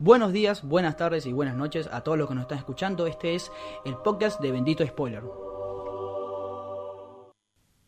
Buenos 0.00 0.32
días, 0.32 0.62
buenas 0.62 0.96
tardes 0.96 1.26
y 1.26 1.32
buenas 1.32 1.56
noches 1.56 1.88
a 1.90 2.02
todos 2.02 2.16
los 2.16 2.28
que 2.28 2.34
nos 2.36 2.42
están 2.42 2.58
escuchando. 2.58 3.08
Este 3.08 3.34
es 3.34 3.50
el 3.84 3.96
podcast 3.96 4.40
de 4.40 4.52
Bendito 4.52 4.86
Spoiler. 4.86 5.24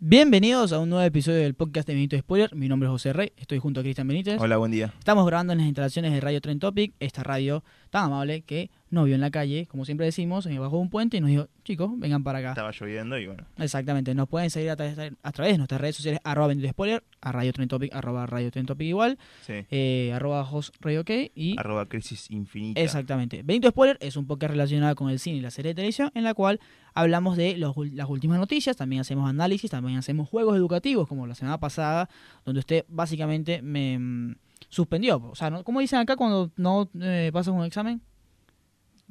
Bienvenidos 0.00 0.72
a 0.72 0.80
un 0.80 0.88
nuevo 0.88 1.04
episodio 1.04 1.38
del 1.38 1.54
podcast 1.54 1.86
de 1.86 1.94
Bendito 1.94 2.18
Spoiler. 2.18 2.52
Mi 2.56 2.68
nombre 2.68 2.88
es 2.88 2.90
José 2.90 3.12
Rey, 3.12 3.32
estoy 3.36 3.60
junto 3.60 3.78
a 3.78 3.82
Cristian 3.84 4.08
Benítez. 4.08 4.40
Hola, 4.40 4.56
buen 4.56 4.72
día. 4.72 4.92
Estamos 4.98 5.24
grabando 5.24 5.52
en 5.52 5.60
las 5.60 5.68
instalaciones 5.68 6.12
de 6.12 6.20
Radio 6.20 6.40
Tren 6.40 6.58
Topic, 6.58 6.94
esta 6.98 7.22
radio 7.22 7.62
tan 7.90 8.06
amable 8.06 8.42
que 8.42 8.72
nos 8.90 9.06
vio 9.06 9.14
en 9.14 9.20
la 9.20 9.30
calle, 9.30 9.66
como 9.66 9.84
siempre 9.84 10.06
decimos, 10.06 10.46
en 10.46 10.60
bajó 10.60 10.78
un 10.78 10.90
puente 10.90 11.16
y 11.16 11.20
nos 11.20 11.30
dijo, 11.30 11.48
chicos, 11.64 11.90
vengan 11.96 12.22
para 12.24 12.40
acá. 12.40 12.50
Estaba 12.50 12.72
lloviendo 12.72 13.18
y 13.18 13.26
bueno. 13.26 13.44
Exactamente, 13.58 14.14
nos 14.14 14.28
pueden 14.28 14.50
seguir 14.50 14.70
a 14.70 14.76
través, 14.76 14.98
a 15.22 15.32
través 15.32 15.54
de 15.54 15.58
nuestras 15.58 15.80
redes 15.80 15.96
sociales, 15.96 16.20
arroba 16.24 16.48
Bendito 16.48 16.68
Spoiler, 16.70 17.02
a 17.20 17.32
Radio 17.32 17.52
Tren 17.52 17.68
Topic, 17.68 17.94
arroba 17.94 18.26
Radio 18.26 18.50
Tren 18.50 18.66
Topic 18.66 18.86
igual, 18.86 19.18
Sí. 19.46 19.64
eh, 19.70 20.12
arroba 20.14 20.44
Jos 20.44 20.72
Radio 20.80 21.04
y... 21.06 21.54
Arroba 21.58 21.86
crisis 21.86 22.30
infinita. 22.30 22.80
Exactamente. 22.80 23.42
Benito 23.42 23.68
Spoiler 23.70 23.96
es 24.00 24.16
un 24.16 24.26
podcast 24.26 24.50
relacionado 24.52 24.94
con 24.96 25.08
el 25.10 25.18
cine 25.18 25.38
y 25.38 25.40
la 25.40 25.50
serie 25.50 25.70
de 25.70 25.76
televisión 25.76 26.10
en 26.14 26.24
la 26.24 26.34
cual 26.34 26.60
hablamos 26.94 27.36
de 27.36 27.56
los 27.56 27.76
las 27.92 28.08
últimas 28.08 28.38
noticias, 28.38 28.76
también 28.76 29.00
hacemos 29.00 29.28
análisis, 29.28 29.70
también 29.70 29.98
hacemos 29.98 30.28
juegos 30.28 30.56
educativos 30.56 31.08
como 31.08 31.26
la 31.26 31.34
semana 31.34 31.58
pasada, 31.58 32.08
donde 32.44 32.60
usted 32.60 32.84
básicamente 32.88 33.62
me 33.62 33.98
mm, 33.98 34.36
suspendió. 34.68 35.16
O 35.30 35.34
sea, 35.34 35.50
¿no? 35.50 35.64
¿cómo 35.64 35.80
dicen 35.80 36.00
acá 36.00 36.16
cuando 36.16 36.50
no 36.56 36.90
eh, 37.00 37.30
pasas 37.32 37.54
un 37.54 37.64
examen? 37.64 38.00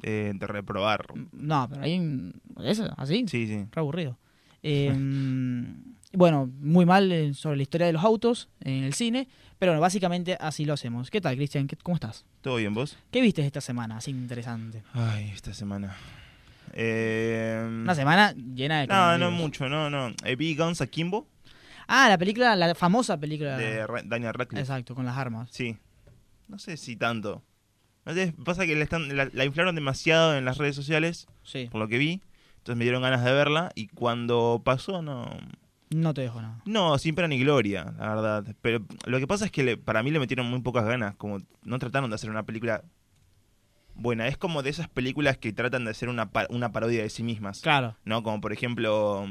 Eh, 0.02 0.32
de 0.34 0.46
reprobar. 0.46 1.06
No, 1.32 1.66
pero 1.68 1.82
ahí... 1.82 1.98
mm, 2.00 2.32
¿Es 2.64 2.80
así? 2.96 3.24
Sí, 3.28 3.46
sí. 3.46 3.66
Re 3.70 3.80
aburrido. 3.80 4.18
Eh, 4.62 4.92
bueno, 6.12 6.50
muy 6.60 6.84
mal 6.86 7.10
eh, 7.12 7.34
sobre 7.34 7.56
la 7.56 7.62
historia 7.62 7.86
de 7.86 7.92
los 7.92 8.02
autos 8.04 8.48
en 8.60 8.84
el 8.84 8.94
cine, 8.94 9.28
pero 9.58 9.72
bueno, 9.72 9.80
básicamente 9.80 10.36
así 10.40 10.64
lo 10.64 10.72
hacemos. 10.74 11.10
¿Qué 11.10 11.20
tal, 11.20 11.36
Cristian? 11.36 11.66
¿Qué- 11.66 11.76
¿Cómo 11.76 11.94
estás? 11.96 12.24
¿Todo 12.40 12.56
bien 12.56 12.74
vos? 12.74 12.98
¿Qué 13.10 13.20
viste 13.20 13.44
esta 13.44 13.60
semana? 13.60 13.98
Así 13.98 14.10
interesante. 14.10 14.82
Ay, 14.94 15.30
esta 15.34 15.52
semana. 15.54 15.94
Eh, 16.72 17.62
Una 17.66 17.94
semana 17.94 18.32
llena 18.32 18.80
de... 18.80 18.86
No, 18.86 19.18
no 19.18 19.30
mucho, 19.30 19.68
no, 19.68 19.90
no. 19.90 20.14
Eh, 20.24 20.36
vi 20.36 20.54
Guns 20.54 20.80
Akimbo 20.80 21.26
Ah, 21.88 22.08
la 22.08 22.16
película, 22.16 22.54
la 22.54 22.72
famosa 22.76 23.18
película. 23.18 23.56
de 23.56 23.84
Daniel 24.04 24.32
Radcliffe. 24.32 24.60
Exacto, 24.60 24.94
con 24.94 25.04
las 25.04 25.18
armas. 25.18 25.48
Sí. 25.50 25.76
No 26.46 26.56
sé 26.58 26.76
si 26.76 26.94
tanto. 26.94 27.42
Sé, 28.06 28.32
pasa 28.44 28.66
que 28.66 28.74
la, 28.74 28.82
están, 28.84 29.14
la, 29.16 29.28
la 29.32 29.44
inflaron 29.44 29.74
demasiado 29.74 30.36
en 30.36 30.44
las 30.44 30.58
redes 30.58 30.74
sociales, 30.76 31.28
Sí, 31.42 31.68
por 31.70 31.80
lo 31.80 31.88
que 31.88 31.98
vi. 31.98 32.20
Entonces 32.58 32.76
me 32.76 32.84
dieron 32.84 33.02
ganas 33.02 33.24
de 33.24 33.32
verla 33.32 33.70
y 33.74 33.86
cuando 33.88 34.60
pasó 34.64 35.00
no... 35.00 35.30
no 35.90 36.12
te 36.14 36.22
dejo 36.22 36.42
nada. 36.42 36.60
No, 36.66 36.98
sin 36.98 37.14
pena 37.14 37.28
ni 37.28 37.38
gloria, 37.38 37.94
la 37.98 38.08
verdad. 38.14 38.56
Pero 38.62 38.84
lo 39.06 39.18
que 39.18 39.26
pasa 39.26 39.44
es 39.46 39.50
que 39.52 39.62
le- 39.62 39.76
para 39.76 40.02
mí 40.02 40.10
le 40.10 40.18
metieron 40.18 40.46
muy 40.50 40.60
pocas 40.60 40.84
ganas. 40.84 41.14
Como 41.16 41.38
no 41.62 41.78
trataron 41.78 42.10
de 42.10 42.16
hacer 42.16 42.28
una 42.30 42.42
película 42.44 42.82
buena. 43.94 44.26
Es 44.28 44.36
como 44.36 44.62
de 44.62 44.70
esas 44.70 44.88
películas 44.88 45.38
que 45.38 45.52
tratan 45.52 45.84
de 45.84 45.90
hacer 45.92 46.08
una, 46.08 46.30
una 46.50 46.72
parodia 46.72 47.02
de 47.02 47.10
sí 47.10 47.22
mismas. 47.22 47.60
Claro. 47.60 47.96
¿No? 48.04 48.22
Como 48.22 48.40
por 48.40 48.52
ejemplo 48.52 49.26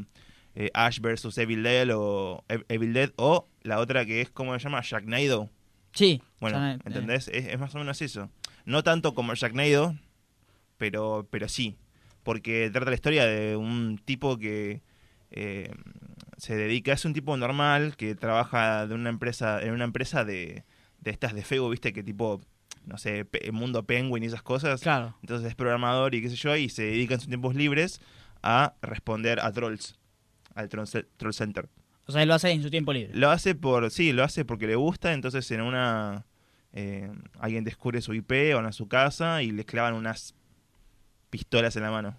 eh, 0.56 0.70
Ash 0.74 1.00
vs. 1.00 1.38
Evil 1.38 1.64
Dead 1.64 1.90
o 1.96 2.44
Ev- 2.48 2.66
Evil 2.70 2.94
Dead 2.94 3.12
o 3.18 3.48
la 3.64 3.80
otra 3.80 4.06
que 4.06 4.22
es, 4.22 4.30
¿cómo 4.30 4.54
se 4.58 4.64
llama? 4.64 4.82
Sharknado. 4.84 5.50
Sí. 5.94 6.22
Bueno, 6.40 6.66
eh, 6.66 6.80
¿entendés? 6.86 7.28
Es, 7.30 7.48
es 7.48 7.60
más 7.60 7.74
o 7.76 7.80
menos 7.80 8.02
eso. 8.02 8.30
No 8.70 8.84
tanto 8.84 9.14
como 9.16 9.34
Sharknado, 9.34 9.96
pero, 10.78 11.28
pero 11.32 11.50
sí. 11.50 11.76
Porque 12.24 12.70
trata 12.72 12.90
la 12.92 12.96
historia 12.96 13.26
de 13.26 13.56
un 13.56 13.98
tipo 14.04 14.38
que 14.38 14.82
eh, 15.32 15.72
se 16.38 16.56
dedica, 16.56 16.94
es 16.94 17.06
un 17.06 17.14
tipo 17.14 17.36
normal 17.38 17.96
que 17.98 18.14
trabaja 18.16 18.86
de 18.88 18.94
una 18.94 19.10
empresa, 19.10 19.62
en 19.62 19.72
una 19.74 19.86
empresa 19.86 20.24
de, 20.26 20.64
de 21.00 21.12
estas 21.12 21.34
de 21.34 21.44
Facebook, 21.44 21.72
viste, 21.72 21.94
que 21.94 22.04
tipo, 22.04 22.42
no 22.86 22.98
sé, 22.98 23.26
pe- 23.26 23.52
Mundo 23.52 23.84
Penguin 23.84 24.24
y 24.24 24.28
esas 24.28 24.44
cosas. 24.44 24.82
Claro. 24.82 25.16
Entonces 25.22 25.48
es 25.48 25.56
programador 25.56 26.14
y 26.14 26.22
qué 26.22 26.30
sé 26.30 26.36
yo, 26.36 26.56
y 26.56 26.70
se 26.70 26.84
dedica 26.84 27.16
en 27.16 27.20
sus 27.22 27.30
tiempos 27.30 27.56
libres 27.56 28.02
a 28.44 28.76
responder 28.82 29.40
a 29.40 29.52
trolls, 29.52 29.98
al 30.56 30.70
Troll, 30.70 30.88
Troll 31.18 31.34
Center. 31.34 31.70
O 32.06 32.12
sea, 32.12 32.22
él 32.22 32.28
lo 32.28 32.36
hace 32.36 32.52
en 32.52 32.62
su 32.64 32.70
tiempo 32.70 32.94
libre. 32.94 33.12
Lo 33.14 33.30
hace 33.32 33.56
por, 33.56 33.90
sí, 33.92 34.12
lo 34.14 34.24
hace 34.24 34.46
porque 34.46 34.68
le 34.68 34.76
gusta, 34.76 35.14
entonces 35.14 35.50
en 35.52 35.62
una, 35.62 36.26
eh, 36.74 37.12
alguien 37.40 37.64
descubre 37.64 38.02
su 38.02 38.14
IP, 38.14 38.54
van 38.54 38.66
a 38.66 38.72
su 38.72 38.88
casa 38.88 39.42
y 39.44 39.52
les 39.52 39.66
clavan 39.66 39.94
unas 39.96 40.36
pistolas 41.30 41.76
en 41.76 41.84
la 41.84 41.92
mano. 41.92 42.18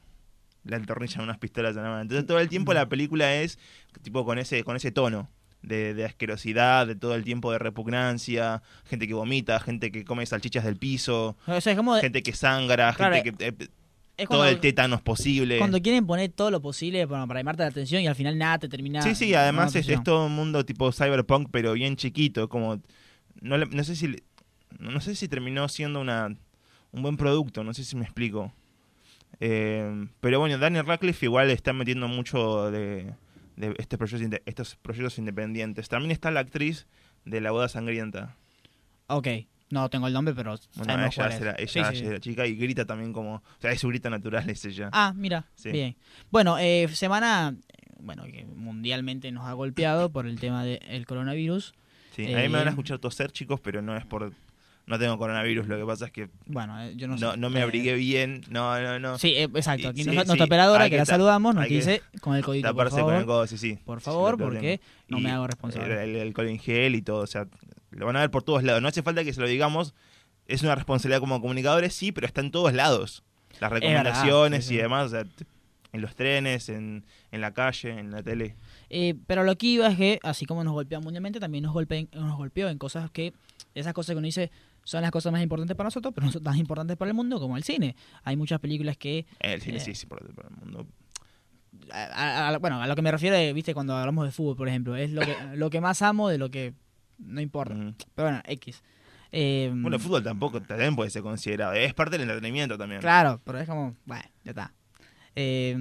Le 0.64 0.76
entornillan 0.76 1.22
unas 1.22 1.38
pistolas 1.38 1.76
en 1.76 1.82
la 1.82 1.88
mano. 1.88 2.02
Entonces 2.02 2.26
todo 2.26 2.38
el 2.38 2.48
tiempo 2.48 2.74
la 2.74 2.88
película 2.88 3.34
es 3.36 3.58
tipo 4.02 4.24
con 4.24 4.38
ese, 4.38 4.62
con 4.64 4.76
ese 4.76 4.92
tono. 4.92 5.28
De, 5.62 5.92
de 5.92 6.06
asquerosidad, 6.06 6.86
de 6.86 6.94
todo 6.94 7.14
el 7.14 7.22
tiempo 7.22 7.52
de 7.52 7.58
repugnancia, 7.58 8.62
gente 8.86 9.06
que 9.06 9.12
vomita, 9.12 9.60
gente 9.60 9.92
que 9.92 10.06
come 10.06 10.24
salchichas 10.24 10.64
del 10.64 10.76
piso, 10.78 11.36
O 11.46 11.60
sea, 11.60 11.76
como. 11.76 11.96
gente 11.96 12.22
que 12.22 12.32
sangra, 12.32 12.94
Claro, 12.94 13.14
gente 13.16 13.36
que... 13.36 13.46
eh, 13.48 13.68
es 14.16 14.26
todo 14.26 14.46
el 14.46 14.58
tétanos 14.58 15.02
posible. 15.02 15.58
cuando 15.58 15.78
quieren 15.82 16.06
poner 16.06 16.30
todo 16.30 16.50
lo 16.50 16.62
posible 16.62 17.04
bueno, 17.04 17.28
para 17.28 17.40
llamarte 17.40 17.62
la 17.62 17.68
atención 17.68 18.00
y 18.00 18.06
al 18.06 18.14
final 18.14 18.38
nada 18.38 18.58
te 18.58 18.70
termina. 18.70 19.02
Sí, 19.02 19.14
sí, 19.14 19.34
además 19.34 19.74
es, 19.76 19.86
es 19.90 20.02
todo 20.02 20.24
un 20.26 20.32
mundo 20.34 20.64
tipo 20.64 20.90
cyberpunk, 20.92 21.48
pero 21.50 21.74
bien 21.74 21.96
chiquito, 21.96 22.48
como 22.48 22.80
no, 23.42 23.58
le- 23.58 23.66
no 23.66 23.84
sé 23.84 23.96
si 23.96 24.16
no 24.78 25.00
sé 25.00 25.14
si 25.14 25.28
terminó 25.28 25.68
siendo 25.68 26.00
una 26.00 26.34
un 26.92 27.02
buen 27.02 27.16
producto, 27.16 27.62
no 27.64 27.72
sé 27.74 27.84
si 27.84 27.96
me 27.96 28.02
explico. 28.04 28.52
Eh, 29.38 30.08
pero 30.20 30.38
bueno, 30.40 30.58
Daniel 30.58 30.86
Radcliffe 30.86 31.26
igual 31.26 31.50
está 31.50 31.72
metiendo 31.72 32.08
mucho 32.08 32.70
de, 32.70 33.14
de 33.56 33.74
este 33.78 33.96
proyectos 33.96 34.22
inde- 34.28 34.42
estos 34.46 34.76
proyectos 34.76 35.18
independientes. 35.18 35.88
También 35.88 36.10
está 36.10 36.30
la 36.30 36.40
actriz 36.40 36.86
de 37.24 37.40
La 37.40 37.50
boda 37.52 37.68
sangrienta. 37.68 38.36
Ok. 39.06 39.28
No 39.70 39.88
tengo 39.88 40.08
el 40.08 40.12
nombre, 40.12 40.34
pero 40.34 40.56
Bueno, 40.74 40.94
ella, 40.94 41.10
cuál 41.14 41.32
es 41.32 41.40
la, 41.42 41.54
ella, 41.56 41.58
Sí, 41.58 41.68
sí, 41.68 41.78
ella 41.78 41.90
sí. 41.92 42.04
es 42.04 42.10
la 42.12 42.18
chica 42.20 42.46
y 42.46 42.56
grita 42.56 42.84
también 42.86 43.12
como, 43.12 43.36
o 43.36 43.42
sea, 43.60 43.70
es 43.70 43.80
su 43.80 43.86
grito 43.88 44.10
natural 44.10 44.50
es 44.50 44.64
ella. 44.64 44.90
Ah, 44.92 45.12
mira. 45.14 45.46
Sí. 45.54 45.70
Bien. 45.70 45.96
Bueno, 46.32 46.58
eh, 46.58 46.88
semana. 46.92 47.54
eh, 47.68 47.86
Bueno, 48.00 48.24
que 48.24 48.44
mundialmente 48.46 49.30
nos 49.30 49.44
ha 49.46 49.52
golpeado 49.52 50.10
por 50.10 50.26
el 50.26 50.40
tema 50.40 50.64
del 50.64 51.06
coronavirus. 51.06 51.72
Sí, 52.16 52.24
a 52.24 52.38
mí 52.38 52.48
me 52.48 52.58
van 52.58 52.62
eh, 52.64 52.66
a 52.66 52.70
escuchar 52.70 52.98
toser, 52.98 53.30
chicos, 53.30 53.60
pero 53.60 53.80
no 53.80 53.96
es 53.96 54.04
por 54.04 54.32
no 54.90 54.98
tengo 54.98 55.16
coronavirus, 55.16 55.66
lo 55.68 55.78
que 55.78 55.84
pasa 55.86 56.06
es 56.06 56.10
que 56.12 56.28
Bueno, 56.46 56.78
eh, 56.82 56.92
yo 56.96 57.06
no, 57.08 57.16
no, 57.16 57.30
sé. 57.32 57.36
no 57.38 57.48
me 57.48 57.60
Eh, 57.60 57.62
abrigué 57.62 57.94
bien, 57.94 58.42
no, 58.50 58.78
no, 58.80 58.98
no. 58.98 59.16
Sí, 59.18 59.28
eh, 59.36 59.44
exacto. 59.44 59.88
Aquí 59.88 60.00
Sí, 60.00 60.04
nuestra, 60.06 60.24
sí, 60.24 60.28
nuestra 60.28 60.44
operadora, 60.44 60.84
que, 60.84 60.90
que 60.90 60.96
la 60.98 61.06
saludamos, 61.06 61.54
nos 61.54 61.66
dice 61.68 62.02
con 62.20 62.36
el 62.36 62.44
código, 62.44 62.74
por 62.74 62.90
favor. 62.90 63.04
con 63.12 63.14
el 63.20 63.24
codo, 63.26 63.46
sí, 63.46 63.56
sí. 63.56 63.78
Por 63.84 64.00
favor, 64.00 64.36
porque 64.36 64.80
no 65.08 65.18
Y 65.18 65.22
me 65.22 65.30
hago 65.30 65.46
responsable. 65.46 66.02
El, 66.02 66.16
el 66.16 66.22
alcohol 66.28 66.48
en 66.48 66.58
gel 66.58 66.94
y 66.96 67.02
todo, 67.02 67.20
o 67.22 67.26
sea, 67.26 67.46
lo 67.92 68.04
van 68.06 68.16
a 68.16 68.20
ver 68.20 68.30
por 68.30 68.42
todos 68.42 68.62
lados. 68.62 68.82
No 68.82 68.88
hace 68.88 69.02
falta 69.02 69.24
que 69.24 69.32
se 69.32 69.40
lo 69.40 69.46
digamos, 69.46 69.94
es 70.46 70.62
una 70.62 70.74
responsabilidad 70.74 71.20
como 71.20 71.40
comunicadores, 71.40 71.94
sí, 71.94 72.12
pero 72.12 72.26
está 72.26 72.40
en 72.40 72.50
todos 72.50 72.72
lados. 72.74 73.22
Las 73.60 73.70
recomendaciones 73.70 74.70
y 74.70 74.76
demás, 74.76 75.06
o 75.06 75.08
sea, 75.10 75.24
en 75.92 76.00
los 76.02 76.14
trenes, 76.14 76.68
en, 76.68 77.04
en 77.32 77.40
la 77.40 77.52
calle, 77.52 77.90
en 77.98 78.10
la 78.12 78.22
tele. 78.22 78.54
Eh, 78.90 79.14
pero 79.26 79.42
lo 79.44 79.56
que 79.56 79.66
iba 79.66 79.88
es 79.88 79.96
que, 79.96 80.20
así 80.22 80.46
como 80.46 80.62
nos 80.64 80.72
golpea 80.72 81.00
mundialmente, 81.00 81.40
también 81.40 81.64
nos, 81.64 81.72
golpea, 81.72 82.04
nos 82.12 82.36
golpeó 82.36 82.68
en 82.68 82.78
cosas 82.78 83.10
que, 83.10 83.32
esas 83.74 83.92
cosas 83.92 84.14
que 84.14 84.18
uno 84.18 84.26
dice 84.26 84.50
son 84.90 85.02
las 85.02 85.10
cosas 85.12 85.30
más 85.32 85.40
importantes 85.42 85.76
para 85.76 85.86
nosotros, 85.86 86.12
pero 86.12 86.26
no 86.26 86.32
son 86.32 86.42
tan 86.42 86.56
importantes 86.56 86.96
para 86.96 87.10
el 87.10 87.14
mundo 87.14 87.38
como 87.38 87.56
el 87.56 87.62
cine. 87.62 87.94
Hay 88.24 88.36
muchas 88.36 88.58
películas 88.58 88.96
que, 88.96 89.24
El 89.38 89.60
cine 89.60 89.76
Eh. 89.76 89.80
sí, 89.80 89.94
sí, 89.94 90.06
por, 90.06 90.18
por 90.34 90.46
el 90.46 90.56
mundo. 90.56 90.86
a- 91.92 92.02
a- 92.04 92.48
a- 92.48 92.58
bueno, 92.58 92.82
a 92.82 92.86
lo 92.88 92.96
que 92.96 93.02
me 93.02 93.12
refiero, 93.12 93.36
viste, 93.54 93.72
cuando 93.74 93.96
hablamos 93.96 94.24
de 94.26 94.32
fútbol, 94.32 94.56
por 94.56 94.68
ejemplo, 94.68 94.96
es 94.96 95.12
lo 95.12 95.20
que, 95.22 95.34
lo 95.56 95.70
que 95.70 95.80
más 95.80 96.02
amo 96.02 96.28
de 96.28 96.38
lo 96.38 96.50
que 96.50 96.74
no 97.18 97.40
importa. 97.40 97.74
Pero 98.14 98.28
bueno, 98.28 98.42
X. 98.46 98.82
Eh, 99.30 99.70
Bueno, 99.72 99.96
el 99.96 100.02
fútbol 100.02 100.24
tampoco 100.24 100.60
también 100.60 100.96
puede 100.96 101.10
ser 101.10 101.22
considerado, 101.22 101.72
es 101.74 101.94
parte 101.94 102.18
del 102.18 102.22
entretenimiento 102.28 102.76
también. 102.76 103.00
Claro, 103.00 103.40
pero 103.44 103.60
es 103.60 103.68
como, 103.68 103.94
bueno, 104.04 104.24
ya 104.44 104.50
está. 104.50 104.74
Eh, 105.36 105.76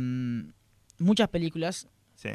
muchas 1.00 1.28
películas 1.30 1.88
Sí. 2.14 2.30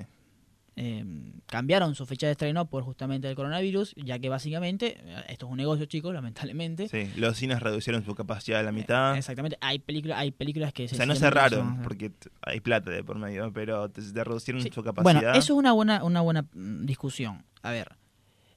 Eh, 0.77 1.05
cambiaron 1.47 1.95
su 1.95 2.05
fecha 2.07 2.27
de 2.27 2.33
estreno 2.33 2.67
por 2.67 2.83
justamente 2.83 3.29
el 3.29 3.37
coronavirus, 3.37 3.95
ya 3.97 4.19
que 4.19 4.29
básicamente, 4.29 4.97
eh, 4.99 5.25
esto 5.29 5.47
es 5.47 5.53
un 5.53 5.57
negocio, 5.59 5.87
chicos, 5.87 6.13
lamentablemente. 6.13 6.89
sí, 6.89 7.09
los 7.17 7.37
cines 7.37 7.61
reducieron 7.61 8.05
su 8.05 8.15
capacidad 8.15 8.61
a 8.61 8.63
la 8.65 8.73
mitad. 8.73 9.17
Exactamente, 9.17 9.57
hay 9.61 9.79
películas, 9.79 10.19
hay 10.19 10.31
películas 10.33 10.73
que 10.73 10.87
O 10.87 10.89
sea, 10.89 11.07
no 11.07 11.15
cerraron, 11.15 11.75
son- 11.77 11.83
porque 11.83 12.11
hay 12.43 12.61
plata 12.61 12.91
de 12.91 13.05
por 13.05 13.19
medio, 13.19 13.53
pero 13.53 13.89
te, 13.91 14.03
te 14.03 14.25
reducieron 14.25 14.63
Sí, 14.63 14.71
su 14.75 14.83
capacidad. 14.83 15.21
Bueno, 15.21 15.31
eso 15.39 15.53
es 15.53 15.59
una 15.59 15.73
buena, 15.73 16.03
una 16.03 16.21
buena 16.23 16.43
mm, 16.53 16.87
discusión. 16.87 17.45
A 17.63 17.71
ver, 17.71 17.93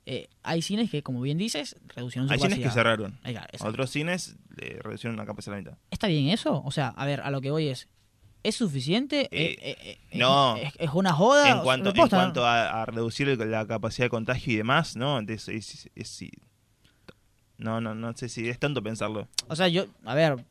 eh, 0.08 0.28
hay 0.42 0.62
cines 0.62 0.90
que, 0.90 1.04
como 1.04 1.22
bien 1.22 1.38
dices, 1.38 1.76
reducieron 1.96 2.28
su 2.28 2.34
Hay 2.34 2.40
cines 2.40 2.54
capacidad. 2.60 2.70
que 2.70 2.74
cerraron. 2.74 3.20
Ahí, 3.24 3.34
claro, 3.34 3.48
exacto. 3.52 3.68
Otros 3.68 3.90
cines 3.92 4.38
reducieron 4.56 5.18
la 5.18 5.26
capacidad 5.26 5.54
a 5.54 5.58
la 5.58 5.64
mitad. 5.72 5.78
¿Está 5.92 6.08
bien 6.08 6.30
eso? 6.30 6.64
O 6.64 6.72
sea, 6.72 6.88
a 6.90 7.06
ver, 7.06 7.22
a 7.22 7.30
lo 7.30 7.42
que 7.42 7.52
voy 7.52 7.68
es, 7.68 7.88
¿es 8.48 8.56
suficiente? 8.56 9.28
Eh, 9.32 9.58
Eh, 9.62 9.76
eh, 10.12 10.18
no. 10.18 10.56
¿Es, 10.58 10.74
es 10.78 10.90
una 10.94 11.14
joda? 11.14 11.50
En 11.52 11.60
cuanto, 11.60 12.46
a, 12.46 12.82
a 12.82 12.86
reducir 12.86 13.28
la 13.38 13.66
capacidad 13.68 14.06
de 14.06 14.10
contagio 14.10 14.54
y 14.54 14.58
demás, 14.58 14.96
¿no? 14.96 15.20
Es- 15.20 15.48
es- 15.50 15.90
es- 15.96 16.08
sí. 16.10 16.32
no, 17.58 17.82
no, 17.82 17.96
no 17.96 18.16
sé 18.16 18.30
si 18.30 18.48
es 18.48 18.60
tanto 18.60 18.84
pensarlo. 18.84 19.28
O 19.48 19.56
sea, 19.56 19.68
yo, 19.68 19.86
a 20.06 20.14
ver, 20.16 20.44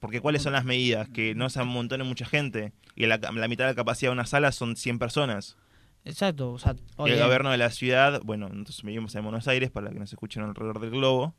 Porque 0.00 0.20
¿cuáles 0.20 0.42
son 0.42 0.52
las 0.54 0.64
medidas? 0.64 1.08
Que 1.10 1.34
no 1.34 1.48
se 1.50 1.60
amontone 1.60 2.04
mucha 2.04 2.24
gente. 2.26 2.72
Y 2.96 3.06
la, 3.06 3.18
la 3.18 3.48
mitad 3.48 3.64
de 3.64 3.70
la 3.72 3.74
capacidad 3.74 4.10
de 4.10 4.14
una 4.14 4.26
sala 4.26 4.50
son 4.50 4.74
100 4.76 4.98
personas. 4.98 5.56
exacto, 6.04 6.52
o 6.52 6.58
sea, 6.58 6.72
el 7.06 7.18
gobierno 7.22 7.50
de 7.50 7.58
la 7.58 7.70
ciudad, 7.70 8.20
bueno, 8.24 8.48
nosotros 8.48 8.82
vivimos 8.82 9.14
en 9.14 9.22
Buenos 9.22 9.46
Aires, 9.48 9.70
para 9.70 9.90
que 9.90 9.98
nos 9.98 10.10
escuchen 10.12 10.42
alrededor 10.42 10.80
del 10.80 10.90
globo, 10.90 11.34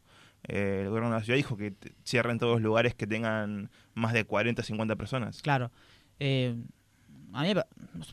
eh, 0.48 0.82
el 0.84 0.90
gobierno 0.90 1.10
de 1.12 1.18
la 1.18 1.24
ciudad 1.24 1.38
dijo 1.38 1.58
que 1.58 1.74
cierren 2.06 2.38
todos 2.40 2.54
los 2.54 2.62
lugares 2.62 2.94
que 2.96 3.06
tengan 3.08 3.70
más 3.96 4.14
de 4.14 4.24
40 4.26 4.64
50 4.64 4.96
personas. 4.96 5.42
Claro. 5.42 5.72
Eh, 6.24 6.56
a 7.34 7.44
mí 7.44 7.54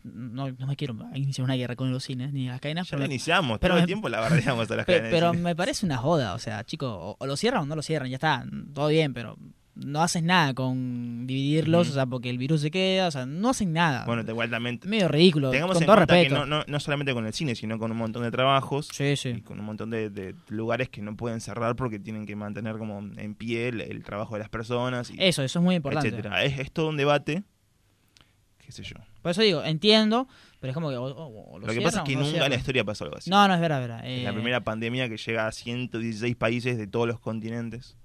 no, 0.04 0.50
no 0.52 0.66
me 0.66 0.76
quiero 0.76 0.96
iniciar 1.14 1.44
una 1.44 1.54
guerra 1.54 1.76
con 1.76 1.90
los 1.92 2.04
cines 2.04 2.32
ni 2.32 2.46
las 2.46 2.60
cadenas, 2.60 2.86
Ya 2.86 2.90
pero 2.90 3.00
me, 3.00 3.06
iniciamos, 3.06 3.58
pero 3.58 3.74
todo 3.74 3.80
el 3.80 3.86
tiempo 3.86 4.08
la 4.08 4.20
bardeamos 4.20 4.70
a 4.70 4.76
las 4.76 4.86
pe- 4.86 4.92
cadenas 4.92 5.10
de 5.10 5.16
pero 5.16 5.34
me 5.34 5.54
parece 5.56 5.84
una 5.84 5.96
joda. 5.98 6.34
O 6.34 6.38
sea, 6.38 6.64
chicos, 6.64 6.88
o, 6.90 7.16
o 7.18 7.26
lo 7.26 7.36
cierran 7.36 7.62
o 7.62 7.66
no 7.66 7.76
lo 7.76 7.82
cierran, 7.82 8.08
ya 8.08 8.14
está, 8.16 8.46
todo 8.74 8.88
bien, 8.88 9.12
pero 9.14 9.36
no 9.74 10.02
haces 10.02 10.22
nada 10.24 10.54
con 10.54 11.26
dividirlos, 11.26 11.88
o 11.90 11.92
sea, 11.92 12.06
porque 12.06 12.30
el 12.30 12.38
virus 12.38 12.60
se 12.62 12.70
queda, 12.70 13.06
o 13.06 13.10
sea, 13.12 13.26
no 13.26 13.50
hacen 13.50 13.72
nada. 13.72 14.04
Bueno, 14.06 14.22
igual 14.28 14.50
también 14.50 14.80
medio 14.84 15.06
ridículo, 15.08 15.50
tengamos 15.50 15.74
con 15.74 15.82
en 15.82 15.86
todo 15.86 15.96
cuenta 15.96 16.14
respeto. 16.14 16.34
que 16.34 16.40
no, 16.40 16.46
no, 16.46 16.64
no 16.66 16.80
solamente 16.80 17.12
con 17.14 17.26
el 17.26 17.32
cine, 17.32 17.54
sino 17.54 17.78
con 17.78 17.90
un 17.92 17.96
montón 17.98 18.22
de 18.24 18.30
trabajos 18.32 18.88
Sí, 18.92 19.04
y 19.04 19.16
sí. 19.16 19.40
con 19.42 19.60
un 19.60 19.66
montón 19.66 19.90
de, 19.90 20.10
de 20.10 20.34
lugares 20.48 20.88
que 20.88 21.00
no 21.02 21.16
pueden 21.16 21.40
cerrar 21.40 21.76
porque 21.76 21.98
tienen 22.00 22.26
que 22.26 22.34
mantener 22.34 22.76
como 22.78 22.98
en 23.16 23.34
pie 23.36 23.68
el, 23.68 23.80
el 23.80 24.02
trabajo 24.02 24.34
de 24.34 24.40
las 24.40 24.48
personas, 24.48 25.10
y 25.10 25.16
Eso, 25.18 25.42
eso 25.44 25.58
es 25.60 25.64
muy 25.64 25.76
importante. 25.76 26.08
etcétera. 26.08 26.42
Es, 26.44 26.58
es 26.58 26.72
todo 26.72 26.88
un 26.88 26.96
debate, 26.96 27.44
qué 28.68 28.72
sé 28.72 28.82
yo. 28.82 28.96
Por 29.22 29.30
eso 29.30 29.40
digo, 29.40 29.64
entiendo, 29.64 30.28
pero 30.60 30.72
es 30.72 30.74
como 30.74 30.90
que 30.90 30.96
o, 30.96 31.04
o- 31.04 31.52
o 31.54 31.58
lo, 31.58 31.66
Lo 31.66 31.72
que 31.72 31.80
pasa 31.80 32.00
es 32.00 32.04
que 32.04 32.16
nunca 32.16 32.44
en 32.44 32.50
la 32.50 32.56
historia 32.56 32.84
pasó 32.84 33.04
algo 33.04 33.16
así. 33.16 33.30
No, 33.30 33.48
no, 33.48 33.54
es 33.54 33.60
verdad, 33.60 33.80
es 33.82 33.88
verdad. 33.88 34.06
Es 34.06 34.24
la 34.24 34.30
Eh, 34.30 34.34
primera 34.34 34.60
pandemia 34.62 35.08
que 35.08 35.16
llega 35.16 35.46
a 35.46 35.52
116 35.52 36.36
países 36.36 36.76
de 36.76 36.86
todos 36.86 37.06
los 37.08 37.18
continentes. 37.18 37.96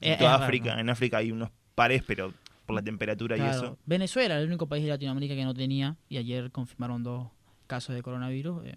Eh, 0.00 0.12
En 0.12 0.18
toda 0.18 0.36
es 0.36 0.40
África, 0.40 0.64
verdad. 0.66 0.80
en 0.80 0.88
África 0.90 1.18
hay 1.18 1.30
unos 1.30 1.50
pares, 1.74 2.02
pero 2.06 2.32
por 2.64 2.74
la 2.74 2.80
temperatura 2.82 3.36
y 3.36 3.40
eso. 3.42 3.76
Venezuela 3.84 4.34
era 4.36 4.42
el 4.42 4.48
único 4.48 4.66
país 4.66 4.82
de 4.84 4.88
Latinoamérica 4.88 5.34
que 5.34 5.44
no 5.44 5.52
tenía 5.52 5.96
y 6.08 6.16
ayer 6.16 6.50
confirmaron 6.50 7.02
dos 7.02 7.28
casos 7.66 7.94
de 7.94 8.02
coronavirus. 8.02 8.64
eh, 8.64 8.76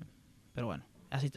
pero 0.54 0.68
bueno, 0.68 0.84
así, 1.12 1.31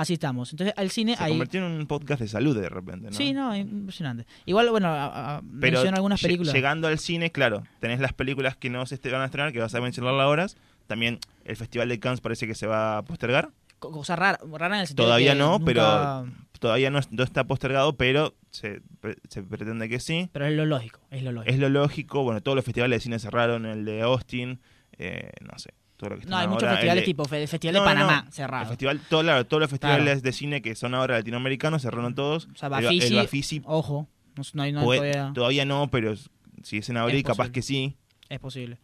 así 0.00 0.14
estamos. 0.14 0.52
Entonces, 0.52 0.74
al 0.76 0.90
cine 0.90 1.16
Se 1.16 1.22
hay... 1.24 1.30
convirtió 1.32 1.64
en 1.64 1.72
un 1.72 1.86
podcast 1.86 2.20
de 2.20 2.28
salud 2.28 2.58
de 2.60 2.68
repente, 2.68 3.10
¿no? 3.10 3.16
Sí, 3.16 3.32
no, 3.32 3.54
impresionante. 3.56 4.26
Igual, 4.46 4.70
bueno, 4.70 4.88
a- 4.88 5.36
a- 5.36 5.40
Pero 5.60 5.78
menciono 5.78 5.96
algunas 5.96 6.20
películas. 6.20 6.54
llegando 6.54 6.88
al 6.88 6.98
cine, 6.98 7.30
claro, 7.32 7.62
tenés 7.80 8.00
las 8.00 8.12
películas 8.12 8.56
que 8.56 8.70
no 8.70 8.84
se 8.86 8.96
van 9.10 9.22
a 9.22 9.26
estrenar, 9.26 9.52
que 9.52 9.60
vas 9.60 9.74
a 9.74 9.80
mencionar 9.80 10.14
ahora. 10.20 10.46
También 10.86 11.18
el 11.44 11.56
Festival 11.56 11.88
de 11.88 12.00
Cannes 12.00 12.20
parece 12.20 12.46
que 12.46 12.54
se 12.54 12.66
va 12.66 12.98
a 12.98 13.02
postergar. 13.04 13.50
Co- 13.78 13.92
Cosa 13.92 14.16
rara, 14.16 14.38
rara 14.52 14.74
en 14.76 14.80
el 14.82 14.86
sentido 14.88 15.06
de 15.06 15.08
Todavía 15.10 15.32
que 15.32 15.38
no, 15.38 15.52
nunca- 15.58 15.64
pero- 15.64 16.26
Todavía 16.60 16.90
no, 16.90 17.00
no 17.10 17.22
está 17.24 17.44
postergado, 17.44 17.96
pero 17.96 18.34
se, 18.50 18.82
se 19.30 19.42
pretende 19.42 19.88
que 19.88 19.98
sí. 19.98 20.28
Pero 20.30 20.44
es 20.46 20.52
lo 20.54 20.66
lógico, 20.66 21.00
es 21.10 21.22
lo 21.22 21.32
lógico. 21.32 21.50
Es 21.54 21.58
lo 21.58 21.70
lógico. 21.70 22.22
Bueno, 22.22 22.42
todos 22.42 22.54
los 22.54 22.64
festivales 22.66 22.98
de 22.98 23.02
cine 23.02 23.18
cerraron, 23.18 23.64
el 23.64 23.86
de 23.86 24.02
Austin, 24.02 24.60
eh, 24.98 25.30
no 25.40 25.58
sé. 25.58 25.70
Todo 26.00 26.10
lo 26.10 26.18
que 26.18 26.26
no, 26.26 26.36
hay 26.38 26.48
muchos 26.48 26.62
ahora, 26.62 26.72
el 26.72 26.76
festivales 26.78 27.04
tipo 27.04 27.22
el 27.24 27.48
Festival 27.48 27.74
No, 27.74 27.80
de 27.80 27.86
no, 27.86 27.92
Panamá 27.94 28.24
El 28.26 28.32
cerrado. 28.32 28.68
festival, 28.68 29.00
todo, 29.08 29.20
claro, 29.20 29.46
todos 29.46 29.60
los 29.60 29.70
festivales 29.70 30.04
Claro. 30.04 30.20
de 30.22 30.32
cine 30.32 30.62
que 30.62 30.74
son 30.74 30.94
ahora 30.94 31.16
latinoamericanos 31.18 31.82
cerraron 31.82 32.14
todos. 32.14 32.48
O 32.52 32.56
sea, 32.56 32.66
El- 32.68 32.72
Bafisi, 32.84 33.06
el 33.08 33.14
Bafisi 33.16 33.62
ojo, 33.66 34.08
no, 34.36 34.42
no 34.54 34.62
hay 34.62 34.72
no 34.72 34.82
puede- 34.82 35.12
todavía... 35.12 35.32
todavía 35.34 35.64
no, 35.66 35.90
pero 35.90 36.14
si 36.62 36.78
es 36.78 36.88
en 36.88 36.96
abril, 36.96 37.18
Es 37.18 37.24
capaz 37.24 37.50
que 37.50 37.60
sí. 37.62 37.96
Es 38.30 38.38
posible. 38.40 38.78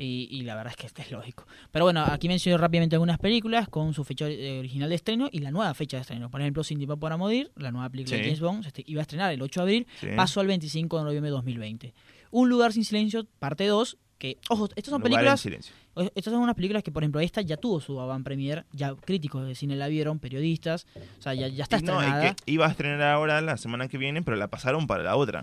Y, 0.00 0.28
y 0.30 0.42
la 0.42 0.54
verdad 0.54 0.70
es 0.72 0.76
que 0.76 0.86
este 0.86 1.02
es 1.02 1.10
lógico. 1.10 1.44
Pero 1.72 1.84
bueno, 1.84 2.04
aquí 2.06 2.28
menciono 2.28 2.56
rápidamente 2.58 2.94
algunas 2.94 3.18
películas 3.18 3.68
con 3.68 3.94
su 3.94 4.04
fecha 4.04 4.26
original 4.26 4.88
de 4.90 4.94
estreno 4.94 5.28
y 5.32 5.40
la 5.40 5.50
nueva 5.50 5.74
fecha 5.74 5.96
de 5.96 6.02
estreno. 6.02 6.30
Por 6.30 6.40
ejemplo, 6.40 6.62
Cindy 6.62 6.86
para 6.86 7.16
morir, 7.16 7.50
la 7.56 7.72
nueva 7.72 7.88
película 7.90 8.16
de. 8.16 8.22
James 8.22 8.38
Bond, 8.40 8.62
se 8.62 8.68
este- 8.68 8.84
iba 8.86 9.00
a 9.00 9.02
estrenar 9.02 9.32
el 9.32 9.42
8 9.42 9.60
de 9.60 9.62
abril, 9.62 9.86
sí. 10.00 10.06
pasó 10.14 10.38
al 10.40 10.46
25 10.46 10.98
de 10.98 11.04
noviembre 11.04 11.30
de 11.30 11.34
2020. 11.36 11.94
Un 12.30 12.48
lugar 12.48 12.72
sin 12.72 12.84
silencio, 12.84 13.26
parte 13.40 13.66
2, 13.66 13.96
que, 14.18 14.38
ojo, 14.48 14.68
estas 14.76 14.90
son 14.90 15.00
Lugar 15.00 15.36
películas, 15.38 16.10
estas 16.14 16.32
son 16.32 16.42
unas 16.42 16.54
películas 16.56 16.82
que, 16.82 16.90
por 16.90 17.02
ejemplo, 17.02 17.20
esta 17.20 17.40
ya 17.40 17.56
tuvo 17.56 17.80
su 17.80 18.00
avant 18.00 18.24
premier, 18.24 18.66
ya 18.72 18.94
críticos 18.94 19.46
de 19.46 19.54
cine 19.54 19.76
la 19.76 19.86
vieron, 19.88 20.18
periodistas, 20.18 20.86
o 21.18 21.22
sea, 21.22 21.34
ya, 21.34 21.48
ya 21.48 21.62
está 21.62 21.78
Y 21.78 21.82
no, 21.82 21.94
y 21.94 22.04
estrenada. 22.04 22.34
que 22.34 22.52
iba 22.52 22.66
a 22.66 22.70
estrenar 22.70 23.02
ahora 23.02 23.40
la 23.40 23.56
semana 23.56 23.88
que 23.88 23.96
viene, 23.98 24.22
pero 24.22 24.36
la 24.36 24.48
pasaron 24.48 24.86
para 24.86 25.02
la 25.04 25.16
otra. 25.16 25.42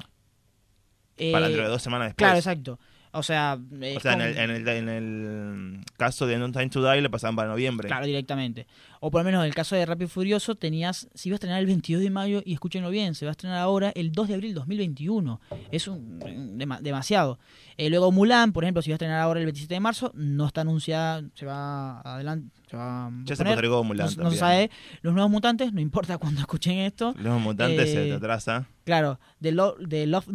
Eh, 1.17 1.31
para 1.31 1.47
dentro 1.47 1.63
de 1.63 1.69
dos 1.69 1.81
semanas 1.81 2.09
después. 2.09 2.17
Claro, 2.25 2.37
exacto. 2.37 2.79
O 3.13 3.23
sea, 3.23 3.57
O 3.57 3.99
sea, 4.01 4.11
en 4.11 4.21
el, 4.21 4.37
en, 4.37 4.49
el, 4.51 4.67
en 4.67 4.89
el 4.89 5.79
caso 5.95 6.27
de 6.27 6.37
No 6.37 6.51
Time 6.51 6.67
to 6.67 6.83
Die 6.91 6.99
le 7.01 7.09
pasaban 7.09 7.37
para 7.37 7.47
noviembre. 7.47 7.87
Claro, 7.87 8.05
directamente. 8.05 8.67
O 9.07 9.11
por 9.11 9.21
lo 9.21 9.25
menos 9.25 9.41
en 9.41 9.45
el 9.49 9.53
caso 9.53 9.75
de 9.75 9.85
Rápido 9.85 10.07
y 10.07 10.09
Furioso 10.09 10.55
tenías, 10.55 11.07
se 11.13 11.29
iba 11.29 11.35
a 11.35 11.37
estrenar 11.37 11.59
el 11.59 11.67
22 11.67 12.01
de 12.01 12.09
mayo 12.09 12.41
y 12.43 12.53
escúchenlo 12.53 12.89
bien, 12.89 13.13
se 13.13 13.23
va 13.25 13.29
a 13.29 13.33
estrenar 13.33 13.59
ahora 13.59 13.91
el 13.93 14.11
2 14.11 14.29
de 14.29 14.33
abril 14.33 14.55
2021. 14.55 15.39
Es 15.69 15.87
un, 15.87 16.57
dema- 16.57 16.79
demasiado. 16.81 17.37
Eh, 17.77 17.91
luego 17.91 18.11
Mulan, 18.11 18.51
por 18.51 18.63
ejemplo, 18.63 18.81
se 18.81 18.89
iba 18.89 18.95
a 18.95 18.97
estrenar 18.97 19.19
ahora 19.21 19.41
el 19.41 19.45
27 19.45 19.75
de 19.75 19.79
marzo, 19.79 20.11
no 20.15 20.47
está 20.47 20.61
anunciada, 20.61 21.21
se 21.35 21.45
va 21.45 22.01
adelante, 22.01 22.49
se 22.67 22.77
va 22.77 23.05
a 23.05 23.11
Ya 23.25 23.35
se 23.35 23.45
postergó 23.45 23.83
Mulan 23.83 24.05
no, 24.05 24.23
no 24.23 24.31
se 24.31 24.37
también. 24.39 24.39
sabe. 24.39 24.71
Los 25.03 25.13
nuevos 25.13 25.29
mutantes, 25.31 25.71
no 25.71 25.81
importa 25.81 26.17
cuando 26.17 26.39
escuchen 26.41 26.79
esto. 26.79 27.13
Los 27.21 27.39
mutantes 27.39 27.91
se 27.91 28.05
Eh, 28.05 28.07
te 28.07 28.13
atrasa. 28.15 28.67
Claro, 28.85 29.19
de 29.39 29.51
Love, 29.51 29.77
de 29.79 30.05
Love 30.05 30.27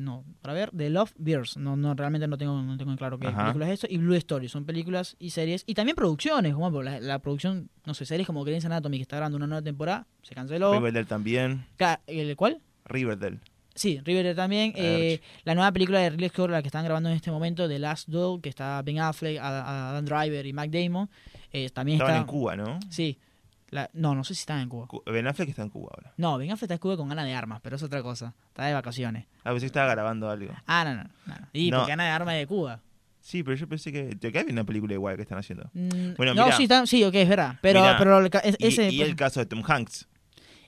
no, 0.00 0.24
para 0.40 0.54
ver, 0.54 0.70
de 0.72 0.88
Love 0.88 1.12
Bears, 1.18 1.58
no, 1.58 1.76
no, 1.76 1.92
realmente 1.94 2.26
no 2.28 2.38
tengo, 2.38 2.60
no 2.62 2.78
tengo 2.78 2.90
en 2.92 2.96
claro 2.96 3.18
qué 3.18 3.26
Ajá. 3.28 3.42
película 3.42 3.66
es 3.66 3.72
esto, 3.74 3.86
y 3.90 3.98
Blue 3.98 4.14
Story, 4.14 4.48
son 4.48 4.64
películas 4.64 5.16
y 5.18 5.30
series, 5.30 5.64
y 5.66 5.74
también 5.74 5.96
producciones, 5.96 6.54
como 6.54 6.82
la 6.82 7.18
producción, 7.18 7.68
no 7.90 7.94
sé, 7.94 8.06
series 8.06 8.26
como 8.26 8.44
Grey's 8.44 8.64
Anatomy, 8.64 8.96
que 8.98 9.02
está 9.02 9.16
grabando 9.16 9.36
una 9.36 9.46
nueva 9.46 9.62
temporada, 9.62 10.06
se 10.22 10.34
canceló. 10.34 10.72
Riverdale 10.72 11.06
también. 11.06 11.66
Claro, 11.76 12.00
¿El 12.06 12.34
cuál? 12.36 12.60
Riverdale. 12.84 13.38
Sí, 13.74 14.00
Riverdale 14.04 14.34
también. 14.34 14.72
eh, 14.76 15.20
la 15.44 15.54
nueva 15.54 15.70
película 15.72 16.00
de 16.00 16.10
Ridley 16.10 16.28
Scott, 16.28 16.50
la 16.50 16.60
que 16.62 16.68
están 16.68 16.84
grabando 16.84 17.08
en 17.08 17.16
este 17.16 17.30
momento, 17.30 17.68
The 17.68 17.78
Last 17.78 18.08
Duel, 18.08 18.40
que 18.40 18.48
está 18.48 18.82
Ben 18.82 18.98
Affleck, 18.98 19.38
Ad- 19.38 19.90
Adam 19.90 20.04
Driver 20.04 20.44
y 20.46 20.52
Mac 20.52 20.70
Damon, 20.70 21.08
eh, 21.52 21.70
también 21.70 21.96
Estaban 21.96 22.14
está... 22.16 22.20
en 22.22 22.26
Cuba, 22.26 22.56
¿no? 22.56 22.78
Sí. 22.90 23.18
La- 23.70 23.88
no, 23.92 24.14
no 24.16 24.24
sé 24.24 24.34
si 24.34 24.40
están 24.40 24.60
en 24.60 24.68
Cuba. 24.68 24.86
Cu- 24.88 25.02
Ben 25.06 25.26
Affleck 25.28 25.48
está 25.48 25.62
en 25.62 25.70
Cuba 25.70 25.90
ahora. 25.96 26.12
No, 26.16 26.36
Ben 26.38 26.50
Affleck 26.50 26.64
está 26.64 26.74
en 26.74 26.80
Cuba 26.80 26.96
con 26.96 27.08
ganas 27.08 27.24
de 27.24 27.32
armas, 27.34 27.60
pero 27.62 27.76
es 27.76 27.82
otra 27.82 28.02
cosa. 28.02 28.34
Está 28.48 28.66
de 28.66 28.74
vacaciones. 28.74 29.26
Ah, 29.44 29.50
pensé 29.50 29.60
que 29.60 29.66
estaba 29.66 29.88
grabando 29.92 30.28
algo. 30.28 30.52
Ah, 30.66 30.84
no, 30.84 30.94
no. 30.96 31.04
no. 31.26 31.34
Y 31.52 31.70
No. 31.70 31.78
porque 31.78 31.92
gana 31.92 32.04
de 32.04 32.10
armas 32.10 32.34
de 32.34 32.46
Cuba. 32.48 32.80
Sí, 33.20 33.42
pero 33.42 33.56
yo 33.56 33.68
pensé 33.68 33.92
que... 33.92 34.16
Te 34.16 34.32
cae 34.32 34.44
bien 34.44 34.54
una 34.56 34.64
película 34.64 34.94
igual 34.94 35.16
que 35.16 35.22
están 35.22 35.38
haciendo. 35.38 35.70
Mm, 35.74 36.14
Bueno, 36.16 36.34
no, 36.34 36.44
mirá. 36.44 36.56
sí, 36.56 36.62
está- 36.64 36.86
sí, 36.86 37.04
ok, 37.04 37.14
es 37.14 37.28
verdad. 37.28 37.58
Pero, 37.60 37.80
Mirá, 37.80 37.98
pero 37.98 38.18
el 38.18 38.30
ca- 38.30 38.38
es- 38.40 38.56
Y, 38.58 38.66
ese. 38.68 38.90
y 38.90 39.02
el 39.02 39.14
caso 39.16 39.40
de 39.40 39.46
Tom 39.46 39.62
Hanks. 39.66 40.08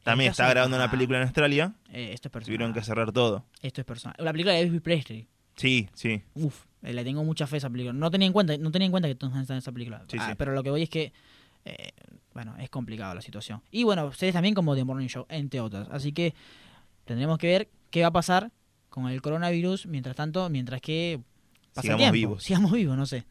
También 0.02 0.30
está 0.32 0.48
grabando 0.48 0.76
una 0.76 0.90
película 0.90 1.18
en 1.18 1.24
Australia. 1.24 1.74
eh, 1.90 2.10
esto 2.12 2.28
es 2.28 2.32
personal. 2.32 2.46
Tuvieron 2.56 2.74
que 2.74 2.82
cerrar 2.82 3.12
todo. 3.12 3.46
Esto 3.62 3.80
es 3.80 3.84
personal. 3.86 4.16
La 4.18 4.32
película 4.32 4.52
de 4.54 4.60
Elvis 4.60 4.80
Presley. 4.80 5.28
Sí, 5.56 5.88
sí. 5.94 6.22
Uf, 6.34 6.64
eh, 6.82 6.92
le 6.92 7.04
tengo 7.04 7.22
mucha 7.24 7.46
fe 7.46 7.56
a 7.56 7.58
esa 7.58 7.70
película. 7.70 7.92
No 7.92 8.10
tenía 8.10 8.26
en 8.26 8.32
cuenta, 8.32 8.56
no 8.58 8.70
tenía 8.72 8.86
en 8.86 8.90
cuenta 8.92 9.08
que 9.08 9.14
Tom 9.14 9.30
Hanks 9.32 9.42
está 9.42 9.54
en 9.54 9.58
esa 9.58 9.70
película. 9.72 10.04
Sí, 10.08 10.16
Ah, 10.20 10.28
sí. 10.30 10.34
Pero 10.36 10.52
lo 10.52 10.62
que 10.62 10.70
voy 10.70 10.82
es 10.82 10.90
que. 10.90 11.12
eh, 11.64 11.92
bueno, 12.34 12.56
es 12.58 12.68
complicado 12.70 13.14
la 13.14 13.20
situación. 13.22 13.62
Y 13.70 13.84
bueno, 13.84 14.12
series 14.12 14.32
también 14.34 14.54
como 14.54 14.74
The 14.74 14.82
Morning 14.84 15.06
Show, 15.06 15.26
entre 15.28 15.60
otras. 15.60 15.86
Así 15.90 16.12
que 16.12 16.34
tendremos 17.04 17.38
que 17.38 17.46
ver 17.46 17.68
qué 17.90 18.00
va 18.02 18.08
a 18.08 18.12
pasar 18.12 18.50
con 18.88 19.08
el 19.08 19.22
coronavirus 19.22 19.86
mientras 19.86 20.16
tanto, 20.16 20.48
mientras 20.50 20.80
que 20.80 21.20
pasa 21.72 21.82
Sigamos 21.82 21.98
tiempo. 22.00 22.12
vivos. 22.12 22.42
Sigamos 22.44 22.72
vivos, 22.72 22.96
no 22.96 23.06
sé. 23.06 23.24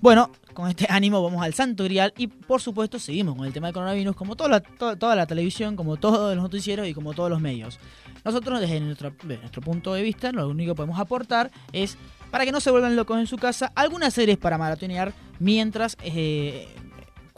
Bueno, 0.00 0.30
con 0.52 0.68
este 0.68 0.86
ánimo 0.90 1.22
vamos 1.22 1.42
al 1.42 1.54
Santo 1.54 1.84
Grial 1.84 2.12
y 2.18 2.26
por 2.26 2.60
supuesto 2.60 2.98
seguimos 2.98 3.36
con 3.36 3.46
el 3.46 3.52
tema 3.52 3.68
del 3.68 3.74
coronavirus 3.74 4.14
como 4.14 4.36
toda 4.36 4.50
la, 4.50 4.60
to- 4.60 4.96
toda 4.96 5.16
la 5.16 5.26
televisión, 5.26 5.76
como 5.76 5.96
todos 5.96 6.34
los 6.34 6.42
noticieros 6.42 6.86
y 6.86 6.92
como 6.94 7.14
todos 7.14 7.30
los 7.30 7.40
medios. 7.40 7.78
Nosotros 8.24 8.60
desde 8.60 8.80
nuestro, 8.80 9.14
desde 9.22 9.38
nuestro 9.40 9.62
punto 9.62 9.94
de 9.94 10.02
vista 10.02 10.30
lo 10.32 10.48
único 10.48 10.72
que 10.72 10.76
podemos 10.76 10.98
aportar 10.98 11.50
es 11.72 11.96
para 12.30 12.44
que 12.44 12.52
no 12.52 12.60
se 12.60 12.70
vuelvan 12.70 12.96
locos 12.96 13.18
en 13.18 13.26
su 13.26 13.36
casa 13.38 13.72
algunas 13.74 14.12
series 14.12 14.36
para 14.36 14.58
maratonear 14.58 15.14
mientras 15.38 15.96
eh, 16.02 16.68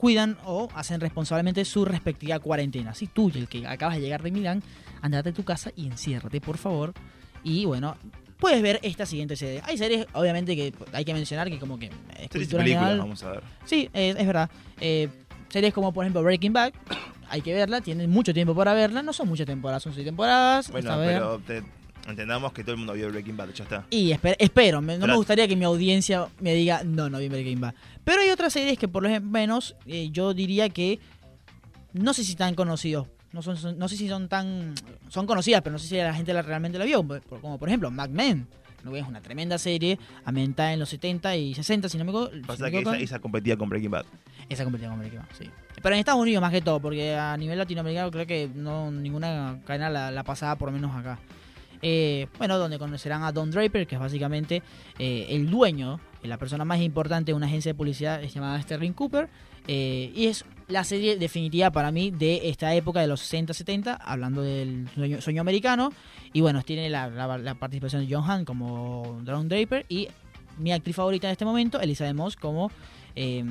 cuidan 0.01 0.37
o 0.45 0.69
hacen 0.75 1.01
responsablemente 1.01 1.65
su 1.65 1.85
respectiva 1.85 2.39
cuarentena. 2.39 2.95
Si 2.95 3.07
tú, 3.09 3.33
el 3.35 3.49
que 3.49 3.67
acabas 3.67 3.97
de 3.97 4.03
llegar 4.03 4.23
de 4.23 4.31
Milán, 4.31 4.63
andate 5.03 5.31
a 5.31 5.33
tu 5.33 5.43
casa 5.43 5.73
y 5.75 5.87
enciérrate 5.87 6.41
por 6.41 6.59
favor. 6.59 6.93
Y 7.43 7.65
bueno, 7.65 7.97
puedes 8.39 8.61
ver 8.63 8.79
esta 8.83 9.07
siguiente 9.07 9.37
serie. 9.37 9.63
Hay 9.65 9.79
series, 9.79 10.07
obviamente, 10.13 10.55
que 10.55 10.73
hay 10.93 11.05
que 11.05 11.15
mencionar 11.15 11.49
que 11.49 11.59
como 11.59 11.79
que... 11.79 11.87
es 11.87 12.27
y 12.27 12.29
cultura 12.29 12.63
general. 12.63 12.99
vamos 12.99 13.23
a 13.25 13.31
ver. 13.33 13.43
Sí, 13.65 13.89
es, 13.93 14.17
es 14.17 14.27
verdad. 14.27 14.51
Eh, 14.81 15.09
series 15.49 15.73
como 15.73 15.93
por 15.93 16.05
ejemplo 16.05 16.23
Breaking 16.23 16.53
Bad, 16.53 16.73
hay 17.31 17.41
que 17.41 17.55
verla, 17.55 17.81
tienen 17.81 18.11
mucho 18.11 18.35
tiempo 18.35 18.55
para 18.55 18.75
verla, 18.75 19.03
no 19.03 19.13
son 19.15 19.29
muchas 19.29 19.47
temporadas, 19.47 19.83
son 19.83 19.95
seis 19.95 20.05
temporadas. 20.05 20.71
Bueno, 20.71 20.95
pero 20.99 21.39
te- 21.39 21.63
entendamos 22.09 22.53
que 22.53 22.63
todo 22.63 22.73
el 22.73 22.79
mundo 22.79 22.93
vio 22.93 23.09
Breaking 23.11 23.37
Bad, 23.37 23.51
ya 23.51 23.65
está. 23.65 23.87
Y 23.91 24.11
esper- 24.13 24.37
espero, 24.39 24.81
me- 24.81 24.99
no 24.99 25.07
me 25.07 25.17
gustaría 25.17 25.47
que 25.49 25.57
mi 25.57 25.65
audiencia 25.65 26.27
me 26.41 26.55
diga, 26.55 26.83
no, 26.85 27.09
no 27.11 27.19
vi 27.19 27.29
Breaking 27.29 27.61
Bad. 27.61 27.75
Pero 28.05 28.21
hay 28.23 28.31
otras 28.31 28.53
series 28.53 28.79
que 28.79 28.89
por 28.89 29.03
lo 29.03 29.21
menos 29.21 29.75
eh, 29.87 30.09
yo 30.11 30.35
diría 30.35 30.69
que 30.69 30.99
no 31.93 32.13
sé 32.15 32.25
si 32.25 32.33
están 32.33 32.55
conocidos. 32.55 33.09
No, 33.33 33.43
son, 33.43 33.57
son- 33.57 33.79
no 33.79 33.89
sé 33.89 33.97
si 33.97 34.09
son 34.09 34.29
tan... 34.29 34.75
Son 35.09 35.27
conocidas, 35.27 35.61
pero 35.63 35.73
no 35.75 35.79
sé 35.79 35.89
si 35.89 35.97
la 35.97 36.15
gente 36.15 36.33
la, 36.33 36.43
realmente 36.43 36.79
la 36.79 36.85
vio. 36.85 37.05
Como 37.41 37.59
por 37.59 37.69
ejemplo 37.69 37.91
Mad 37.91 38.09
Men. 38.11 38.47
Es 38.95 39.05
una 39.05 39.21
tremenda 39.21 39.59
serie 39.59 39.99
ambientada 40.25 40.73
en 40.73 40.79
los 40.79 40.89
70 40.91 41.35
y 41.37 41.55
60, 41.55 41.89
si 41.89 41.99
no 41.99 42.05
me 42.05 42.13
equivoco. 42.13 42.31
Pasa 42.47 42.71
que 42.71 42.79
esa, 42.79 42.97
esa 42.99 43.19
competía 43.19 43.57
con 43.57 43.69
Breaking 43.69 43.91
Bad. 43.91 44.05
Esa 44.49 44.63
competía 44.63 44.89
con 44.89 45.01
Breaking 45.01 45.19
Bad, 45.19 45.27
sí. 45.37 45.51
Pero 45.83 45.93
en 45.97 45.99
Estados 45.99 46.21
Unidos 46.21 46.41
más 46.41 46.53
que 46.53 46.61
todo, 46.61 46.79
porque 46.79 47.13
a 47.17 47.37
nivel 47.37 47.59
latinoamericano 47.59 48.13
creo 48.13 48.27
que 48.29 48.49
no 48.55 48.93
ninguna 48.93 49.59
cadena 49.67 49.91
la, 49.91 50.13
la 50.13 50.23
pasaba 50.23 50.55
por 50.55 50.69
lo 50.69 50.73
menos 50.73 50.95
acá. 50.95 51.19
Eh, 51.83 52.27
bueno, 52.39 52.59
donde 52.59 52.79
conocerán 52.79 53.23
a 53.23 53.33
Don 53.33 53.51
Draper, 53.51 53.87
que 53.87 53.95
es 53.97 54.01
básicamente 54.01 54.63
eh, 54.99 55.27
el 55.31 55.51
dueño 55.51 56.01
eh, 56.23 56.29
la 56.29 56.39
persona 56.39 56.65
más 56.65 56.81
importante 56.81 57.33
de 57.33 57.35
una 57.37 57.47
agencia 57.47 57.71
de 57.73 57.75
publicidad 57.77 58.23
llamada 58.23 58.61
Sterling 58.63 58.93
Cooper. 58.93 59.29
y 59.67 60.27
es 60.27 60.45
la 60.69 60.83
serie 60.85 61.17
definitiva 61.17 61.71
para 61.71 61.91
mí 61.93 62.11
de 62.11 62.49
esta 62.49 62.75
época 62.75 63.01
de 63.01 63.07
los 63.07 63.21
60-70, 63.33 63.99
hablando 64.01 64.43
del 64.43 64.89
sueño, 65.21 65.41
americano. 65.41 65.93
Y 66.33 66.41
bueno, 66.41 66.63
tiene 66.63 66.89
la, 66.91 67.09
la- 67.09 67.55
participación 67.55 68.07
de 68.07 68.13
John 68.15 68.29
Hamm 68.29 68.45
como 68.45 69.21
Drone 69.23 69.49
Draper 69.49 69.87
y 69.89 70.09
mi 70.59 70.73
actriz 70.73 70.97
favorita 70.97 71.29
en 71.29 71.33
este 71.33 71.45
momento, 71.45 71.81
Elizabeth 71.81 72.15
Moss, 72.15 72.35
como 72.37 72.71
eh, 73.17 73.43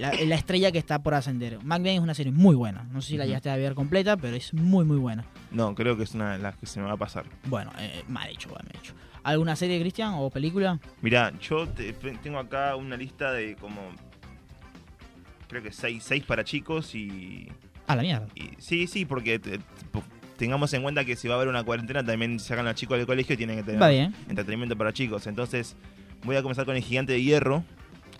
la, 0.00 0.12
la 0.12 0.34
estrella 0.34 0.72
que 0.72 0.78
está 0.78 1.02
por 1.02 1.14
ascender. 1.14 1.58
McBain 1.62 1.96
es 1.96 2.00
una 2.00 2.14
serie 2.14 2.32
muy 2.32 2.56
buena. 2.56 2.88
No 2.90 3.00
sé 3.02 3.10
si 3.10 3.16
la 3.16 3.26
llegaste 3.26 3.50
a 3.50 3.56
ver 3.56 3.74
completa, 3.74 4.16
pero 4.16 4.34
es 4.36 4.52
muy, 4.54 4.84
muy 4.84 4.96
buena. 4.96 5.24
No, 5.50 5.74
creo 5.74 5.96
que 5.96 6.02
es 6.04 6.14
una 6.14 6.32
de 6.32 6.38
las 6.38 6.56
que 6.56 6.66
se 6.66 6.80
me 6.80 6.86
va 6.86 6.92
a 6.94 6.96
pasar. 6.96 7.24
Bueno, 7.46 7.70
eh, 7.78 8.02
mal 8.08 8.28
hecho, 8.30 8.48
mal 8.50 8.64
hecho. 8.78 8.94
¿Alguna 9.22 9.56
serie, 9.56 9.78
Cristian, 9.80 10.14
o 10.16 10.28
película? 10.30 10.80
Mirá, 11.00 11.32
yo 11.40 11.66
te- 11.68 11.92
tengo 11.92 12.38
acá 12.38 12.76
una 12.76 12.96
lista 12.96 13.32
de 13.32 13.56
como. 13.56 13.80
Creo 15.48 15.62
que 15.62 15.72
seis, 15.72 16.02
seis 16.02 16.24
para 16.24 16.42
chicos 16.44 16.94
y, 16.94 17.48
A 17.86 17.96
la 17.96 18.02
mierda. 18.02 18.26
y- 18.34 18.50
Sí, 18.58 18.86
sí, 18.86 19.04
porque 19.04 19.38
te- 19.38 19.60
tengamos 20.36 20.72
en 20.74 20.82
cuenta 20.82 21.04
que 21.04 21.16
si 21.16 21.28
va 21.28 21.34
a 21.34 21.36
haber 21.36 21.48
una 21.48 21.62
cuarentena 21.62 22.02
también 22.04 22.40
sacan 22.40 22.66
a 22.66 22.70
los 22.70 22.80
chicos 22.80 22.96
del 22.98 23.06
colegio 23.06 23.34
y 23.34 23.36
tienen 23.36 23.56
que 23.58 23.62
tener 23.62 23.88
bien. 23.90 24.14
entretenimiento 24.28 24.76
para 24.76 24.92
chicos. 24.92 25.26
Entonces, 25.26 25.76
voy 26.24 26.36
a 26.36 26.42
comenzar 26.42 26.64
con 26.64 26.74
El 26.76 26.82
Gigante 26.82 27.12
de 27.12 27.22
Hierro, 27.22 27.62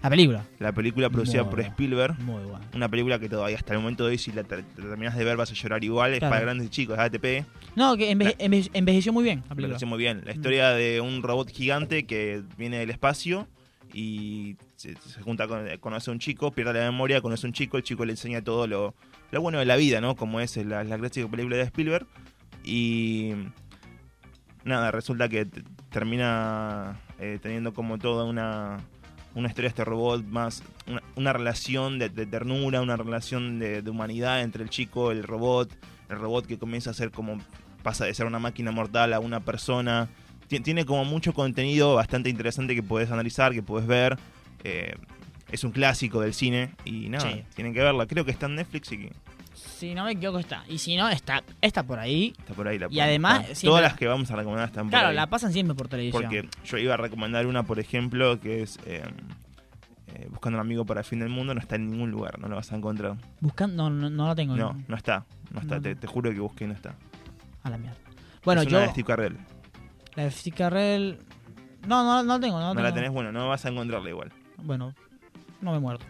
La 0.04 0.11
película. 0.11 0.44
la 0.58 0.73
película 0.73 1.08
producida 1.11 1.42
Muy 1.42 1.50
por 1.50 1.58
buena. 1.61 1.70
Spielberg. 1.70 2.18
Muy 2.20 2.42
buena. 2.44 2.61
Una 2.75 2.88
película 2.88 3.18
que 3.18 3.28
todavía 3.28 3.56
hasta 3.56 3.73
el 3.73 3.80
momento 3.80 4.04
de 4.04 4.11
hoy, 4.11 4.18
si 4.18 4.30
la, 4.32 4.44
ter- 4.44 4.62
la 4.76 4.90
terminas 4.90 5.16
de 5.16 5.25
ver, 5.25 5.37
vas 5.37 5.50
a 5.50 5.54
llorar 5.54 5.82
igual. 5.82 6.12
Es 6.12 6.18
Claro. 6.20 6.30
para 6.32 6.42
grandes 6.42 6.70
chicos, 6.70 6.96
es 6.99 7.00
ATP. 7.04 7.44
No, 7.75 7.96
que 7.96 8.12
enveje- 8.12 8.37
enveje- 8.38 8.70
envejeció 8.75 9.12
muy 9.12 9.25
bien 9.25 9.38
la 9.38 9.42
Me 9.42 9.56
película. 9.56 9.68
pareció 9.75 9.87
muy 9.88 9.99
bien. 9.99 10.18
Mm. 10.18 10.25
La 10.26 10.32
historia 10.32 10.70
de 10.70 11.00
un 11.00 11.23
robot 11.23 11.49
gigante 11.50 12.04
que 12.06 12.42
viene 12.58 12.76
del 12.78 12.90
espacio 12.90 13.49
y 13.94 14.56
se, 14.76 14.94
se 14.96 15.23
junta 15.23 15.49
con, 15.49 15.66
conoce 15.80 16.11
a 16.11 16.12
un 16.12 16.18
chico, 16.18 16.50
pierde 16.52 16.75
la 16.80 16.84
memoria, 16.90 17.20
conoce 17.23 17.46
a 17.46 17.49
un 17.49 17.54
chico, 17.54 17.76
el 17.78 17.82
chico 17.82 18.04
le 18.04 18.12
enseña 18.12 18.42
todo 18.42 18.66
lo, 18.66 18.94
lo 19.30 19.40
bueno 19.40 19.58
de 19.58 19.64
la 19.64 19.76
vida, 19.76 20.00
¿no? 20.02 20.16
Como 20.16 20.38
es 20.40 20.54
la, 20.58 20.84
la 20.84 20.99
clásica 20.99 21.26
película 21.28 21.56
de 21.56 21.62
Spielberg. 21.62 22.06
Y 22.62 23.32
nada, 24.64 24.90
resulta 24.90 25.28
que 25.30 25.46
termina 25.90 27.00
eh, 27.18 27.38
teniendo 27.40 27.73
como 27.73 27.99
toda 27.99 28.25
una, 28.25 28.78
una 29.34 29.48
historia 29.48 29.66
de 29.68 29.70
este 29.70 29.84
robot 29.84 30.24
más, 30.24 30.62
una, 30.86 31.02
una 31.16 31.32
relación 31.32 31.98
de, 31.98 32.08
de 32.08 32.26
ternura, 32.26 32.80
una 32.80 32.96
relación 32.96 33.58
de, 33.58 33.82
de 33.82 33.90
humanidad 33.90 34.42
entre 34.42 34.62
el 34.62 34.70
chico, 34.70 35.10
el 35.10 35.22
robot, 35.24 35.70
el 36.08 36.18
robot 36.18 36.46
que 36.46 36.58
comienza 36.58 36.90
a 36.90 36.94
ser 36.94 37.10
como, 37.10 37.38
pasa 37.82 38.04
de 38.04 38.14
ser 38.14 38.26
una 38.26 38.38
máquina 38.38 38.70
mortal 38.70 39.12
a 39.12 39.20
una 39.20 39.40
persona. 39.40 40.08
Ti- 40.48 40.60
Tiene 40.60 40.84
como 40.84 41.04
mucho 41.04 41.32
contenido 41.32 41.94
bastante 41.94 42.30
interesante 42.30 42.74
que 42.74 42.82
puedes 42.82 43.10
analizar, 43.10 43.52
que 43.52 43.62
puedes 43.62 43.86
ver. 43.88 44.18
Eh, 44.62 44.94
es 45.50 45.62
un 45.64 45.72
clásico 45.72 46.20
del 46.20 46.32
cine 46.34 46.70
y 46.84 47.08
nada, 47.08 47.30
Sí. 47.30 47.42
tienen 47.54 47.74
que 47.74 47.80
verla. 47.82 48.06
Creo 48.06 48.24
que 48.24 48.30
está 48.30 48.46
en 48.46 48.54
Netflix 48.56 48.90
y 48.92 48.98
que 48.98 49.12
Si 49.88 49.94
no 49.94 50.04
me 50.04 50.12
equivoco 50.12 50.38
está. 50.38 50.64
Y 50.68 50.78
si 50.78 50.96
no, 50.96 51.08
está, 51.08 51.42
está 51.60 51.82
por 51.82 51.98
ahí. 51.98 52.32
está 52.38 52.54
por 52.54 52.66
ahí. 52.66 52.78
La 52.78 52.88
Y 52.90 53.00
además, 53.00 53.42
está. 53.42 53.54
siempre- 53.54 53.68
todas 53.70 53.82
las 53.82 53.94
que 53.94 54.06
vamos 54.06 54.30
a 54.30 54.36
recomendar 54.36 54.68
están 54.68 54.84
por 54.86 54.90
Claro, 54.90 55.08
ahí. 55.08 55.14
la 55.16 55.26
pasan 55.28 55.52
siempre 55.52 55.74
por 55.74 55.88
televisión. 55.88 56.22
Porque 56.22 56.48
yo 56.64 56.78
iba 56.78 56.94
a 56.94 56.96
recomendar 56.96 57.46
una, 57.46 57.62
por 57.64 57.78
ejemplo, 57.78 58.40
que 58.40 58.62
es 58.62 58.78
eh, 58.86 59.02
eh, 60.08 60.26
Buscando 60.30 60.58
un 60.58 60.60
amigo 60.60 60.84
para 60.86 61.00
el 61.00 61.06
fin 61.06 61.18
del 61.20 61.28
mundo. 61.28 61.54
No 61.54 61.60
está 61.60 61.76
en 61.76 61.90
ningún 61.90 62.10
lugar, 62.10 62.38
no 62.38 62.48
lo 62.48 62.56
vas 62.56 62.72
a 62.72 62.76
encontrar. 62.76 63.16
Buscando, 63.40 63.90
no, 63.90 63.96
no, 63.96 64.10
no 64.10 64.26
la 64.28 64.34
tengo. 64.34 64.56
No, 64.56 64.76
no 64.88 64.96
está. 64.96 65.26
No 65.50 65.60
está, 65.60 65.76
No, 65.76 65.82
te, 65.82 66.06
juro 66.06 66.30
que 66.32 66.40
busqué 66.40 66.64
y 66.64 66.68
no 66.68 66.74
está. 66.74 66.94
A 67.62 67.70
la 67.70 67.76
mierda. 67.78 67.98
Bueno, 68.44 68.62
es 68.62 68.68
yo. 68.68 68.76
una 68.78 68.86
de 68.86 68.92
Steve 68.92 69.06
Carell. 69.06 69.36
La 70.14 70.24
de 70.24 70.30
Steve 70.30 70.56
Carell. 70.56 71.18
No, 71.86 72.02
no, 72.04 72.22
no 72.22 72.34
la 72.34 72.40
tengo. 72.40 72.58
No, 72.60 72.68
No, 72.68 72.74
la 72.74 72.82
la 72.82 72.88
tengo. 72.88 72.94
tenés, 72.96 73.10
bueno, 73.12 73.32
no 73.32 73.48
vas 73.48 73.64
a 73.64 73.68
encontrarla 73.68 74.08
igual. 74.08 74.32
Bueno, 74.62 74.94
no 75.61 75.73
me 75.73 75.78
muerto. 75.78 76.04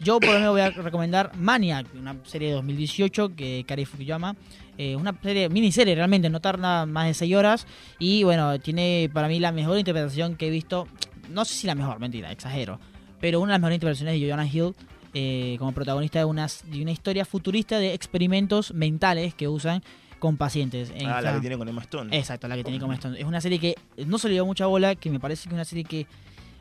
Yo 0.00 0.20
por 0.20 0.30
lo 0.30 0.34
menos 0.38 0.52
voy 0.52 0.60
a 0.60 0.70
recomendar 0.70 1.32
Maniac, 1.36 1.86
una 1.94 2.16
serie 2.24 2.48
de 2.48 2.54
2018 2.54 3.34
que 3.34 3.64
Kari 3.66 3.84
Fukuyama. 3.84 4.36
eh, 4.78 4.94
una 4.96 5.12
serie, 5.22 5.48
miniserie 5.48 5.94
realmente, 5.94 6.30
no 6.30 6.40
tarda 6.40 6.86
más 6.86 7.06
de 7.06 7.14
6 7.14 7.34
horas. 7.34 7.66
Y 7.98 8.22
bueno, 8.22 8.58
tiene 8.60 9.10
para 9.12 9.28
mí 9.28 9.40
la 9.40 9.50
mejor 9.52 9.78
interpretación 9.78 10.36
que 10.36 10.46
he 10.46 10.50
visto. 10.50 10.86
No 11.30 11.44
sé 11.44 11.54
si 11.54 11.66
la 11.66 11.74
mejor, 11.74 11.98
mentira, 11.98 12.30
exagero. 12.32 12.78
Pero 13.20 13.40
una 13.40 13.48
de 13.48 13.54
las 13.54 13.60
mejores 13.60 13.76
interpretaciones 13.76 14.20
de 14.20 14.26
Joanna 14.28 14.46
Hill 14.46 14.74
eh, 15.14 15.56
como 15.58 15.72
protagonista 15.72 16.20
de, 16.20 16.24
unas, 16.26 16.62
de 16.70 16.80
una 16.80 16.92
historia 16.92 17.24
futurista 17.24 17.78
de 17.78 17.92
experimentos 17.94 18.72
mentales 18.72 19.34
que 19.34 19.48
usan 19.48 19.82
con 20.20 20.36
pacientes. 20.36 20.92
En 20.94 21.08
Ah, 21.08 21.20
la 21.20 21.34
que 21.34 21.40
tiene 21.40 21.58
con 21.58 21.68
Emma 21.68 21.82
Stone. 21.82 22.16
Exacto, 22.16 22.46
la 22.48 22.56
que 22.56 22.62
tiene 22.64 22.78
como 22.78 22.92
Stone. 22.92 23.18
Es 23.18 23.24
una 23.26 23.40
serie 23.40 23.58
que 23.58 23.74
no 24.06 24.18
se 24.18 24.28
le 24.28 24.34
dio 24.34 24.46
mucha 24.46 24.66
bola, 24.66 24.94
que 24.94 25.10
me 25.10 25.18
parece 25.18 25.44
que 25.44 25.48
es 25.50 25.54
una 25.54 25.64
serie 25.64 25.84
que 25.84 26.06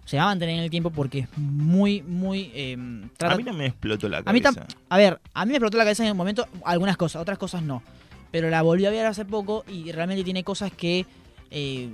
se 0.07 0.15
va 0.17 0.23
a 0.23 0.25
mantener 0.27 0.55
en 0.55 0.63
el 0.63 0.69
tiempo 0.69 0.89
porque 0.89 1.19
es 1.19 1.27
muy, 1.37 2.01
muy... 2.01 2.49
eh, 2.55 2.77
trata- 3.17 3.35
A 3.35 3.37
mí 3.37 3.43
no 3.43 3.51
me 3.53 3.65
explotó 3.65 4.07
la 4.07 4.19
A 4.25 4.31
mí 4.31 4.39
cabeza. 4.39 4.65
a 4.89 4.97
ver, 4.97 5.19
a 5.33 5.43
mí 5.45 5.49
me 5.51 5.57
explotó 5.57 5.77
la 5.77 5.83
cabeza 5.83 6.03
en 6.03 6.09
el 6.09 6.15
momento 6.15 6.47
algunas 6.63 6.95
cosas, 6.95 7.21
otras 7.21 7.37
cosas 7.37 7.61
no. 7.61 7.83
Pero 8.31 8.49
la 8.49 8.61
volví 8.61 8.85
a 8.85 8.89
ver 8.89 9.05
hace 9.05 9.25
poco 9.25 9.65
y 9.67 9.91
realmente 9.91 10.23
tiene 10.23 10.43
cosas 10.45 10.71
que 10.71 11.05
eh, 11.51 11.89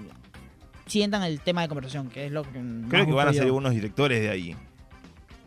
sientan 0.86 1.24
el 1.24 1.40
tema 1.40 1.62
de 1.64 1.68
conversación, 1.70 2.10
que 2.10 2.28
es 2.28 2.32
lo 2.32 2.44
que... 2.44 2.62
Creo 2.90 3.06
que 3.08 3.12
van 3.14 3.28
a 3.30 3.34
ser 3.34 3.44
algunos 3.44 3.74
directores 3.74 4.22
de 4.22 4.30
ahí. 4.30 4.56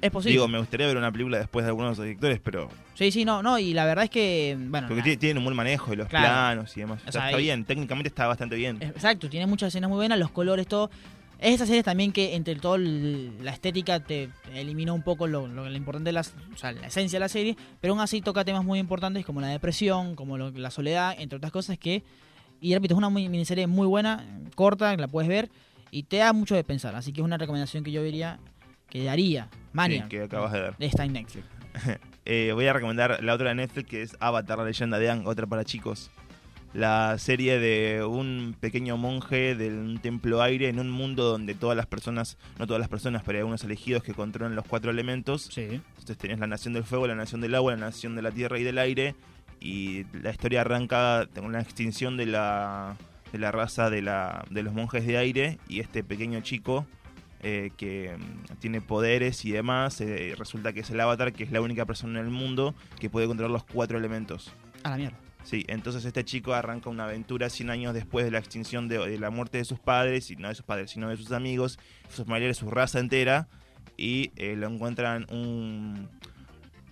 Es 0.02 0.10
posible. 0.10 0.32
Digo, 0.32 0.48
me 0.48 0.58
gustaría 0.58 0.86
ver 0.86 0.96
una 0.96 1.10
película 1.10 1.38
después 1.38 1.64
de 1.64 1.68
algunos 1.70 1.90
de 1.90 1.92
esos 1.94 2.04
directores, 2.04 2.38
pero. 2.44 2.68
sí, 2.94 3.10
sí, 3.10 3.24
no, 3.24 3.42
no, 3.42 3.58
y 3.58 3.72
la 3.72 3.84
verdad 3.86 4.04
es 4.04 4.10
que... 4.10 4.56
Bueno, 4.68 4.88
Porque 4.88 5.16
tienen 5.16 5.38
un 5.38 5.44
buen 5.44 5.56
manejo 5.56 5.90
de 5.90 5.96
los 5.96 6.08
Claro. 6.08 6.26
planos 6.26 6.76
y 6.76 6.80
demás. 6.80 6.98
O 7.02 7.06
Está, 7.08 7.12
sea, 7.12 7.26
está 7.30 7.40
y- 7.40 7.44
bien, 7.44 7.64
técnicamente 7.64 8.08
está 8.08 8.26
bastante 8.26 8.56
bien. 8.56 8.76
Exacto, 8.80 9.28
tiene 9.30 9.46
muchas 9.46 9.68
escenas 9.68 9.88
muy 9.88 9.96
buenas, 9.96 10.18
los 10.18 10.30
colores, 10.30 10.66
todo. 10.66 10.90
Es 11.38 11.54
esa 11.56 11.66
serie 11.66 11.82
también 11.82 12.12
que 12.12 12.34
entre 12.34 12.54
todo 12.56 12.76
el- 12.76 13.44
la 13.44 13.50
estética 13.52 14.00
te 14.00 14.30
elimina 14.54 14.92
un 14.94 15.02
poco 15.02 15.26
lo, 15.26 15.46
lo, 15.46 15.68
lo 15.68 15.76
importante 15.76 16.08
de 16.08 16.12
las, 16.12 16.34
o 16.54 16.56
sea, 16.56 16.72
la 16.72 16.86
esencia 16.86 17.18
de 17.18 17.20
la 17.20 17.28
serie, 17.28 17.56
pero 17.80 17.92
aún 17.92 18.00
así 18.00 18.22
toca 18.22 18.44
temas 18.44 18.64
muy 18.64 18.78
importantes 18.78 19.24
como 19.26 19.40
la 19.42 19.48
depresión, 19.48 20.14
como 20.16 20.38
lo- 20.38 20.50
la 20.50 20.70
soledad, 20.70 21.14
entre 21.18 21.36
otras 21.36 21.52
cosas 21.52 21.76
que, 21.78 22.02
y 22.60 22.72
repito, 22.74 22.94
es 22.94 22.98
una 22.98 23.10
muy- 23.10 23.28
miniserie 23.28 23.66
muy 23.66 23.86
buena, 23.86 24.24
corta, 24.54 24.96
la 24.96 25.08
puedes 25.08 25.28
ver 25.28 25.50
y 25.90 26.04
te 26.04 26.16
da 26.18 26.32
mucho 26.32 26.54
de 26.54 26.64
pensar, 26.64 26.94
así 26.94 27.12
que 27.12 27.20
es 27.20 27.24
una 27.24 27.36
recomendación 27.36 27.84
que 27.84 27.92
yo 27.92 28.02
diría, 28.02 28.38
que 28.88 29.04
daría, 29.04 29.48
Mania, 29.74 30.04
Sí, 30.04 30.08
que 30.08 30.22
acabas 30.22 30.52
de 30.52 30.60
ver. 30.62 30.74
está 30.78 31.04
en 31.04 31.12
Netflix. 31.12 31.44
Eh, 32.28 32.50
voy 32.52 32.66
a 32.66 32.72
recomendar 32.72 33.22
la 33.22 33.34
otra 33.34 33.50
de 33.50 33.54
Netflix 33.54 33.88
que 33.88 34.02
es 34.02 34.16
Avatar, 34.18 34.58
la 34.58 34.64
leyenda 34.64 34.98
de 34.98 35.08
Aang, 35.10 35.28
otra 35.28 35.46
para 35.46 35.64
chicos. 35.64 36.10
La 36.76 37.16
serie 37.16 37.58
de 37.58 38.04
un 38.04 38.54
pequeño 38.60 38.98
monje 38.98 39.54
de 39.54 39.68
un 39.70 39.96
templo 39.96 40.42
aire 40.42 40.68
en 40.68 40.78
un 40.78 40.90
mundo 40.90 41.24
donde 41.24 41.54
todas 41.54 41.74
las 41.74 41.86
personas, 41.86 42.36
no 42.58 42.66
todas 42.66 42.80
las 42.80 42.90
personas, 42.90 43.22
pero 43.24 43.36
hay 43.36 43.40
algunos 43.40 43.64
elegidos 43.64 44.02
que 44.02 44.12
controlan 44.12 44.54
los 44.54 44.66
cuatro 44.66 44.90
elementos. 44.90 45.48
Sí. 45.50 45.62
Entonces 45.62 46.18
tenés 46.18 46.38
la 46.38 46.46
nación 46.46 46.74
del 46.74 46.84
fuego, 46.84 47.06
la 47.06 47.14
nación 47.14 47.40
del 47.40 47.54
agua, 47.54 47.72
la 47.72 47.78
nación 47.78 48.14
de 48.14 48.20
la 48.20 48.30
tierra 48.30 48.58
y 48.58 48.62
del 48.62 48.76
aire. 48.76 49.14
Y 49.58 50.04
la 50.12 50.30
historia 50.30 50.60
arranca 50.60 51.26
con 51.34 51.50
la 51.50 51.62
extinción 51.62 52.18
de 52.18 52.26
la, 52.26 52.94
de 53.32 53.38
la 53.38 53.52
raza 53.52 53.88
de, 53.88 54.02
la, 54.02 54.44
de 54.50 54.62
los 54.62 54.74
monjes 54.74 55.06
de 55.06 55.16
aire 55.16 55.58
y 55.70 55.80
este 55.80 56.04
pequeño 56.04 56.42
chico 56.42 56.86
eh, 57.42 57.70
que 57.78 58.18
mm, 58.18 58.56
tiene 58.58 58.82
poderes 58.82 59.46
y 59.46 59.50
demás. 59.50 60.02
eh, 60.02 60.34
resulta 60.36 60.74
que 60.74 60.80
es 60.80 60.90
el 60.90 61.00
avatar, 61.00 61.32
que 61.32 61.44
es 61.44 61.52
la 61.52 61.62
única 61.62 61.86
persona 61.86 62.20
en 62.20 62.26
el 62.26 62.32
mundo 62.32 62.74
que 63.00 63.08
puede 63.08 63.26
controlar 63.26 63.50
los 63.50 63.64
cuatro 63.64 63.96
elementos. 63.96 64.52
A 64.82 64.90
la 64.90 64.98
mierda. 64.98 65.25
Sí, 65.46 65.64
entonces 65.68 66.04
este 66.04 66.24
chico 66.24 66.54
arranca 66.54 66.90
una 66.90 67.04
aventura 67.04 67.48
100 67.48 67.70
años 67.70 67.94
después 67.94 68.24
de 68.24 68.32
la 68.32 68.38
extinción 68.38 68.88
de, 68.88 68.98
de 68.98 69.16
la 69.16 69.30
muerte 69.30 69.58
de 69.58 69.64
sus 69.64 69.78
padres, 69.78 70.28
y 70.32 70.34
no 70.34 70.48
de 70.48 70.56
sus 70.56 70.64
padres, 70.64 70.90
sino 70.90 71.08
de 71.08 71.16
sus 71.16 71.30
amigos, 71.30 71.78
sus 72.08 72.26
familiares, 72.26 72.56
su 72.56 72.68
raza 72.68 72.98
entera, 72.98 73.46
y 73.96 74.32
eh, 74.34 74.56
lo 74.56 74.66
encuentran 74.66 75.24
un... 75.30 76.08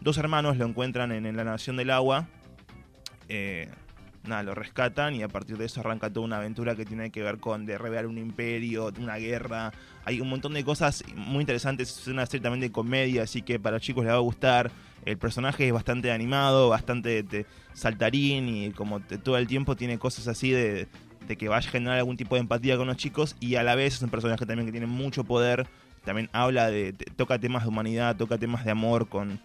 Dos 0.01 0.19
hermanos 0.19 0.57
lo 0.57 0.67
encuentran 0.67 1.11
en, 1.11 1.37
la 1.37 1.43
Nación 1.43 1.77
del 1.77 1.91
Agua, 1.91 2.29
eh, 3.29 3.71
nada, 4.23 4.45
lo 4.45 4.55
rescatan 4.55 5.17
y 5.17 5.25
a 5.25 5.29
partir 5.29 5.59
de 5.59 5.65
eso 5.65 5.81
arranca 5.81 6.13
toda 6.13 6.25
una 6.25 6.37
aventura 6.37 6.77
que 6.77 6.85
tiene 6.85 7.11
que 7.11 7.25
ver 7.25 7.39
con 7.39 7.67
derribar 7.67 8.07
un 8.07 8.19
imperio, 8.19 8.93
una 9.01 9.17
guerra, 9.17 9.73
hay 10.05 10.21
un 10.21 10.29
montón 10.29 10.55
de 10.55 10.63
cosas 10.63 11.03
muy 11.17 11.41
interesantes, 11.41 11.99
es 11.99 12.07
una 12.07 12.25
serie 12.27 12.43
también 12.43 12.61
de 12.61 12.71
comedia, 12.71 13.25
así 13.25 13.43
que 13.43 13.59
para 13.59 13.79
los 13.79 13.83
chicos 13.83 14.05
les 14.05 14.13
va 14.13 14.19
a 14.19 14.21
gustar, 14.21 14.71
el 15.07 15.19
personaje 15.19 15.67
es 15.67 15.73
bastante 15.73 16.11
animado, 16.13 16.69
bastante 16.69 17.23
te- 17.23 17.47
saltarín 17.73 18.49
y 18.49 18.71
como 18.73 19.01
te- 19.01 19.19
todo 19.19 19.37
el 19.37 19.47
tiempo 19.47 19.77
tiene 19.77 19.99
cosas 19.99 20.29
así 20.29 20.51
de, 20.51 20.89
de 21.27 21.37
que 21.37 21.49
vaya 21.49 21.69
a 21.69 21.71
generar 21.73 21.99
algún 21.99 22.17
tipo 22.17 22.35
de 22.37 22.41
empatía 22.41 22.77
con 22.77 22.87
los 22.87 22.97
chicos 22.97 23.37
y 23.41 23.57
a 23.57 23.63
la 23.63 23.75
vez 23.75 23.95
es 23.95 24.03
un 24.03 24.11
personaje 24.11 24.47
también 24.47 24.67
que 24.67 24.73
tiene 24.73 24.87
mucho 24.87 25.25
poder, 25.25 25.67
también 26.05 26.29
habla 26.33 26.71
de, 26.71 26.93
te- 26.93 27.07
toca 27.17 27.39
temas 27.39 27.63
de 27.65 27.69
humanidad, 27.69 28.17
toca 28.17 28.39
temas 28.39 28.65
de 28.65 28.71
amor 28.71 29.09
con... 29.09 29.41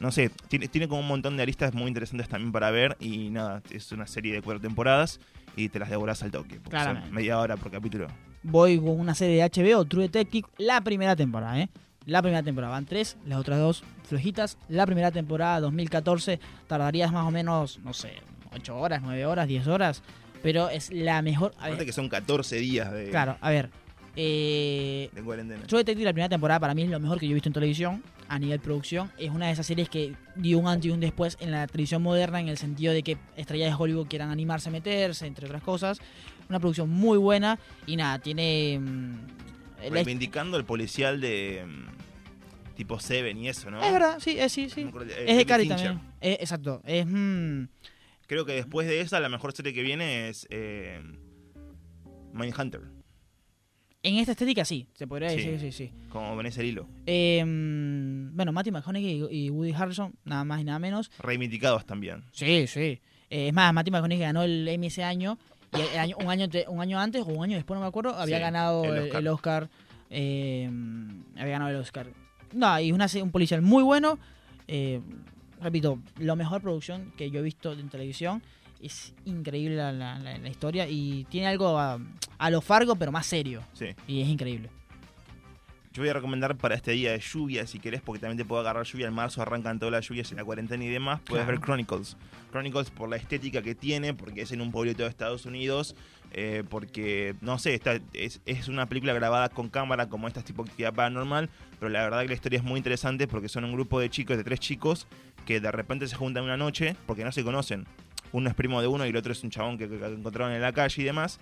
No 0.00 0.10
sé, 0.10 0.30
tiene, 0.48 0.66
tiene 0.66 0.88
como 0.88 1.00
un 1.00 1.06
montón 1.06 1.36
de 1.36 1.42
aristas 1.44 1.72
muy 1.72 1.86
interesantes 1.86 2.28
también 2.28 2.50
para 2.50 2.70
ver 2.72 2.96
y 2.98 3.30
nada, 3.30 3.62
es 3.70 3.92
una 3.92 4.06
serie 4.08 4.32
de 4.34 4.42
cuatro 4.42 4.60
temporadas 4.60 5.20
y 5.54 5.68
te 5.68 5.78
las 5.78 5.88
devoras 5.90 6.22
al 6.24 6.32
toque, 6.32 6.56
porque 6.60 6.76
son 7.04 7.14
media 7.14 7.38
hora 7.38 7.56
por 7.56 7.70
capítulo. 7.70 8.08
voy 8.42 8.78
con 8.78 8.98
una 8.98 9.14
serie 9.14 9.36
de 9.36 9.44
HBO, 9.48 9.84
True 9.84 10.02
Detective, 10.04 10.48
la 10.58 10.80
primera 10.80 11.14
temporada, 11.14 11.60
¿eh? 11.60 11.68
La 12.06 12.22
primera 12.22 12.42
temporada, 12.42 12.72
van 12.72 12.86
tres, 12.86 13.16
las 13.26 13.38
otras 13.38 13.58
dos 13.58 13.82
flojitas. 14.08 14.58
La 14.68 14.86
primera 14.86 15.10
temporada, 15.10 15.60
2014, 15.60 16.38
tardarías 16.68 17.12
más 17.12 17.26
o 17.26 17.30
menos, 17.30 17.80
no 17.84 17.92
sé, 17.92 18.12
8 18.54 18.76
horas, 18.78 19.02
9 19.02 19.26
horas, 19.26 19.48
10 19.48 19.66
horas, 19.66 20.02
pero 20.42 20.68
es 20.70 20.92
la 20.92 21.20
mejor... 21.22 21.52
A 21.56 21.64
Aparte 21.64 21.76
ver, 21.78 21.86
que 21.86 21.92
son 21.92 22.08
14 22.08 22.56
días 22.56 22.92
de... 22.92 23.10
claro, 23.10 23.36
a 23.40 23.50
ver, 23.50 23.70
Eh, 24.14 25.10
De 25.12 25.22
cuarentena. 25.22 25.66
True 25.66 25.80
Detective, 25.80 26.04
la 26.06 26.12
primera 26.12 26.28
temporada, 26.30 26.58
para 26.60 26.74
mí 26.74 26.82
es 26.82 26.88
lo 26.88 26.98
mejor 27.00 27.18
que 27.18 27.26
yo 27.26 27.32
he 27.32 27.34
visto 27.34 27.48
en 27.50 27.52
televisión 27.52 28.02
a 28.28 28.38
nivel 28.38 28.60
producción. 28.60 29.10
Es 29.18 29.30
una 29.30 29.46
de 29.48 29.52
esas 29.52 29.66
series 29.66 29.88
que 29.90 30.14
dio 30.36 30.58
un 30.58 30.68
antes 30.68 30.86
y 30.86 30.90
un 30.90 31.00
después 31.00 31.36
en 31.40 31.50
la 31.50 31.66
televisión 31.66 32.02
moderna, 32.02 32.40
en 32.40 32.48
el 32.48 32.56
sentido 32.56 32.92
de 32.94 33.02
que 33.02 33.18
estrellas 33.36 33.70
de 33.70 33.76
Hollywood 33.82 34.06
quieran 34.06 34.30
animarse 34.30 34.68
a 34.70 34.72
meterse, 34.72 35.26
entre 35.26 35.46
otras 35.46 35.62
cosas. 35.62 35.98
Una 36.48 36.58
producción 36.60 36.88
muy 36.88 37.18
buena 37.18 37.58
y 37.86 37.96
nada, 37.96 38.18
tiene. 38.20 38.80
Reivindicando 39.90 40.56
el 40.56 40.64
policial 40.64 41.20
de 41.20 41.64
mm, 41.66 42.74
tipo 42.76 42.98
Seven 43.00 43.36
y 43.38 43.48
eso, 43.48 43.70
¿no? 43.70 43.82
es 43.82 43.92
verdad, 43.92 44.18
sí, 44.20 44.36
es, 44.38 44.52
sí, 44.52 44.68
sí. 44.70 44.80
No 44.84 44.86
me 44.86 44.90
acuerdo, 44.90 45.12
eh, 45.12 45.24
Es 45.28 45.36
de 45.36 45.46
Cari 45.46 45.68
también. 45.68 46.00
Eh, 46.20 46.38
exacto. 46.40 46.82
Es. 46.84 47.06
mm, 47.06 47.64
Creo 48.26 48.44
que 48.44 48.52
después 48.54 48.88
de 48.88 49.00
esa, 49.00 49.20
la 49.20 49.28
mejor 49.28 49.52
serie 49.52 49.72
que 49.72 49.82
viene 49.82 50.28
es 50.28 50.46
eh, 50.50 51.00
Mindhunter, 52.32 52.80
en 54.02 54.16
esta 54.18 54.32
estética 54.32 54.64
sí, 54.64 54.86
se 54.94 55.06
podría 55.06 55.30
Sí. 55.30 55.36
decir, 55.36 55.60
sí, 55.60 55.72
sí. 55.72 55.92
como 56.10 56.36
Vanessa 56.36 56.62
Lilo. 56.62 56.88
Eh, 57.06 57.42
mm, 57.44 58.36
bueno, 58.36 58.52
Matthew 58.52 58.72
McConaughey 58.74 59.26
y, 59.30 59.50
Woody 59.50 59.72
Harrelson, 59.72 60.14
nada 60.24 60.44
más 60.44 60.60
y 60.60 60.64
nada 60.64 60.78
menos. 60.78 61.10
Reivindicados 61.18 61.84
también. 61.86 62.22
Sí, 62.32 62.66
sí. 62.68 63.00
Eh, 63.30 63.48
es 63.48 63.52
más, 63.52 63.72
Matthew 63.72 63.92
McConaughey 63.92 64.20
ganó 64.20 64.44
el 64.44 64.66
Emmy 64.68 64.86
ese 64.88 65.02
año. 65.02 65.38
Y 65.72 65.80
el 65.80 65.98
año- 65.98 66.16
un, 66.20 66.28
año 66.30 66.46
un 66.68 66.80
año 66.80 66.98
antes 66.98 67.22
o 67.22 67.26
un 67.26 67.44
año 67.44 67.56
después, 67.56 67.76
no 67.76 67.82
me 67.82 67.88
acuerdo, 67.88 68.14
había 68.14 68.36
Sí, 68.36 68.42
ganado 68.42 68.84
el 68.84 68.98
Oscar. 69.04 69.20
el 69.20 69.28
Oscar. 69.28 69.68
eh, 70.10 70.70
había 71.36 71.52
ganado 71.52 71.70
el 71.70 71.76
Oscar. 71.76 72.06
No, 72.52 72.78
y 72.80 72.92
una, 72.92 73.06
un 73.22 73.30
policial 73.30 73.62
muy 73.62 73.82
bueno. 73.82 74.18
eh, 74.68 75.00
repito, 75.60 75.98
la 76.18 76.34
mejor 76.36 76.60
producción 76.60 77.12
que 77.16 77.30
yo 77.30 77.40
he 77.40 77.42
visto 77.42 77.72
en 77.72 77.88
televisión. 77.88 78.42
Es 78.82 79.14
increíble 79.24 79.74
la, 79.76 79.90
la- 79.92 80.18
la- 80.18 80.36
la 80.38 80.48
historia 80.48 80.86
y 80.88 81.24
tiene 81.30 81.46
algo 81.46 81.78
a, 81.78 81.98
a 82.38 82.50
lo 82.50 82.60
Fargo, 82.60 82.94
pero 82.96 83.10
más 83.10 83.26
serio. 83.26 83.62
Sí. 83.72 83.86
Y 84.06 84.20
es 84.20 84.28
increíble. 84.28 84.68
Yo 85.96 86.02
voy 86.02 86.10
a 86.10 86.12
recomendar 86.12 86.58
para 86.58 86.74
este 86.74 86.90
día 86.90 87.12
de 87.12 87.20
lluvia, 87.20 87.66
si 87.66 87.78
querés, 87.78 88.02
porque 88.02 88.20
también 88.20 88.36
te 88.36 88.44
puedo 88.44 88.60
agarrar 88.60 88.84
lluvia. 88.84 89.06
En 89.08 89.14
marzo 89.14 89.40
arrancan 89.40 89.78
todas 89.78 89.92
las 89.92 90.06
lluvias 90.06 90.30
en 90.30 90.36
la 90.36 90.44
cuarentena 90.44 90.84
y 90.84 90.88
demás. 90.88 91.20
Puedes 91.24 91.46
Claro. 91.46 91.58
ver 91.58 91.64
Chronicles. 91.64 92.18
Chronicles 92.50 92.90
por 92.90 93.08
la 93.08 93.16
estética 93.16 93.62
que 93.62 93.74
tiene, 93.74 94.12
porque 94.12 94.42
es 94.42 94.52
en 94.52 94.60
un 94.60 94.70
pueblito 94.72 95.04
de 95.04 95.08
Estados 95.08 95.46
Unidos. 95.46 95.96
eh, 96.32 96.64
porque, 96.68 97.34
no 97.40 97.58
sé, 97.58 97.72
está, 97.74 97.98
es, 98.12 98.42
es 98.44 98.68
una 98.68 98.86
película 98.86 99.14
grabada 99.14 99.48
con 99.48 99.70
cámara, 99.70 100.08
como 100.10 100.28
esta 100.28 100.42
tipo 100.42 100.64
de 100.64 100.70
actividad 100.70 100.92
paranormal. 100.92 101.48
Pero 101.78 101.88
la 101.88 102.02
verdad 102.02 102.20
que 102.22 102.28
la 102.28 102.34
historia 102.34 102.58
es 102.58 102.64
muy 102.64 102.76
interesante 102.76 103.26
porque 103.26 103.48
son 103.48 103.64
un 103.64 103.72
grupo 103.72 104.00
de 104.00 104.10
chicos, 104.10 104.36
de 104.36 104.44
tres 104.44 104.60
chicos, 104.60 105.06
que 105.46 105.60
de 105.60 105.70
repente 105.72 106.06
se 106.08 106.16
juntan 106.16 106.44
una 106.44 106.58
noche 106.58 106.94
porque 107.06 107.24
no 107.24 107.32
se 107.32 107.42
conocen. 107.42 107.86
Uno 108.32 108.50
es 108.50 108.54
primo 108.54 108.82
de 108.82 108.86
uno 108.88 109.06
y 109.06 109.10
el 109.10 109.16
otro 109.16 109.32
es 109.32 109.42
un 109.44 109.50
chabón 109.50 109.78
que 109.78 109.84
encontraron 109.84 110.52
en 110.52 110.60
la 110.60 110.72
calle 110.72 111.00
y 111.00 111.04
demás. 111.06 111.38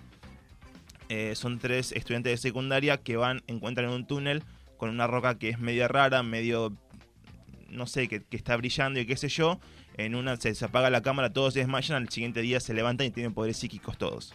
Eh, 1.09 1.35
son 1.35 1.59
tres 1.59 1.91
estudiantes 1.91 2.31
de 2.31 2.37
secundaria 2.37 2.97
que 2.97 3.15
van, 3.17 3.41
encuentran 3.47 3.89
un 3.89 4.07
túnel 4.07 4.43
con 4.77 4.89
una 4.89 5.07
roca 5.07 5.37
que 5.37 5.49
es 5.49 5.59
media 5.59 5.87
rara, 5.87 6.23
medio, 6.23 6.73
no 7.69 7.85
sé, 7.87 8.07
que, 8.07 8.23
que 8.23 8.37
está 8.37 8.55
brillando 8.57 8.99
y 8.99 9.05
qué 9.05 9.15
sé 9.17 9.29
yo. 9.29 9.59
En 9.97 10.15
una 10.15 10.35
se, 10.37 10.53
se 10.55 10.65
apaga 10.65 10.89
la 10.89 11.01
cámara, 11.01 11.31
todos 11.31 11.53
se 11.53 11.59
desmayan, 11.59 12.01
al 12.01 12.09
siguiente 12.09 12.41
día 12.41 12.59
se 12.59 12.73
levantan 12.73 13.07
y 13.07 13.11
tienen 13.11 13.33
poderes 13.33 13.57
psíquicos 13.57 13.97
todos. 13.97 14.33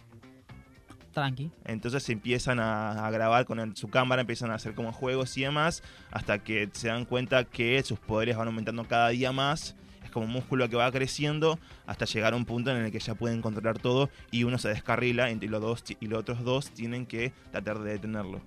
Tranqui. 1.13 1.51
Entonces 1.65 2.09
empiezan 2.09 2.61
a, 2.61 3.05
a 3.07 3.11
grabar 3.11 3.45
con 3.45 3.59
el- 3.59 3.77
su 3.77 3.89
cámara, 3.89 4.21
empiezan 4.21 4.53
a 4.53 4.55
hacer 4.55 4.75
como 4.75 4.93
juegos 4.93 5.37
y 5.37 5.43
demás, 5.43 5.83
hasta 6.13 6.39
que 6.39 6.69
se 6.73 6.87
dan 6.89 7.05
cuenta 7.05 7.45
que 7.45 7.83
sus 7.83 7.99
poderes 7.99 8.37
van 8.37 8.47
aumentando 8.47 8.85
cada 8.85 9.09
día 9.09 9.33
más. 9.33 9.75
Es 10.11 10.15
como 10.15 10.27
un 10.27 10.33
músculo 10.33 10.69
que 10.69 10.75
va 10.75 10.91
creciendo 10.91 11.57
hasta 11.87 12.05
llegar 12.05 12.33
a 12.33 12.37
un 12.37 12.45
punto 12.45 12.73
en 12.73 12.79
el 12.85 12.91
que 12.91 12.99
ya 12.99 13.15
pueden 13.15 13.41
controlar 13.41 13.79
todo 13.79 14.11
y 14.33 14.43
uno 14.43 14.59
se 14.59 14.69
descarrila 14.69 15.31
y 15.31 15.37
los, 15.47 15.61
dos, 15.63 15.85
y 16.01 16.07
los 16.09 16.19
otros 16.19 16.43
dos 16.43 16.71
tienen 16.73 17.07
que 17.07 17.33
tratar 17.53 17.79
de 17.79 17.93
detenerlo. 17.93 18.41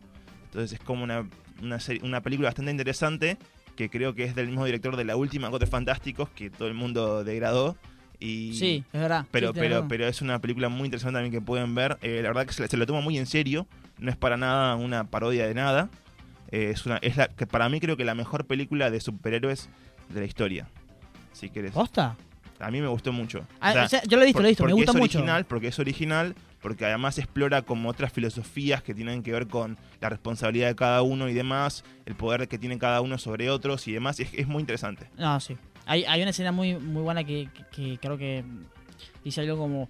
Entonces 0.44 0.74
es 0.74 0.80
como 0.86 1.06
una, 1.06 1.26
una, 1.62 1.80
serie- 1.80 2.04
una 2.04 2.20
película 2.20 2.50
bastante 2.50 2.70
interesante 2.72 3.38
que 3.78 3.90
creo 3.90 4.14
que 4.14 4.26
es 4.26 4.36
del 4.36 4.48
mismo 4.48 4.66
director 4.66 4.98
de 4.98 5.06
la 5.06 5.16
última 5.16 5.50
Cuatro 5.50 5.70
Fantásticos 5.70 6.28
que 6.32 6.50
todo 6.50 6.68
el 6.68 6.74
mundo 6.74 7.24
degradó. 7.24 7.78
Y 8.20 8.54
Sí, 8.56 8.84
es 8.92 9.00
verdad. 9.00 9.26
pero, 9.32 9.54
Sí, 9.54 9.60
pero, 9.60 9.88
pero 9.88 10.06
es 10.06 10.22
una 10.22 10.40
película 10.40 10.68
muy 10.68 10.86
interesante 10.88 11.16
también 11.16 11.32
que 11.32 11.40
pueden 11.40 11.74
ver. 11.76 11.98
Eh, 12.02 12.20
la 12.22 12.28
verdad 12.28 12.46
que 12.46 12.52
se 12.68 12.76
lo 12.78 12.86
toma 12.86 13.00
muy 13.00 13.18
en 13.18 13.26
serio. 13.26 13.68
No 14.00 14.12
es 14.12 14.18
para 14.18 14.36
nada 14.36 14.76
una 14.76 15.06
parodia 15.06 15.48
de 15.48 15.54
nada. 15.54 15.90
Eh, 16.52 16.72
es 16.72 16.86
una, 16.86 16.98
es 16.98 17.16
la, 17.16 17.30
que 17.30 17.48
para 17.48 17.70
mí 17.70 17.80
creo 17.80 17.96
que 17.96 18.04
la 18.04 18.16
mejor 18.16 18.46
película 18.48 18.92
de 18.92 19.00
superhéroes 19.00 19.70
de 20.10 20.20
la 20.20 20.26
historia. 20.26 20.68
Si 21.34 21.50
querés. 21.50 21.72
¿Posta? 21.74 22.16
A 22.60 22.72
mí 22.72 22.80
me 22.80 22.88
gustó 22.88 23.12
mucho. 23.12 23.46
Ah, 23.60 23.72
O 23.72 23.74
sea, 23.74 23.84
o 23.84 23.88
sea, 23.90 24.04
yo 24.04 24.16
lo 24.16 24.24
he 24.24 24.26
visto, 24.28 24.38
por- 24.38 24.44
lo 24.44 24.48
he 24.48 24.52
visto, 24.52 24.64
me 24.66 24.74
gusta 24.74 24.92
es 24.92 24.98
mucho. 24.98 25.18
original, 25.20 25.46
porque 25.46 25.68
es 25.68 25.80
original, 25.80 26.36
porque 26.62 26.86
además 26.86 27.18
explora 27.18 27.62
como 27.64 27.90
otras 27.90 28.14
filosofías 28.14 28.82
que 28.82 28.94
tienen 28.94 29.22
que 29.22 29.34
ver 29.34 29.48
con 29.48 29.78
la 30.00 30.08
responsabilidad 30.10 30.68
de 30.70 30.76
cada 30.76 31.02
uno 31.02 31.28
y 31.28 31.34
demás, 31.34 31.84
el 32.06 32.16
poder 32.16 32.48
que 32.48 32.58
tiene 32.58 32.78
cada 32.78 33.02
uno 33.02 33.18
sobre 33.18 33.50
otros 33.50 33.86
y 33.90 33.92
demás. 33.92 34.20
Es, 34.22 34.34
es 34.34 34.48
muy 34.48 34.62
interesante. 34.62 35.10
No, 35.18 35.40
sí. 35.42 35.58
Hay, 35.86 36.06
hay 36.06 36.22
una 36.22 36.30
escena 36.30 36.54
muy, 36.54 36.76
muy 36.76 37.02
buena 37.02 37.26
que, 37.26 37.50
que- 37.54 37.66
que 37.92 37.98
creo 37.98 38.18
que 38.18 38.46
dice 39.26 39.42
algo 39.42 39.58
como 39.58 39.90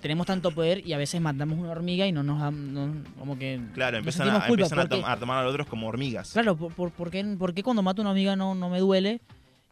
tenemos 0.00 0.26
tanto 0.26 0.50
poder 0.50 0.84
y 0.86 0.92
a 0.92 0.98
veces 0.98 1.20
matamos 1.20 1.58
una 1.58 1.70
hormiga 1.70 2.06
y 2.06 2.12
no 2.12 2.22
nos 2.22 2.40
dan- 2.40 2.74
no- 2.74 2.94
como 3.18 3.38
que 3.38 3.60
Claro, 3.74 3.96
empiezan, 3.98 4.28
a, 4.28 4.46
empiezan 4.46 4.78
a, 4.80 4.82
porque- 4.88 5.02
a 5.06 5.16
tomar 5.16 5.38
a 5.38 5.42
los 5.44 5.52
otros 5.52 5.66
como 5.68 5.86
hormigas. 5.88 6.32
claro 6.32 6.56
por, 6.56 6.72
por, 6.72 6.90
por 6.90 7.10
qué, 7.10 7.24
por 7.38 7.54
qué 7.54 7.62
cuando 7.62 7.82
mato 7.82 8.02
una 8.02 8.10
hormiga 8.10 8.34
no, 8.36 8.54
no 8.54 8.68
me 8.70 8.80
duele 8.80 9.20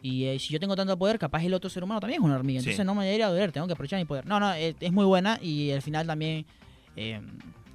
y 0.03 0.25
eh, 0.25 0.39
si 0.39 0.53
yo 0.53 0.61
tengo 0.61 0.77
tanto 0.77 0.97
poder 0.99 1.19
capaz 1.19 1.43
el 1.45 1.55
otro 1.55 1.69
ser 1.71 1.83
humano 1.85 2.01
también 2.01 2.21
es 2.21 2.25
una 2.25 2.37
hormiga. 2.37 2.61
Sí. 2.61 2.67
entonces 2.69 2.87
no 2.87 2.95
me 2.95 3.05
debería 3.05 3.29
doler 3.29 3.51
tengo 3.53 3.67
que 3.67 3.73
aprovechar 3.73 3.99
mi 3.99 4.05
poder. 4.05 4.27
No 4.27 4.39
no 4.41 4.53
es 4.55 4.93
muy 4.93 5.05
buena 5.05 5.39
y 5.43 5.71
al 5.71 5.83
final 5.83 6.07
también 6.07 6.45
eh, 6.97 7.21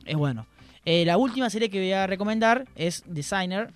es 0.06 0.16
bueno. 0.16 0.46
Eh, 0.86 1.06
la 1.06 1.18
última 1.18 1.50
serie 1.50 1.70
que 1.70 1.80
voy 1.80 1.92
a 1.92 2.08
recomendar 2.08 2.66
es 2.76 3.04
Designer 3.06 3.72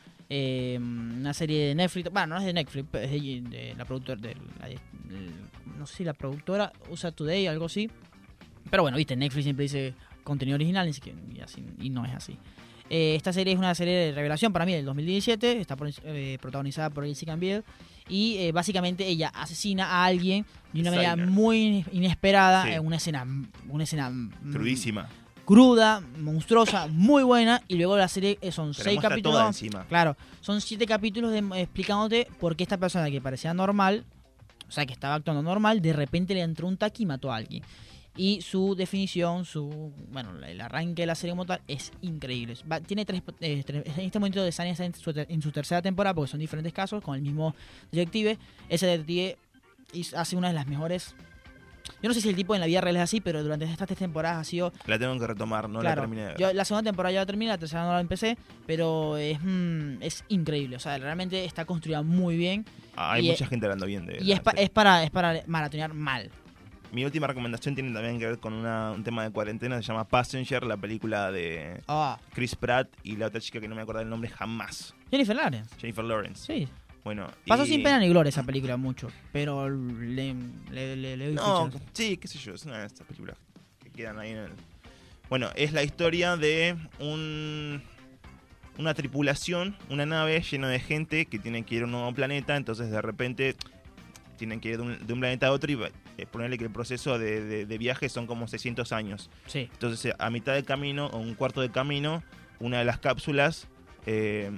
una 0.77 1.33
serie 1.35 1.67
de 1.67 1.75
Netflix 1.75 2.09
bueno 2.11 2.33
no 2.35 2.39
es 2.39 2.45
de 2.47 2.53
Netflix 2.53 2.87
es 2.93 3.11
de, 3.11 3.41
de 3.49 3.75
la 3.77 3.85
productora 3.85 4.19
de 4.19 4.35
la- 4.59 4.67
de- 4.67 4.79
no 5.77 5.85
sé 5.85 5.97
si 5.97 6.03
la 6.03 6.13
productora 6.13 6.71
usa 6.89 7.11
Today 7.11 7.45
algo 7.47 7.65
así. 7.65 7.89
Pero 8.71 8.83
bueno 8.83 8.97
viste 8.97 9.15
Netflix 9.15 9.43
siempre 9.43 9.63
dice 9.63 9.93
contenido 10.23 10.55
original 10.55 10.87
y, 10.87 11.39
así, 11.41 11.63
y 11.79 11.89
no 11.91 12.05
es 12.05 12.13
así. 12.15 12.37
Esta 12.89 13.33
serie 13.33 13.53
es 13.53 13.59
una 13.59 13.75
serie 13.75 13.93
de 13.93 14.11
revelación 14.13 14.51
para 14.53 14.65
mí 14.65 14.73
del 14.73 14.85
2017 14.85 15.59
está 15.59 15.75
protagonizada 15.75 16.89
por 16.89 17.05
Jessica 17.05 17.35
Biel 17.35 17.63
y 18.07 18.37
eh, 18.37 18.51
básicamente 18.51 19.07
ella 19.07 19.29
asesina 19.29 19.85
a 19.87 20.05
alguien 20.05 20.45
de 20.73 20.81
una 20.81 20.91
manera 20.91 21.15
muy 21.15 21.85
inesperada 21.91 22.63
Sí. 22.63 22.69
en 22.71 22.85
una 22.85 22.97
escena 22.97 23.25
una 23.69 23.83
escena 23.83 24.09
mm, 24.09 24.51
Crudísima. 24.51 25.07
cruda 25.45 26.01
monstruosa 26.19 26.87
muy 26.87 27.23
buena 27.23 27.61
y 27.67 27.75
luego 27.75 27.97
la 27.97 28.07
serie 28.07 28.37
eh, 28.41 28.51
son 28.51 28.73
seis 28.73 28.99
capítulos 28.99 29.37
toda 29.37 29.47
encima. 29.47 29.85
Claro, 29.85 30.15
son 30.41 30.61
siete 30.61 30.85
capítulos 30.85 31.31
de, 31.31 31.39
explicándote 31.61 32.27
por 32.39 32.55
qué 32.55 32.63
esta 32.63 32.77
persona 32.77 33.09
que 33.09 33.21
parecía 33.21 33.53
normal, 33.53 34.03
o 34.67 34.71
sea, 34.71 34.85
que 34.85 34.93
estaba 34.93 35.15
actuando 35.15 35.41
normal, 35.43 35.81
de 35.81 35.93
repente 35.93 36.33
le 36.33 36.41
entró 36.41 36.67
un 36.67 36.77
taqui 36.77 37.03
y 37.03 37.05
mató 37.05 37.31
a 37.31 37.35
alguien. 37.37 37.63
Y 38.17 38.41
su 38.41 38.75
definición, 38.75 39.43
su 39.45 39.91
bueno, 40.09 40.31
el 40.45 40.61
arranque 40.61 41.01
de 41.01 41.05
la 41.07 41.15
serie 41.15 41.33
como 41.33 41.45
tal 41.45 41.61
es 41.67 41.91
increíble. 42.01 42.55
Va- 42.71 42.79
tiene 42.79 43.03
tres, 43.05 43.21
eh, 43.41 43.61
tres- 43.65 43.83
en 43.97 44.05
este 44.05 44.19
momento 44.19 44.41
de 44.41 44.51
Sanya 44.53 44.71
está 44.71 44.85
en 44.85 44.93
su, 44.93 45.11
en 45.15 45.41
su 45.41 45.51
tercera 45.51 45.81
temporada 45.81 46.13
porque 46.13 46.31
son 46.31 46.39
diferentes 46.39 46.71
casos 46.71 47.03
con 47.03 47.15
el 47.15 47.21
mismo 47.21 47.53
detective. 47.91 48.37
Ese 48.69 48.87
detective 48.87 49.37
hace 50.15 50.35
una 50.37 50.47
de 50.47 50.53
las 50.53 50.65
mejores. 50.67 51.13
Yo 52.01 52.07
no 52.09 52.13
sé 52.15 52.21
si 52.21 52.29
el 52.29 52.35
tipo 52.35 52.55
en 52.55 52.61
la 52.61 52.67
vida 52.67 52.81
real 52.81 52.95
es 52.95 53.01
así, 53.03 53.21
pero 53.21 53.43
durante 53.43 53.65
estas 53.65 53.85
tres 53.87 53.99
temporadas 53.99 54.39
ha 54.39 54.43
sido 54.43 54.71
La 54.87 54.97
tengo 54.97 55.19
que 55.19 55.27
retomar, 55.27 55.69
no 55.69 55.81
Claro, 55.81 56.01
la 56.03 56.07
terminé 56.07 56.33
yo 56.37 56.51
la 56.51 56.65
segunda 56.65 56.89
temporada 56.89 57.13
ya 57.13 57.19
la 57.19 57.25
terminé, 57.27 57.51
la 57.51 57.57
tercera 57.59 57.83
no 57.83 57.93
la 57.93 57.99
empecé, 58.01 58.37
pero 58.65 59.17
es, 59.17 59.39
mm, 59.41 60.01
es 60.01 60.23
increíble. 60.29 60.77
O 60.77 60.79
sea, 60.79 60.97
realmente 60.97 61.45
está 61.45 61.65
construida 61.65 62.01
muy 62.01 62.37
bien 62.37 62.65
Ah, 62.95 63.13
Hay 63.13 63.27
y 63.27 63.29
mucha 63.31 63.45
gente 63.45 63.65
hablando 63.65 63.85
bien 63.85 64.05
de 64.07 64.17
y 64.23 64.31
es, 64.31 64.39
pa- 64.39 64.51
es 64.51 64.69
para 64.69 65.03
es 65.03 65.11
para 65.11 65.43
maratonear 65.47 65.93
mal. 65.93 66.31
Mi 66.95 67.03
última 67.03 67.27
recomendación 67.27 67.75
tiene 67.75 67.91
también 67.91 68.17
que 68.19 68.25
ver 68.25 68.39
con 68.39 68.53
una- 68.53 68.93
un 68.93 69.03
tema 69.03 69.23
de 69.25 69.29
cuarentena, 69.31 69.75
se 69.81 69.83
llama 69.89 70.07
Passenger, 70.07 70.63
la 70.63 70.77
película 70.77 71.29
de 71.29 71.81
Ah, 71.89 72.17
Chris 72.33 72.55
Pratt 72.55 72.87
y 73.03 73.17
la 73.17 73.27
otra 73.27 73.41
chica 73.41 73.59
que 73.59 73.67
no 73.67 73.75
me 73.75 73.81
acuerdo 73.81 73.99
el 74.01 74.07
nombre 74.09 74.29
jamás, 74.29 74.95
Jennifer 75.11 75.35
Lawrence. 75.35 75.75
Jennifer 75.77 76.05
Lawrence. 76.05 76.45
Sí. 76.45 76.69
Bueno, 77.03 77.27
Pasó 77.45 77.65
y- 77.65 77.67
sin 77.67 77.83
pena 77.83 77.99
ni 77.99 78.07
gloria 78.07 78.29
esa 78.29 78.43
película 78.43 78.77
mucho, 78.77 79.09
pero 79.33 79.69
le, 79.69 80.35
le, 80.71 80.95
le- 80.95 81.17
le 81.17 81.25
doy 81.25 81.35
No, 81.35 81.65
fichas. 81.69 81.81
sí, 81.91 82.15
qué 82.15 82.29
sé 82.29 82.39
yo, 82.39 82.53
es 82.53 82.63
una 82.65 82.77
de 82.79 82.85
estas 82.87 83.05
películas 83.05 83.35
que 83.83 83.89
quedan 83.91 84.17
ahí 84.17 84.31
en 84.31 84.37
el... 84.37 84.51
Bueno, 85.29 85.49
es 85.55 85.73
la 85.73 85.83
historia 85.83 86.37
de 86.37 86.77
un 86.99 87.83
una 88.77 88.93
tripulación, 88.93 89.75
una 89.89 90.05
nave 90.05 90.41
llena 90.49 90.69
de 90.69 90.79
gente 90.79 91.25
que 91.25 91.39
tiene 91.39 91.63
que 91.63 91.75
ir 91.75 91.81
a 91.81 91.85
un 91.85 91.91
nuevo 91.91 92.13
planeta, 92.13 92.55
entonces 92.55 92.89
de 92.89 93.01
repente 93.01 93.55
tienen 94.37 94.61
que 94.61 94.69
ir 94.69 94.77
de 94.77 94.81
un, 94.83 95.05
de 95.07 95.13
un 95.13 95.19
planeta 95.19 95.47
a 95.47 95.51
otro 95.51 95.69
y 95.71 95.75
eh, 96.17 96.25
ponerle 96.25 96.57
que 96.57 96.63
el 96.65 96.71
proceso 96.71 97.17
de, 97.19 97.43
de- 97.43 97.65
de 97.65 97.77
viaje 97.77 98.09
son 98.09 98.27
como 98.27 98.47
600 98.47 98.91
años. 98.91 99.29
Sí. 99.47 99.69
Entonces, 99.73 100.13
a 100.17 100.29
mitad 100.29 100.53
del 100.53 100.65
camino 100.65 101.07
o 101.07 101.17
un 101.17 101.33
cuarto 101.35 101.61
de 101.61 101.69
camino, 101.71 102.23
una 102.59 102.79
de 102.79 102.85
las 102.85 102.99
cápsulas, 102.99 103.67
eh, 104.05 104.51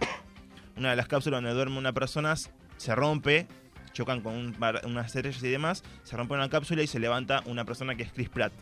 una 0.76 0.90
de 0.90 0.96
las 0.96 1.06
cápsulas 1.08 1.38
donde 1.38 1.52
duerme 1.54 1.78
una 1.78 1.92
persona 1.92 2.34
se 2.36 2.94
rompe, 2.94 3.46
chocan 3.92 4.20
con 4.20 4.34
un 4.34 4.56
unas 4.84 5.06
estrellas 5.14 5.42
y 5.42 5.48
demás, 5.48 5.82
se 6.04 6.16
rompe 6.16 6.34
una 6.34 6.48
cápsula 6.48 6.82
y 6.82 6.86
se 6.86 6.98
levanta 6.98 7.42
una 7.46 7.64
persona 7.64 7.94
que 7.94 8.04
es 8.04 8.12
Chris 8.12 8.28
Pratt. 8.28 8.52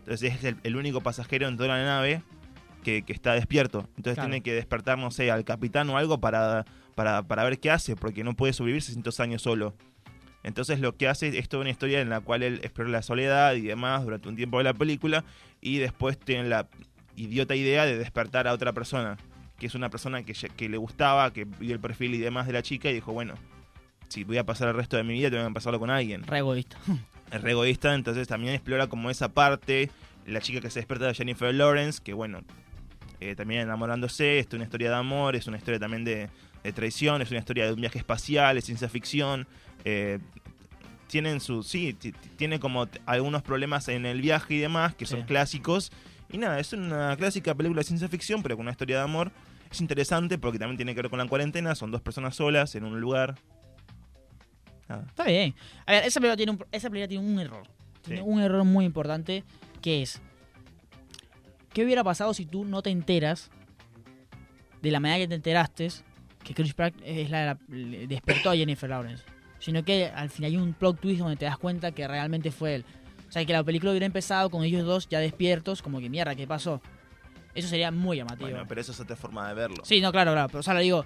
Entonces 0.00 0.34
es 0.34 0.44
el, 0.44 0.56
el 0.62 0.76
único 0.76 1.00
pasajero 1.02 1.46
en 1.46 1.56
toda 1.56 1.68
la 1.68 1.84
nave 1.84 2.22
que, 2.82 3.02
que 3.02 3.12
está 3.12 3.34
despierto. 3.34 3.80
Entonces 3.96 4.14
Claro. 4.14 4.30
tiene 4.30 4.42
que 4.42 4.54
despertar, 4.54 4.98
no 4.98 5.10
sé, 5.10 5.30
al 5.30 5.44
capitán 5.44 5.90
o 5.90 5.98
algo 5.98 6.18
para, 6.18 6.64
para, 6.94 7.22
para 7.24 7.44
ver 7.44 7.60
qué 7.60 7.70
hace, 7.70 7.94
porque 7.94 8.24
no 8.24 8.34
puede 8.34 8.52
sobrevivir 8.54 8.82
600 8.82 9.20
años 9.20 9.42
solo. 9.42 9.74
Entonces 10.42 10.80
lo 10.80 10.96
que 10.96 11.08
hace 11.08 11.36
es 11.38 11.48
toda 11.48 11.62
una 11.62 11.70
historia 11.70 12.00
en 12.00 12.08
la 12.08 12.20
cual 12.20 12.42
él 12.42 12.60
explora 12.62 12.90
la 12.90 13.02
soledad 13.02 13.54
y 13.54 13.62
demás 13.62 14.04
durante 14.04 14.28
un 14.28 14.36
tiempo 14.36 14.58
de 14.58 14.64
la 14.64 14.74
película 14.74 15.24
y 15.60 15.78
después 15.78 16.18
tiene 16.18 16.48
la 16.48 16.68
idiota 17.16 17.56
idea 17.56 17.84
de 17.84 17.98
despertar 17.98 18.46
a 18.46 18.52
otra 18.52 18.72
persona, 18.72 19.16
que 19.58 19.66
es 19.66 19.74
una 19.74 19.90
persona 19.90 20.22
que, 20.22 20.68
le 20.68 20.76
gustaba, 20.76 21.32
que 21.32 21.44
vio 21.44 21.74
el 21.74 21.80
perfil 21.80 22.14
y 22.14 22.18
demás 22.18 22.46
de 22.46 22.52
la 22.52 22.62
chica 22.62 22.90
y 22.90 22.94
dijo, 22.94 23.12
bueno, 23.12 23.34
si 24.08 24.24
voy 24.24 24.38
a 24.38 24.46
pasar 24.46 24.68
el 24.68 24.74
resto 24.74 24.96
de 24.96 25.02
mi 25.02 25.14
vida, 25.14 25.30
tengo 25.30 25.46
que 25.46 25.54
pasarlo 25.54 25.80
con 25.80 25.90
alguien. 25.90 26.22
Re 26.22 26.38
egoísta. 26.38 26.78
Es 27.30 27.42
re 27.42 27.50
egoísta, 27.50 27.94
entonces 27.94 28.26
también 28.26 28.54
explora 28.54 28.86
como 28.86 29.10
esa 29.10 29.28
parte, 29.28 29.90
la 30.24 30.40
chica 30.40 30.62
que 30.62 30.70
se 30.70 30.80
despierta 30.80 31.08
de 31.08 31.14
Jennifer 31.14 31.54
Lawrence, 31.54 32.00
que 32.02 32.14
bueno, 32.14 32.40
eh, 33.20 33.34
también 33.34 33.60
enamorándose, 33.60 34.38
es 34.38 34.48
una 34.54 34.64
historia 34.64 34.88
de 34.88 34.96
amor, 34.96 35.36
es 35.36 35.46
una 35.46 35.58
historia 35.58 35.78
también 35.78 36.04
de, 36.04 36.30
de 36.64 36.72
traición, 36.72 37.22
es 37.22 37.30
una 37.30 37.40
historia 37.40 37.66
de 37.66 37.72
un 37.72 37.80
viaje 37.80 37.98
espacial, 37.98 38.56
es 38.58 38.64
ciencia 38.64 38.88
ficción. 38.88 39.46
eh, 39.84 40.18
tienen 41.06 41.40
su. 41.40 41.62
Sí, 41.62 41.94
ti- 41.94 42.12
ti- 42.12 42.28
tiene 42.36 42.60
como 42.60 42.86
algunos 43.06 43.42
problemas 43.42 43.88
en 43.88 44.04
el 44.04 44.20
viaje 44.20 44.54
y 44.54 44.58
demás, 44.58 44.94
que 44.94 45.06
son 45.06 45.20
Sí. 45.20 45.26
clásicos. 45.26 45.90
Y 46.30 46.36
nada, 46.36 46.58
es 46.60 46.72
una 46.74 47.16
clásica 47.16 47.54
película 47.54 47.80
de 47.80 47.84
ciencia 47.84 48.08
ficción, 48.08 48.42
pero 48.42 48.56
con 48.56 48.64
una 48.64 48.72
historia 48.72 48.98
de 48.98 49.04
amor. 49.04 49.32
Es 49.70 49.80
interesante 49.80 50.36
porque 50.36 50.58
también 50.58 50.76
tiene 50.76 50.94
que 50.94 51.00
ver 51.00 51.10
con 51.10 51.18
la 51.18 51.26
cuarentena, 51.26 51.74
son 51.74 51.90
dos 51.90 52.02
personas 52.02 52.34
solas 52.36 52.74
en 52.74 52.84
un 52.84 53.00
lugar. 53.00 53.36
Nada. 54.88 55.04
Está 55.08 55.24
bien. 55.24 55.54
A 55.86 55.92
ver, 55.92 56.04
esa 56.04 56.20
película 56.20 56.36
tiene 56.36 56.52
un, 56.52 56.64
esa 56.72 56.90
película 56.90 57.08
tiene 57.08 57.24
un 57.26 57.38
error. 57.38 57.62
Tiene 58.02 58.20
Sí. 58.20 58.26
un 58.26 58.40
error 58.40 58.64
muy 58.64 58.84
importante 58.84 59.44
que 59.80 60.02
es 60.02 60.20
¿qué 61.72 61.84
hubiera 61.84 62.02
pasado 62.04 62.34
si 62.34 62.44
tú 62.46 62.64
no 62.64 62.82
te 62.82 62.90
enteras 62.90 63.50
de 64.82 64.90
la 64.90 65.00
manera 65.00 65.18
que 65.20 65.28
te 65.28 65.34
enteraste 65.36 65.88
que 66.48 66.54
Chris 66.54 66.74
Pratt 66.74 66.94
es 67.04 67.30
la, 67.30 67.44
la- 67.44 67.58
despertó 68.06 68.50
a 68.50 68.56
Jennifer 68.56 68.88
Lawrence? 68.88 69.22
Sino 69.60 69.84
que 69.84 70.06
al 70.06 70.30
final 70.30 70.50
hay 70.52 70.56
un 70.56 70.72
plot 70.72 71.00
twist 71.00 71.20
donde 71.20 71.36
te 71.36 71.44
das 71.44 71.58
cuenta 71.58 71.92
que 71.92 72.06
realmente 72.08 72.50
fue 72.50 72.76
él. 72.76 72.84
O 73.28 73.32
sea, 73.32 73.44
que 73.44 73.52
la 73.52 73.62
película 73.64 73.90
hubiera 73.90 74.06
empezado 74.06 74.48
con 74.50 74.62
ellos 74.64 74.84
dos 74.86 75.08
ya 75.08 75.18
despiertos, 75.20 75.82
como 75.82 76.00
que 76.00 76.08
mierda, 76.08 76.34
¿qué 76.34 76.46
pasó? 76.46 76.80
Eso 77.54 77.68
sería 77.68 77.90
muy 77.90 78.16
llamativo. 78.16 78.48
Bueno, 78.50 78.64
pero 78.68 78.80
eso 78.80 78.92
es 78.92 79.00
otra 79.00 79.16
forma 79.16 79.48
de 79.48 79.54
verlo. 79.54 79.84
Sí, 79.84 80.00
no, 80.00 80.12
claro, 80.12 80.32
claro. 80.32 80.48
Pero, 80.48 80.60
o 80.60 80.62
sea, 80.62 80.74
lo 80.74 80.80
digo, 80.80 81.04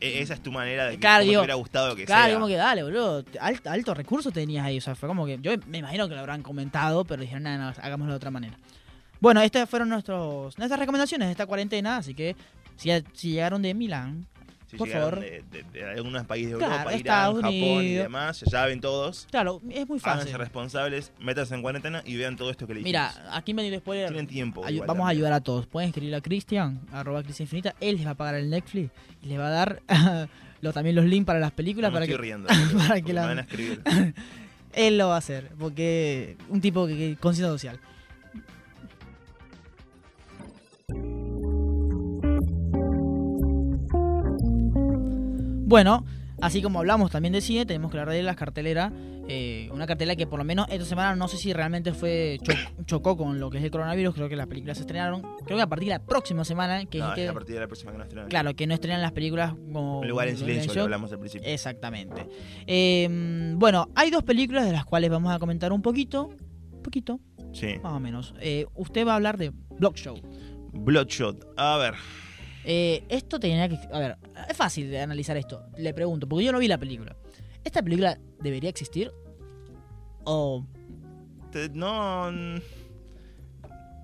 E- 0.00 0.20
Esa 0.22 0.34
es 0.34 0.42
tu 0.42 0.50
manera 0.52 0.86
de 0.86 0.92
que 0.92 1.00
Claro, 1.00 1.18
cómo 1.20 1.24
te 1.24 1.28
digo, 1.30 1.40
hubiera 1.42 1.54
gustado 1.54 1.96
que 1.96 2.04
Claro, 2.04 2.24
sea. 2.26 2.34
como 2.34 2.46
que 2.46 2.56
dale, 2.56 2.82
boludo. 2.82 3.24
Alto, 3.40 3.70
alto 3.70 3.94
recurso 3.94 4.30
tenías 4.30 4.64
ahí. 4.64 4.78
O 4.78 4.80
sea, 4.80 4.94
fue 4.94 5.08
como 5.08 5.26
que. 5.26 5.38
Yo 5.42 5.52
me 5.66 5.78
imagino 5.78 6.08
que 6.08 6.14
lo 6.14 6.20
habrán 6.20 6.42
comentado, 6.42 7.04
pero 7.04 7.20
dijeron, 7.20 7.42
nada, 7.42 7.58
nada, 7.58 7.74
hagámoslo 7.82 8.12
de 8.12 8.16
otra 8.16 8.30
manera. 8.30 8.56
Bueno, 9.20 9.40
estas 9.42 9.68
fueron 9.68 9.88
nuestros, 9.90 10.56
nuestras 10.58 10.78
recomendaciones 10.80 11.28
de 11.28 11.32
esta 11.32 11.46
cuarentena. 11.46 11.96
Así 11.98 12.14
que 12.14 12.34
si, 12.76 12.90
si 13.12 13.30
llegaron 13.32 13.60
de 13.62 13.74
Milán, 13.74 14.26
Por 14.78 14.88
favor. 14.88 15.20
De, 15.20 15.42
de- 15.50 15.62
de 15.72 15.84
algunos 15.90 16.24
países 16.26 16.52
de 16.52 16.58
Claro, 16.58 16.72
Europa, 16.74 16.90
Irán, 16.90 16.98
Estados 16.98 17.36
Japón 17.42 17.52
y 17.54 17.76
Unidos. 17.78 18.02
demás, 18.04 18.40
ya 18.40 18.50
saben 18.50 18.80
todos. 18.80 19.26
claro, 19.30 19.60
es 19.70 19.88
muy 19.88 19.98
Háganse 20.02 20.24
fácil. 20.24 20.38
responsables, 20.38 21.12
métanse 21.20 21.54
en 21.54 21.62
cuarentena 21.62 22.02
y 22.04 22.16
vean 22.16 22.36
todo 22.36 22.50
esto 22.50 22.66
que 22.66 22.74
le 22.74 22.80
Mira, 22.82 23.12
aquí 23.32 23.54
me 23.54 23.76
spoiler. 23.78 24.08
Tienen 24.08 24.26
tiempo. 24.26 24.68
Igual 24.68 24.86
vamos 24.86 25.06
a 25.06 25.10
ayudar 25.10 25.32
a 25.32 25.40
todos. 25.40 25.66
Pueden 25.66 25.88
escribirle 25.90 26.16
a 26.16 26.20
Cristian, 26.20 26.80
arroba 26.92 27.22
Cristian 27.22 27.44
Infinita. 27.46 27.74
Él 27.80 27.96
les 27.96 28.06
va 28.06 28.10
a 28.10 28.14
pagar 28.14 28.34
el 28.36 28.48
Netflix 28.50 28.90
y 29.22 29.26
les 29.26 29.38
va 29.38 29.48
a 29.48 29.50
dar 29.50 29.82
también 30.74 30.96
los 30.96 31.04
links 31.04 31.26
para 31.26 31.38
las 31.40 31.52
películas 31.52 31.90
No 31.92 31.98
me 32.00 32.06
para 32.06 32.12
estoy 32.12 32.16
que 32.16 32.22
riendo. 32.22 32.48
para 32.88 33.00
que 33.00 33.12
la- 33.12 33.26
van 33.26 33.38
a 33.38 33.42
escribir. 33.42 33.82
él 34.72 34.96
lo 34.98 35.08
va 35.08 35.16
a 35.16 35.18
hacer. 35.18 35.50
Porque 35.58 36.36
un 36.48 36.60
tipo 36.60 36.86
que, 36.86 36.96
que 36.96 37.16
conciencia 37.20 37.50
social. 37.52 37.78
Bueno, 45.72 46.04
así 46.42 46.60
como 46.60 46.80
hablamos 46.80 47.10
también 47.10 47.32
de 47.32 47.40
cine, 47.40 47.64
tenemos 47.64 47.90
que 47.90 47.98
hablar 47.98 48.14
de 48.14 48.22
las 48.22 48.36
carteleras. 48.36 48.92
eh, 49.28 49.70
una 49.72 49.86
cartelera 49.86 50.16
que 50.16 50.26
por 50.26 50.38
lo 50.38 50.44
menos 50.44 50.66
esta 50.68 50.84
semana 50.84 51.14
no 51.16 51.28
sé 51.28 51.36
si 51.38 51.52
realmente 51.52 51.92
fue 51.94 52.38
cho- 52.42 52.52
chocó 52.86 53.16
con 53.16 53.38
lo 53.40 53.48
que 53.50 53.56
es 53.58 53.64
el 53.64 53.70
coronavirus. 53.70 54.14
Creo 54.14 54.28
que 54.28 54.36
las 54.36 54.48
películas 54.48 54.76
se 54.76 54.82
estrenaron. 54.82 55.22
Creo 55.46 55.56
que 55.56 55.62
a 55.62 55.66
partir 55.68 55.88
de 55.88 55.94
la 55.94 56.02
próxima 56.04 56.44
semana, 56.44 56.84
que 56.86 56.98
No, 56.98 57.08
es 57.10 57.14
que, 57.14 57.24
es 57.24 57.30
a 57.30 57.32
partir 57.32 57.54
de 57.54 57.60
la 57.60 57.66
próxima 57.68 57.92
que 57.92 57.98
nos 57.98 58.06
estrenan. 58.08 58.28
claro, 58.28 58.54
que 58.54 58.66
no 58.66 58.74
estrenan 58.74 59.00
las 59.00 59.12
películas 59.12 59.54
como 59.72 60.00
Un 60.00 60.08
lugar 60.08 60.28
en 60.28 60.34
como 60.34 60.46
silencio, 60.46 60.74
lo 60.74 60.82
hablamos 60.82 61.10
al 61.12 61.20
principio. 61.20 61.48
Exactamente. 61.48 62.26
Eh, 62.66 63.54
bueno, 63.56 63.88
hay 63.94 64.10
dos 64.10 64.24
películas 64.24 64.66
de 64.66 64.72
las 64.72 64.84
cuales 64.84 65.08
vamos 65.08 65.32
a 65.32 65.38
comentar 65.38 65.72
un 65.72 65.80
poquito. 65.80 66.28
Un 66.72 66.82
poquito, 66.82 67.20
Sí. 67.52 67.76
más 67.82 67.92
o 67.94 68.00
menos. 68.00 68.34
Eh, 68.40 68.66
usted 68.74 69.06
va 69.06 69.12
a 69.12 69.16
hablar 69.16 69.38
de 69.38 69.52
Block 69.78 69.94
Show. 69.96 70.16
Bloodshot. 70.74 71.46
A 71.56 71.78
ver. 71.78 71.94
Eh, 72.64 73.04
esto 73.08 73.40
tenía 73.40 73.68
que. 73.68 73.78
A 73.92 73.98
ver, 73.98 74.16
es 74.48 74.56
fácil 74.56 74.90
de 74.90 75.00
analizar 75.00 75.36
esto. 75.36 75.64
Le 75.76 75.92
pregunto, 75.94 76.28
porque 76.28 76.44
yo 76.44 76.52
no 76.52 76.58
vi 76.58 76.68
la 76.68 76.78
película. 76.78 77.16
¿Esta 77.64 77.82
película 77.82 78.18
debería 78.40 78.70
existir? 78.70 79.10
¿O.? 80.24 80.64
te- 81.50 81.68
no. 81.70 82.28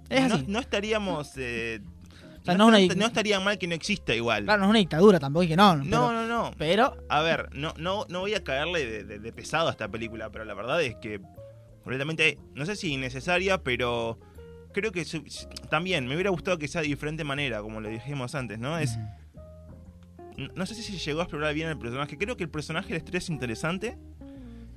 Es 0.09 0.29
no, 0.29 0.35
así. 0.37 0.45
no 0.49 0.59
estaríamos. 0.59 1.33
eh, 1.37 1.81
sea, 2.45 2.55
no, 2.57 2.71
no 2.71 2.77
es 2.77 2.87
una- 2.87 2.95
no 2.95 3.07
estaría 3.07 3.39
mal 3.41 3.59
que 3.59 3.67
no 3.67 3.75
exista 3.75 4.15
igual. 4.15 4.45
Claro, 4.45 4.61
no 4.61 4.67
es 4.67 4.71
una 4.71 4.79
dictadura 4.79 5.19
tampoco, 5.21 5.43
es 5.43 5.49
que 5.51 5.57
no. 5.57 5.77
no, 5.77 5.83
pero, 5.85 6.13
no, 6.13 6.27
no. 6.27 6.51
pero 6.57 6.97
A 7.09 7.21
ver, 7.23 7.49
no, 7.53 7.75
no, 7.79 8.07
no 8.09 8.21
voy 8.21 8.35
a 8.35 8.43
caerle 8.43 8.87
de, 8.87 9.05
de- 9.05 9.19
de 9.19 9.33
pesado 9.33 9.69
a 9.69 9.71
esta 9.71 9.89
película, 9.89 10.31
pero 10.31 10.45
la 10.45 10.55
verdad 10.55 10.83
es 10.83 10.97
que 10.97 11.21
completamente, 11.83 12.39
no 12.55 12.65
sé 12.67 12.77
si 12.77 12.93
innecesaria, 12.93 13.63
pero 13.63 14.19
creo 14.81 14.93
que 14.93 15.05
su- 15.05 15.25
también 15.71 16.07
me 16.07 16.15
hubiera 16.15 16.31
gustado 16.31 16.59
que 16.59 16.69
sea 16.69 16.81
de 16.83 16.89
diferente 16.89 17.25
manera, 17.25 17.61
como 17.63 17.81
lo 17.81 17.89
dijimos 17.89 18.35
antes, 18.35 18.59
¿no? 18.59 18.79
Es, 18.79 18.97
no- 20.37 20.49
no 20.55 20.67
sé 20.67 20.75
si 20.75 20.97
llegó 20.99 21.21
a 21.21 21.25
explorar 21.25 21.55
bien 21.55 21.69
el 21.69 21.79
personaje. 21.79 22.17
Creo 22.17 22.37
que 22.37 22.45
el 22.45 22.51
personaje 22.51 22.89
del 22.89 22.99
estrés 22.99 23.25
es 23.25 23.31
interesante. 23.31 23.99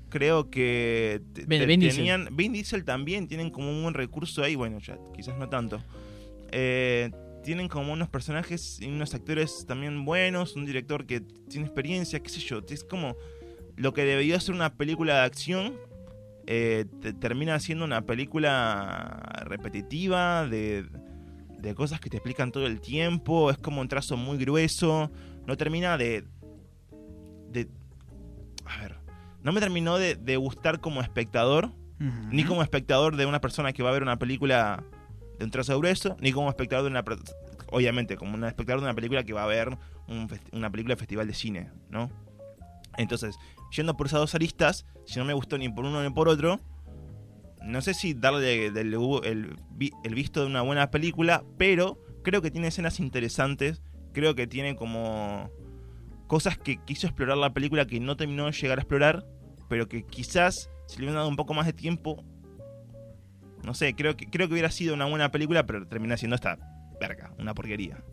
Creo 0.09 0.49
que 0.49 1.21
te- 1.33 1.45
Vin- 1.45 1.59
te- 1.59 1.65
Vin 1.65 1.79
Diesel. 1.79 2.03
Vin 2.33 2.51
Diesel 2.53 2.83
también 2.83 3.27
tienen 3.27 3.49
como 3.49 3.69
un 3.71 3.81
buen 3.81 3.93
recurso 3.93 4.43
ahí. 4.43 4.55
Bueno, 4.55 4.79
ya 4.79 4.97
quizás 5.15 5.37
no 5.37 5.47
tanto. 5.49 5.81
Eh, 6.51 7.11
tienen 7.43 7.69
como 7.69 7.93
unos 7.93 8.09
personajes 8.09 8.79
y 8.81 8.87
unos 8.87 9.13
actores 9.13 9.65
también 9.67 10.03
buenos. 10.03 10.55
Un 10.55 10.65
director 10.65 11.05
que 11.05 11.21
tiene 11.21 11.65
experiencia, 11.65 12.19
qué 12.21 12.29
sé 12.29 12.39
yo. 12.41 12.61
Es 12.69 12.83
como 12.83 13.15
lo 13.77 13.93
que 13.93 14.03
debería 14.03 14.39
ser 14.39 14.53
una 14.55 14.73
película 14.75 15.15
de 15.15 15.21
acción. 15.21 15.73
Eh, 16.47 16.85
te- 17.01 17.13
termina 17.13 17.59
siendo 17.59 17.85
una 17.85 18.01
película 18.01 19.43
repetitiva 19.45 20.47
de, 20.47 20.85
de 21.59 21.75
cosas 21.75 21.99
que 21.99 22.09
te 22.09 22.17
explican 22.17 22.51
todo 22.51 22.67
el 22.67 22.81
tiempo. 22.81 23.49
Es 23.51 23.57
como 23.57 23.81
un 23.81 23.87
trazo 23.87 24.17
muy 24.17 24.37
grueso. 24.37 25.11
No 25.47 25.57
termina 25.57 25.97
de. 25.97 26.23
de 27.49 27.67
a 28.65 28.81
ver. 28.81 28.95
No 29.43 29.51
me 29.51 29.59
terminó 29.59 29.97
de, 29.97 30.15
de 30.15 30.37
gustar 30.37 30.79
como 30.79 31.01
espectador. 31.01 31.71
Ni 32.31 32.43
como 32.43 32.63
espectador 32.63 33.15
de 33.15 33.27
una 33.27 33.41
persona 33.41 33.73
que 33.73 33.83
va 33.83 33.89
a 33.89 33.93
ver 33.93 34.01
una 34.01 34.17
película 34.17 34.83
de 35.37 35.45
un 35.45 35.51
trazo 35.51 35.77
grueso. 35.77 36.17
Ni 36.19 36.31
como 36.31 36.49
espectador 36.49 36.85
de 36.85 36.89
una. 36.91 37.03
Obviamente, 37.71 38.17
como 38.17 38.33
un 38.33 38.43
espectador 38.43 38.79
de 38.81 38.85
una 38.87 38.95
película 38.95 39.23
que 39.23 39.33
va 39.33 39.43
a 39.43 39.47
ver 39.47 39.69
un 40.07 40.27
una 40.51 40.69
película 40.71 40.95
de 40.95 40.99
festival 40.99 41.27
de 41.27 41.33
cine, 41.35 41.69
¿no? 41.89 42.09
Entonces, 42.97 43.37
yendo 43.75 43.95
por 43.95 44.07
esas 44.07 44.19
dos 44.19 44.35
aristas, 44.35 44.85
si 45.05 45.19
no 45.19 45.25
me 45.25 45.33
gustó 45.33 45.57
ni 45.57 45.69
por 45.69 45.85
uno 45.85 46.03
ni 46.03 46.09
por 46.09 46.27
otro, 46.27 46.59
no 47.63 47.81
sé 47.81 47.93
si 47.93 48.13
darle 48.13 48.67
el 48.67 50.15
visto 50.15 50.41
de 50.41 50.47
una 50.47 50.61
buena 50.61 50.91
película, 50.91 51.43
pero 51.57 51.99
creo 52.23 52.41
que 52.41 52.51
tiene 52.51 52.67
escenas 52.67 52.99
interesantes, 52.99 53.81
creo 54.13 54.35
que 54.35 54.47
tiene 54.47 54.75
como 54.75 55.49
cosas 56.27 56.57
que 56.57 56.77
quiso 56.77 57.07
explorar 57.07 57.37
la 57.37 57.53
película 57.53 57.85
que 57.85 57.99
no 57.99 58.15
terminó 58.17 58.45
de 58.45 58.51
llegar 58.51 58.79
a 58.79 58.81
explorar, 58.81 59.25
pero 59.69 59.87
que 59.87 60.03
quizás 60.03 60.69
si 60.87 60.97
le 60.97 61.03
hubieran 61.03 61.15
dado 61.15 61.29
un 61.29 61.35
poco 61.35 61.53
más 61.53 61.65
de 61.65 61.73
tiempo, 61.73 62.23
no 63.63 63.73
sé, 63.73 63.95
creo 63.95 64.17
que, 64.17 64.29
creo 64.29 64.47
que 64.47 64.53
hubiera 64.53 64.71
sido 64.71 64.93
una 64.93 65.05
buena 65.05 65.31
película, 65.31 65.65
pero 65.65 65.87
termina 65.87 66.17
siendo 66.17 66.35
esta 66.35 66.57
verga, 66.99 67.33
una 67.37 67.53
porquería. 67.53 68.03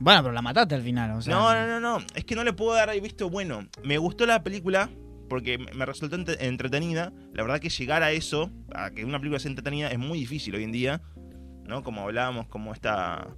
Bueno, 0.00 0.22
pero 0.22 0.32
la 0.32 0.42
mataste 0.42 0.74
al 0.74 0.82
final. 0.82 1.12
O 1.12 1.22
sea, 1.22 1.34
No, 1.34 1.52
no, 1.52 1.66
no, 1.66 1.80
no. 1.80 2.04
Es 2.14 2.24
que 2.24 2.34
no 2.34 2.44
le 2.44 2.52
puedo 2.52 2.74
dar 2.74 2.88
ahí 2.88 3.00
visto 3.00 3.28
bueno. 3.30 3.66
Me 3.82 3.98
gustó 3.98 4.26
la 4.26 4.42
película 4.42 4.90
porque 5.28 5.58
me 5.58 5.86
resultó 5.86 6.16
entretenida. 6.16 7.12
La 7.32 7.42
verdad 7.42 7.60
que 7.60 7.68
llegar 7.68 8.02
a 8.02 8.12
eso, 8.12 8.50
a 8.74 8.90
que 8.90 9.04
una 9.04 9.18
película 9.18 9.38
sea 9.38 9.50
entretenida, 9.50 9.88
es 9.88 9.98
muy 9.98 10.18
difícil 10.18 10.54
hoy 10.54 10.64
en 10.64 10.72
día. 10.72 11.02
¿No? 11.64 11.82
Como 11.82 12.02
hablábamos, 12.02 12.46
como 12.48 12.72
esta 12.72 13.28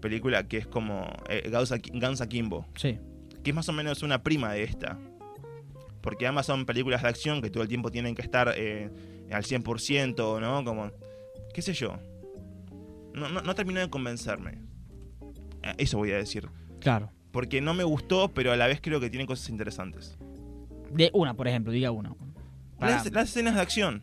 película 0.00 0.46
que 0.46 0.58
es 0.58 0.66
como 0.66 1.10
eh, 1.28 1.50
Guns 1.50 2.20
Akimbo. 2.20 2.66
Sí. 2.76 2.98
Que 3.42 3.50
es 3.50 3.56
más 3.56 3.68
o 3.68 3.72
menos 3.72 4.02
una 4.02 4.22
prima 4.22 4.52
de 4.52 4.64
esta. 4.64 4.98
Porque 6.02 6.26
ambas 6.26 6.46
son 6.46 6.66
películas 6.66 7.02
de 7.02 7.08
acción 7.08 7.40
que 7.40 7.48
todo 7.48 7.62
el 7.62 7.68
tiempo 7.68 7.90
tienen 7.90 8.14
que 8.14 8.22
estar 8.22 8.52
eh, 8.56 8.90
al 9.30 9.44
100%, 9.44 10.40
¿no? 10.40 10.64
Como, 10.64 10.90
qué 11.54 11.62
sé 11.62 11.72
yo. 11.72 11.96
No, 13.14 13.28
no, 13.28 13.40
no 13.40 13.54
terminó 13.54 13.80
de 13.80 13.88
convencerme. 13.88 14.71
Eso 15.78 15.98
voy 15.98 16.10
a 16.12 16.16
decir 16.16 16.48
Claro. 16.80 17.10
porque 17.30 17.60
no 17.60 17.74
me 17.74 17.84
gustó, 17.84 18.28
pero 18.28 18.52
a 18.52 18.56
la 18.56 18.66
vez 18.66 18.80
creo 18.82 19.00
que 19.00 19.10
tiene 19.10 19.26
cosas 19.26 19.48
interesantes. 19.48 20.16
De 20.92 21.10
una, 21.14 21.34
por 21.34 21.48
ejemplo, 21.48 21.72
diga 21.72 21.90
una. 21.90 22.14
Para- 22.78 22.96
Las, 22.96 23.10
las 23.12 23.28
escenas 23.28 23.54
de 23.54 23.60
acción. 23.60 24.02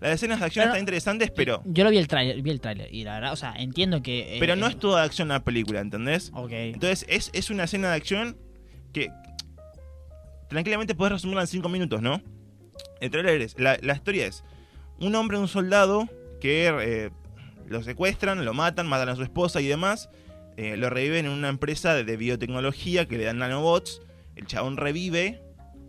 Las 0.00 0.12
escenas 0.12 0.38
de 0.40 0.46
acción 0.46 0.62
Pero- 0.64 0.72
están 0.72 0.80
interesantes, 0.80 1.30
pero, 1.30 1.62
Yo 1.66 1.84
lo 1.84 1.90
vi 1.90 1.98
el 1.98 2.08
tráiler, 2.08 2.40
vi 2.40 2.50
el 2.50 2.60
tráiler 2.60 2.88
y 2.94 3.04
la 3.04 3.14
verdad, 3.14 3.32
o 3.32 3.36
sea, 3.36 3.52
entiendo 3.58 4.00
que... 4.02 4.36
eh, 4.36 4.40
pero 4.40 4.56
no 4.56 4.66
eh, 4.66 4.70
es 4.70 4.78
toda 4.78 5.02
acción 5.02 5.28
la 5.28 5.44
película, 5.44 5.80
¿entendés? 5.80 6.30
Ok. 6.34 6.52
Entonces, 6.52 7.04
es, 7.08 7.30
es 7.34 7.50
una 7.50 7.64
escena 7.64 7.90
de 7.90 7.96
acción 7.96 8.38
que 8.94 9.10
tranquilamente 10.48 10.94
podés 10.94 11.12
resumirla 11.12 11.42
en 11.42 11.46
5 11.48 11.68
minutos, 11.68 12.00
¿no? 12.02 12.20
El 13.00 13.10
trailer 13.10 13.40
es, 13.42 13.58
la, 13.58 13.78
la 13.82 13.94
historia 13.94 14.26
es 14.26 14.42
un 14.98 15.14
hombre, 15.14 15.38
un 15.38 15.48
soldado, 15.48 16.08
que 16.40 16.68
eh, 16.82 17.10
lo 17.66 17.82
secuestran, 17.82 18.44
lo 18.44 18.54
matan, 18.54 18.86
matan 18.86 19.08
a 19.10 19.16
su 19.16 19.22
esposa 19.22 19.60
y 19.60 19.66
demás, 19.66 20.08
eh, 20.56 20.76
lo 20.76 20.90
reviven 20.90 21.26
en 21.26 21.32
una 21.32 21.48
empresa 21.48 21.94
de, 21.94 22.16
biotecnología 22.16 23.06
que 23.06 23.18
le 23.18 23.24
dan 23.24 23.38
nanobots, 23.38 24.02
el 24.36 24.46
chabón 24.46 24.76
revive, 24.76 25.42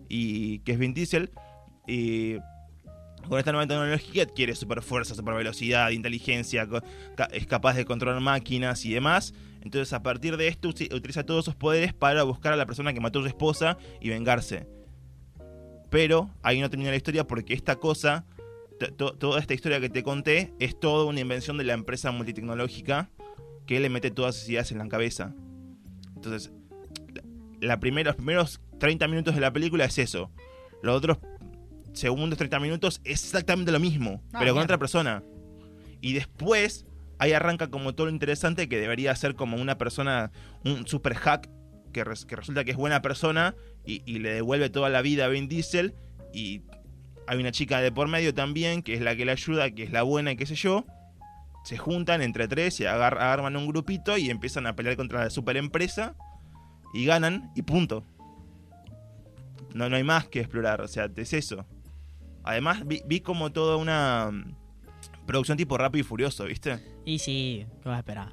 y 0.10 0.60
que 0.60 0.74
es 0.74 0.80
Vin 0.80 0.94
Diesel, 0.94 1.32
y 1.88 2.36
con 3.28 3.38
esta 3.40 3.52
nueva 3.52 3.68
tecnología 3.68 4.24
adquiere 4.24 4.56
super 4.56 4.82
fuerza, 4.82 5.16
super 5.16 5.34
velocidad, 5.36 5.90
inteligencia, 5.92 6.68
es 7.32 7.48
capaz 7.48 7.76
de 7.76 7.86
controlar 7.86 8.20
máquinas 8.22 8.84
y 8.86 8.94
demás. 8.94 9.34
Entonces, 9.62 9.94
a 9.94 10.02
partir 10.02 10.38
de 10.38 10.48
esto, 10.48 10.70
utiliza 10.70 11.24
todos 11.24 11.46
sus 11.46 11.56
poderes 11.56 11.94
para 11.94 12.24
buscar 12.24 12.52
a 12.52 12.56
la 12.56 12.66
persona 12.66 12.94
que 12.94 13.00
mató 13.00 13.20
a 13.20 13.22
su 13.22 13.28
esposa 13.28 13.78
y 14.00 14.10
vengarse. 14.10 14.68
Pero 15.90 16.32
ahí 16.42 16.60
no 16.60 16.70
termina 16.70 16.90
la 16.90 16.96
historia 16.96 17.28
porque 17.28 17.54
esta 17.54 17.76
cosa, 17.76 18.26
to- 18.80 18.94
to- 18.94 19.14
toda 19.14 19.40
esta 19.40 19.54
historia 19.54 19.80
que 19.80 19.90
te 19.90 20.04
conté, 20.04 20.54
es 20.60 20.80
toda 20.80 21.06
una 21.06 21.20
invención 21.20 21.58
de 21.58 21.64
la 21.64 21.74
empresa 21.74 22.12
multitecnológica 22.12 23.10
que 23.66 23.80
le 23.80 23.90
mete 23.90 24.12
todas 24.12 24.36
esas 24.38 24.50
ideas 24.50 24.72
en 24.72 24.78
la 24.80 24.88
cabeza. 24.88 25.34
Entonces, 26.16 26.52
la 27.60 27.80
primera, 27.80 28.10
los 28.10 28.16
primeros 28.16 28.62
30 28.80 29.08
minutos 29.08 29.36
de 29.36 29.42
la 29.42 29.54
película 29.54 29.86
es 29.86 29.98
eso. 29.98 30.32
Los 30.82 30.98
otros 30.98 31.18
segundos, 31.94 32.38
30 32.38 32.60
minutos 32.60 33.02
es 33.04 33.24
exactamente 33.24 33.72
lo 33.72 33.80
mismo, 33.80 34.22
Ah, 34.34 34.40
pero 34.40 34.54
con 34.54 34.64
otra 34.64 34.78
persona. 34.78 35.24
Y 36.02 36.14
después, 36.14 36.86
ahí 37.20 37.34
arranca 37.34 37.70
como 37.70 37.94
todo 37.94 38.08
lo 38.08 38.14
interesante 38.14 38.68
que 38.68 38.80
debería 38.80 39.16
ser 39.16 39.36
como 39.36 39.58
una 39.58 39.78
persona, 39.78 40.32
un 40.66 40.88
super 40.88 41.14
hack 41.16 41.50
que, 41.94 42.04
res- 42.04 42.26
que 42.26 42.36
resulta 42.36 42.64
que 42.64 42.72
es 42.72 42.78
buena 42.78 43.02
persona 43.02 43.56
y, 43.86 44.02
y 44.12 44.20
le 44.20 44.34
devuelve 44.34 44.70
toda 44.70 44.90
la 44.90 45.02
vida 45.04 45.26
a 45.26 45.28
Vin 45.28 45.48
Diesel. 45.48 45.94
Y 46.34 46.64
hay 47.28 47.38
una 47.40 47.52
chica 47.52 47.80
de 47.82 47.92
por 47.92 48.08
medio 48.08 48.34
también, 48.34 48.82
que 48.82 48.94
es 48.96 49.02
la 49.02 49.16
que 49.16 49.26
le 49.26 49.34
ayuda, 49.34 49.70
que 49.72 49.84
es 49.84 49.92
la 49.92 50.02
buena 50.02 50.32
y 50.32 50.36
qué 50.38 50.46
sé 50.48 50.56
yo. 50.56 50.86
Se 51.64 51.78
juntan 51.78 52.22
entre 52.22 52.48
tres 52.48 52.80
y 52.80 52.86
agar- 52.86 53.18
arman 53.20 53.56
un 53.56 53.68
grupito 53.68 54.18
y 54.18 54.30
empiezan 54.30 54.66
a 54.68 54.76
pelear 54.76 54.96
contra 54.98 55.24
la 55.24 55.30
super 55.30 55.58
empresa. 55.58 56.16
Y 56.94 57.06
ganan 57.06 57.52
y 57.56 57.62
punto. 57.62 58.04
No, 59.74 59.88
no 59.90 59.96
hay 59.96 60.04
más 60.04 60.28
que 60.28 60.40
explorar, 60.42 60.82
o 60.82 60.88
sea, 60.88 61.10
es 61.16 61.34
eso. 61.34 61.66
Además, 62.44 62.86
vi, 62.86 63.02
vi 63.06 63.22
como 63.22 63.52
toda 63.52 63.78
una 63.78 64.30
mm, 64.32 64.56
producción 65.26 65.58
tipo 65.58 65.78
rápido 65.78 66.02
y 66.02 66.04
furioso, 66.04 66.44
¿viste? 66.46 66.80
Y 67.06 67.20
sí, 67.20 67.66
¿qué 67.82 67.88
vas 67.90 67.96
a 67.98 68.00
esperar? 68.00 68.30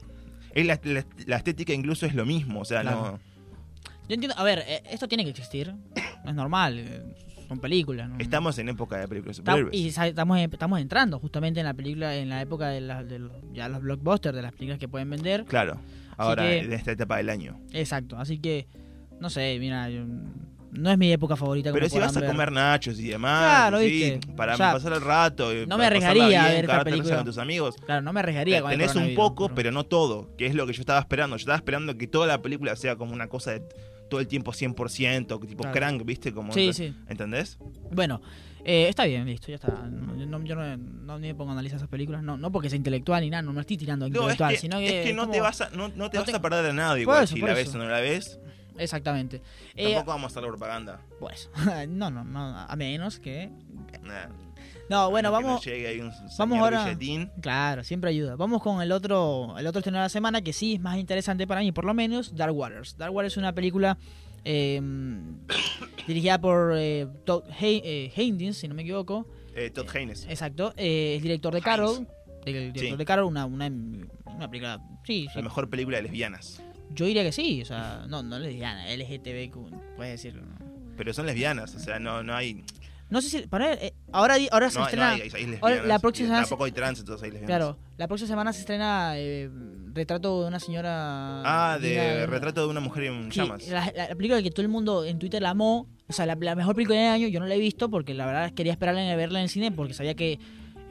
Es 0.53 0.67
la, 0.67 0.81
la- 0.83 1.07
la 1.27 1.37
estética 1.37 1.73
incluso 1.73 2.07
es 2.07 2.15
lo 2.15 2.25
mismo, 2.27 2.61
o 2.61 2.65
sea, 2.65 2.81
Claro. 2.81 3.13
no. 3.13 3.21
Yo 4.09 4.15
entiendo, 4.15 4.37
a 4.39 4.43
ver, 4.43 4.65
eh, 4.67 4.83
esto 4.91 5.07
tiene 5.07 5.23
que 5.23 5.31
existir, 5.31 5.75
es 6.25 6.35
normal, 6.35 6.79
eh, 6.79 7.03
son 7.49 7.59
películas. 7.61 8.09
¿no? 8.11 8.17
Estamos 8.19 8.59
en 8.59 8.69
época 8.69 8.99
de 8.99 9.09
películas 9.09 9.37
superhéroes. 9.37 9.75
y 9.75 9.89
estamos, 9.89 10.39
estamos 10.39 10.81
entrando 10.81 11.19
justamente 11.19 11.61
en 11.61 11.67
la 11.67 11.75
película, 11.75 12.15
en 12.17 12.29
la 12.29 12.43
época 12.43 12.69
de, 12.69 12.81
la- 12.81 13.03
de 13.05 13.19
los- 13.19 13.33
ya 13.53 13.69
los 13.69 13.81
blockbusters, 13.81 14.37
de 14.37 14.43
las 14.43 14.53
películas 14.53 14.79
que 14.79 14.89
pueden 14.89 15.09
vender. 15.11 15.45
Claro, 15.47 15.79
ahora 16.17 16.43
que- 16.45 16.59
en 16.59 16.73
esta 16.73 16.93
etapa 16.93 17.17
del 17.17 17.31
año. 17.31 17.59
Exacto, 17.73 18.19
así 18.19 18.39
que, 18.39 18.67
no 19.21 19.31
sé, 19.31 19.57
mira, 19.59 19.89
yo- 19.89 20.05
no 20.71 20.91
es 20.91 20.99
mi 20.99 21.11
época 21.11 21.35
favorita. 21.35 21.73
Pero 21.73 21.89
si 21.89 21.99
vas 21.99 22.15
a 22.15 22.21
ver. 22.21 22.29
comer 22.29 22.53
nachos 22.53 23.01
y 23.01 23.09
demás, 23.09 23.41
Claro, 23.71 23.81
sí, 23.81 24.21
para 24.37 24.53
O 24.53 24.57
sea, 24.59 24.73
pasar 24.75 24.93
el 24.93 25.01
rato, 25.01 25.51
no 25.67 25.79
me 25.79 25.87
arriesgaría 25.87 26.45
a 26.45 26.49
ver 26.51 26.65
esta 26.67 26.85
película. 26.85 27.17
con 27.17 27.25
tus 27.25 27.39
amigos. 27.39 27.77
Claro, 27.87 28.03
no 28.03 28.13
me 28.13 28.21
arriesgaría 28.21 28.61
con 28.61 28.71
el 28.73 28.79
Tenés 28.79 28.95
un 28.95 29.15
poco, 29.15 29.49
pero 29.55 29.73
no 29.73 29.85
todo, 29.85 30.37
que 30.37 30.45
es 30.45 30.55
lo 30.55 30.67
que 30.67 30.75
yo 30.75 30.81
estaba 30.83 31.01
esperando. 31.01 31.37
Yo 31.37 31.41
estaba 31.41 31.57
esperando 31.57 31.97
que 31.97 32.07
toda 32.07 32.27
la 32.27 32.43
película 32.43 32.77
sea 32.77 32.97
como 32.97 33.15
una 33.15 33.29
cosa 33.29 33.53
de 33.53 33.63
todo 34.09 34.21
el 34.21 34.27
tiempo 34.29 34.53
100%, 34.53 35.39
tipo 35.47 35.63
Claro. 35.63 35.75
crank, 35.75 36.05
¿viste? 36.05 36.33
Como 36.33 36.53
Sí, 36.53 36.73
sí. 36.73 36.95
¿Entendés? 37.09 37.59
Bueno, 37.93 38.21
eh, 38.65 38.89
está 38.89 39.05
bien, 39.05 39.25
listo, 39.27 39.49
ya 39.49 39.55
está. 39.57 39.69
No, 39.69 40.15
no- 40.27 40.45
yo 40.45 40.55
no, 40.55 40.77
no 40.77 41.19
ni 41.19 41.29
me 41.29 41.35
pongo 41.35 41.51
a 41.51 41.53
analizar 41.55 41.77
esas 41.77 41.89
películas, 41.89 42.23
no, 42.23 42.37
no 42.37 42.51
porque 42.53 42.69
sea 42.71 42.77
intelectual 42.77 43.23
ni 43.23 43.31
nada, 43.31 43.43
no 43.43 43.53
me 43.53 43.61
estoy 43.61 43.77
tirando 43.77 44.05
a 44.05 44.09
es 44.09 44.15
intelectual, 44.15 44.53
que, 44.55 44.59
sino 44.59 44.79
que. 44.79 45.01
es 45.01 45.07
que 45.07 45.13
no 45.15 45.23
como- 45.23 45.33
te 45.33 45.41
vas 45.41 45.61
a, 45.61 45.71
no, 45.71 45.89
no 45.89 46.11
te 46.11 46.19
vas 46.19 46.27
te- 46.27 46.35
a 46.37 46.41
perder 46.43 46.65
de 46.67 46.73
nada 46.73 46.99
igual 46.99 47.25
eso, 47.25 47.35
si 47.35 47.41
la 47.41 47.49
eso. 47.53 47.57
ves 47.57 47.75
o 47.75 47.79
no 47.79 47.85
la 47.89 48.01
ves. 48.01 48.39
Exactamente. 48.79 49.43
Eh, 49.75 49.93
Tampoco 49.95 50.13
vamos 50.13 50.25
a 50.25 50.27
hacer 50.29 50.43
la 50.43 50.49
propaganda. 50.51 51.01
pues, 51.19 51.51
no, 51.89 52.11
no, 52.11 52.23
no, 52.25 52.59
a 52.59 52.77
menos 52.77 53.19
que. 53.19 53.51
Nah, 54.03 54.29
No, 54.91 55.11
bueno, 55.11 55.31
vamos. 55.31 55.65
llegue 55.65 56.03
un 56.03 56.13
vamos 56.39 56.59
ahora- 56.59 56.85
billetín. 56.85 57.31
Claro, 57.41 57.85
siempre 57.85 58.11
ayuda. 58.11 58.37
Vamos 58.37 58.63
con 58.63 58.81
el 58.83 58.91
otro, 58.93 59.55
el 59.59 59.67
otro 59.67 59.81
estreno 59.81 59.99
de 59.99 60.05
la 60.05 60.09
semana 60.09 60.41
que 60.43 60.53
sí 60.53 60.75
es 60.75 60.81
más 60.81 60.97
interesante 60.99 61.47
para 61.47 61.61
mí, 61.61 61.73
por 61.73 61.85
lo 61.85 61.93
menos, 61.95 62.35
Dark 62.35 62.55
Waters. 62.57 62.97
Dark 62.97 63.13
Waters 63.15 63.35
es 63.35 63.37
una 63.37 63.55
película 63.55 63.99
eh, 64.45 64.81
dirigida 66.07 66.41
por 66.41 66.73
eh, 66.77 67.07
Todd 67.25 67.45
Hay- 67.61 67.83
eh, 67.85 68.13
Haynes, 68.17 68.57
si 68.57 68.69
no 68.69 68.75
me 68.75 68.83
equivoco. 68.83 69.27
Eh, 69.55 69.71
Todd 69.71 69.87
Haynes. 69.95 70.27
Exacto, 70.29 70.73
eh, 70.77 71.15
es 71.17 71.23
director 71.23 71.53
de 71.53 71.59
Haynes. 71.59 71.65
Carol. 71.65 72.09
El 72.47 72.53
director 72.73 72.83
Sí. 72.93 72.97
de 72.97 73.05
Carol, 73.05 73.25
una, 73.27 73.45
una, 73.45 73.67
una 73.67 74.49
película. 74.49 74.81
Sí, 75.05 75.27
sí. 75.31 75.37
La 75.37 75.43
mejor 75.43 75.69
película 75.69 75.99
de 75.99 76.05
lesbianas. 76.05 76.63
Yo 76.95 77.05
diría 77.05 77.23
que 77.23 77.33
sí, 77.33 77.61
o 77.61 77.65
sea, 77.67 78.07
no, 78.09 78.23
no 78.23 78.39
lesbiana, 78.39 78.87
LGTBQ, 78.95 79.97
puedes 79.97 80.13
decirlo. 80.23 80.43
¿no? 80.47 80.57
Pero 80.97 81.13
son 81.13 81.27
lesbianas, 81.27 81.75
o 81.75 81.79
sea, 81.79 81.99
no, 81.99 82.23
no 82.23 82.35
hay. 82.35 82.65
No 83.11 83.21
sé 83.21 83.29
si. 83.29 83.47
Para 83.47 83.75
eh, 83.75 83.93
ahora, 84.13 84.37
ahora 84.51 84.71
se 84.71 84.75
No, 84.79 84.81
no 84.81 84.87
estrena. 84.87 85.11
hay, 85.13 85.21
hay 85.35 85.59
ahora 85.61 85.83
la 85.85 85.99
próxima 85.99 86.27
semana 86.29 86.43
Tampoco 86.43 86.65
hay 86.65 86.73
trans, 86.73 86.99
entonces 87.01 87.25
hay 87.25 87.31
lesbianas. 87.31 87.49
Claro, 87.59 87.79
la 87.97 88.07
próxima 88.09 88.29
semana 88.29 88.53
se 88.53 88.61
estrena 88.61 89.13
eh, 89.17 89.51
Retrato 89.93 90.43
de 90.43 90.49
una 90.49 90.61
señora. 90.61 91.43
Ah, 91.45 91.79
de 91.81 91.89
Mira, 91.91 92.27
retrato 92.27 92.61
de 92.63 92.69
una 92.69 92.81
mujer 92.81 93.05
en 93.05 93.31
llamas. 93.31 93.67
La, 93.69 93.87
la- 93.97 94.09
la 94.09 94.15
película 94.15 94.41
que 94.43 94.51
todo 94.51 94.63
el 94.63 94.69
mundo 94.69 95.05
en 95.05 95.19
Twitter 95.19 95.43
la 95.43 95.51
amó. 95.51 95.87
O 96.09 96.13
sea, 96.13 96.25
la, 96.25 96.37
la 96.41 96.55
mejor 96.55 96.75
película 96.75 96.99
del 96.99 97.09
año, 97.13 97.27
yo 97.29 97.41
no 97.41 97.47
la 97.47 97.55
he 97.55 97.59
visto 97.59 97.91
porque 97.91 98.15
la 98.15 98.25
verdad 98.27 98.53
quería 98.53 98.73
esperarla 98.73 99.03
en 99.11 99.17
verla 99.17 99.41
en 99.41 99.45
el 99.45 99.49
cine 99.51 99.73
porque 99.73 99.95
sabía 99.95 100.15
que. 100.15 100.39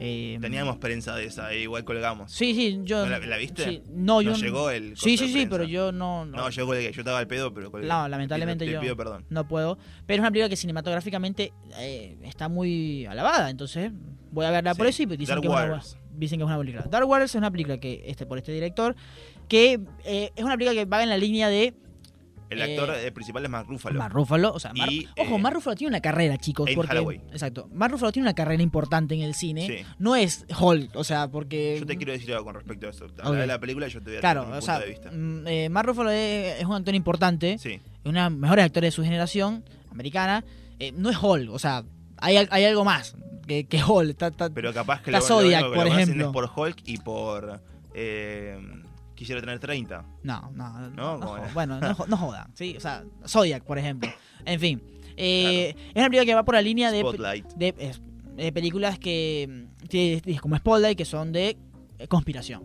Eh, 0.00 0.38
Teníamos 0.40 0.76
prensa 0.78 1.14
de 1.16 1.24
esa, 1.24 1.52
e 1.52 1.60
igual 1.62 1.84
colgamos. 1.84 2.30
Sí, 2.32 2.54
sí, 2.54 2.80
yo. 2.84 3.04
¿No 3.04 3.10
la- 3.10 3.18
la 3.18 3.36
viste? 3.36 3.64
sí, 3.64 3.82
no, 3.90 4.22
yo. 4.22 4.34
Llegó 4.34 4.70
el 4.70 4.96
Sí, 4.96 5.16
sí, 5.16 5.32
sí, 5.32 5.46
pero 5.50 5.64
yo 5.64 5.92
no. 5.92 6.24
No, 6.24 6.50
yo 6.50 6.66
colgué, 6.66 6.92
yo 6.92 7.00
estaba 7.00 7.18
al 7.18 7.26
pedo, 7.26 7.52
pero 7.52 7.70
colgué. 7.70 7.86
No, 7.88 8.06
lamentablemente 8.08 8.64
te, 8.64 8.70
yo- 8.72 8.78
te 8.78 8.84
pido 8.84 8.96
perdón. 8.96 9.24
no 9.28 9.46
puedo. 9.48 9.78
Pero 10.06 10.14
es 10.16 10.20
una 10.20 10.30
película 10.30 10.48
que 10.48 10.56
cinematográficamente 10.56 11.52
eh, 11.78 12.16
está 12.22 12.48
muy 12.48 13.06
alabada, 13.06 13.50
entonces 13.50 13.90
voy 14.30 14.44
a 14.46 14.50
verla 14.50 14.74
por 14.74 14.86
eso 14.86 15.02
y 15.02 15.06
dicen 15.06 15.26
Dark 15.26 15.40
que, 15.42 15.48
es 15.48 15.52
una, 15.52 15.82
dicen 16.16 16.38
que 16.38 16.42
es 16.44 16.46
una 16.46 16.58
película. 16.58 16.84
Dark 16.90 17.08
Waters 17.08 17.32
es 17.32 17.38
una 17.38 17.50
película 17.50 17.78
que 17.78 18.02
este 18.06 18.26
por 18.26 18.38
este 18.38 18.52
director 18.52 18.94
que 19.48 19.80
eh, 20.04 20.30
es 20.36 20.44
una 20.44 20.54
película 20.56 20.74
que 20.74 20.84
va 20.88 21.02
en 21.02 21.08
la 21.08 21.16
línea 21.16 21.48
de 21.48 21.74
El 22.50 22.60
Eh, 22.60 22.64
actor 22.76 22.94
eh, 22.96 23.12
principal 23.12 23.44
es 23.44 23.50
Mark 23.50 23.66
Ruffalo. 23.68 23.98
Mark 23.98 24.12
Ruffalo, 24.14 24.52
o 24.52 24.58
sea, 24.58 24.72
Mar- 24.72 24.90
Y, 24.92 25.06
ojo, 25.18 25.36
eh, 25.36 25.38
Mark 25.38 25.54
Ruffalo 25.56 25.76
tiene 25.76 25.90
una 25.90 26.00
carrera, 26.00 26.36
chicos, 26.38 26.70
porque 26.74 26.92
Hathaway. 26.92 27.18
exacto, 27.32 27.68
Mark 27.72 27.92
Ruffalo 27.92 28.12
tiene 28.12 28.26
una 28.28 28.34
carrera 28.34 28.62
importante 28.62 29.14
en 29.14 29.20
el 29.22 29.34
cine. 29.34 29.66
Sí. 29.66 29.86
No 29.98 30.16
es 30.16 30.46
Hulk, 30.58 30.96
o 30.96 31.04
sea, 31.04 31.28
porque 31.28 31.76
Yo 31.80 31.86
te 31.86 31.96
quiero 31.96 32.12
decir 32.12 32.32
algo 32.32 32.44
con 32.46 32.54
respecto 32.54 32.86
a 32.86 32.90
eso. 32.90 33.06
Habla 33.18 33.30
Ok. 33.30 33.36
de 33.36 33.46
la 33.46 33.58
película 33.58 33.88
yo 33.88 34.00
te 34.00 34.10
voy 34.10 34.16
a 34.16 34.20
claro, 34.20 34.48
o 34.50 34.60
sea, 34.60 34.78
de 34.80 34.86
vista. 34.88 35.10
mm, 35.12 35.46
eh, 35.46 35.68
Mark 35.68 35.88
Ruffalo 35.88 36.10
es, 36.10 36.58
es 36.60 36.64
un 36.64 36.74
actor 36.74 36.94
importante. 36.94 37.58
Sí, 37.58 37.72
es 37.72 37.80
una 38.04 38.24
de 38.24 38.30
los 38.30 38.38
mejores 38.38 38.64
actores 38.64 38.88
de 38.88 38.96
su 38.96 39.02
generación 39.02 39.62
americana. 39.90 40.44
Eh, 40.78 40.92
no 40.92 41.10
es 41.10 41.16
Hulk, 41.22 41.50
o 41.52 41.58
sea, 41.58 41.84
hay, 42.18 42.36
hay 42.50 42.64
algo 42.64 42.84
más 42.84 43.14
que, 43.46 43.64
que 43.66 43.82
Hulk. 43.84 44.16
Pero 44.54 44.72
capaz 44.72 45.02
que 45.02 45.10
lo, 45.10 45.20
Zodiac, 45.20 45.62
lo 45.64 45.74
por 45.74 45.86
ejemplo. 45.86 46.26
es 46.26 46.32
por 46.32 46.50
Hulk 46.56 46.76
y 46.86 46.98
por. 46.98 47.60
Eh, 47.94 48.58
quisiera 49.18 49.40
tener 49.40 49.58
30. 49.58 50.04
no, 50.22 50.50
no, 50.54 50.78
no, 50.80 50.90
No, 50.90 51.18
no 51.18 51.26
como- 51.26 51.36
jo- 51.42 51.50
bueno, 51.54 51.80
no, 51.80 51.96
no 52.08 52.16
jodan, 52.16 52.50
sí, 52.54 52.74
o 52.76 52.80
sea, 52.80 53.04
Zodiac, 53.26 53.64
por 53.64 53.78
ejemplo. 53.78 54.08
En 54.44 54.60
fin, 54.60 54.80
eh, 55.16 55.74
es 55.88 55.96
una 55.96 56.06
película 56.08 56.24
que 56.24 56.34
va 56.34 56.44
por 56.44 56.54
la 56.54 56.62
línea 56.62 56.90
de, 56.92 57.02
de, 57.56 57.94
de 58.36 58.52
películas 58.52 58.98
que 58.98 59.66
mm, 60.28 60.36
como 60.40 60.56
Spotlight 60.56 60.96
que 60.96 61.04
son 61.04 61.32
de 61.32 61.56
eh, 61.98 62.06
conspiración. 62.08 62.62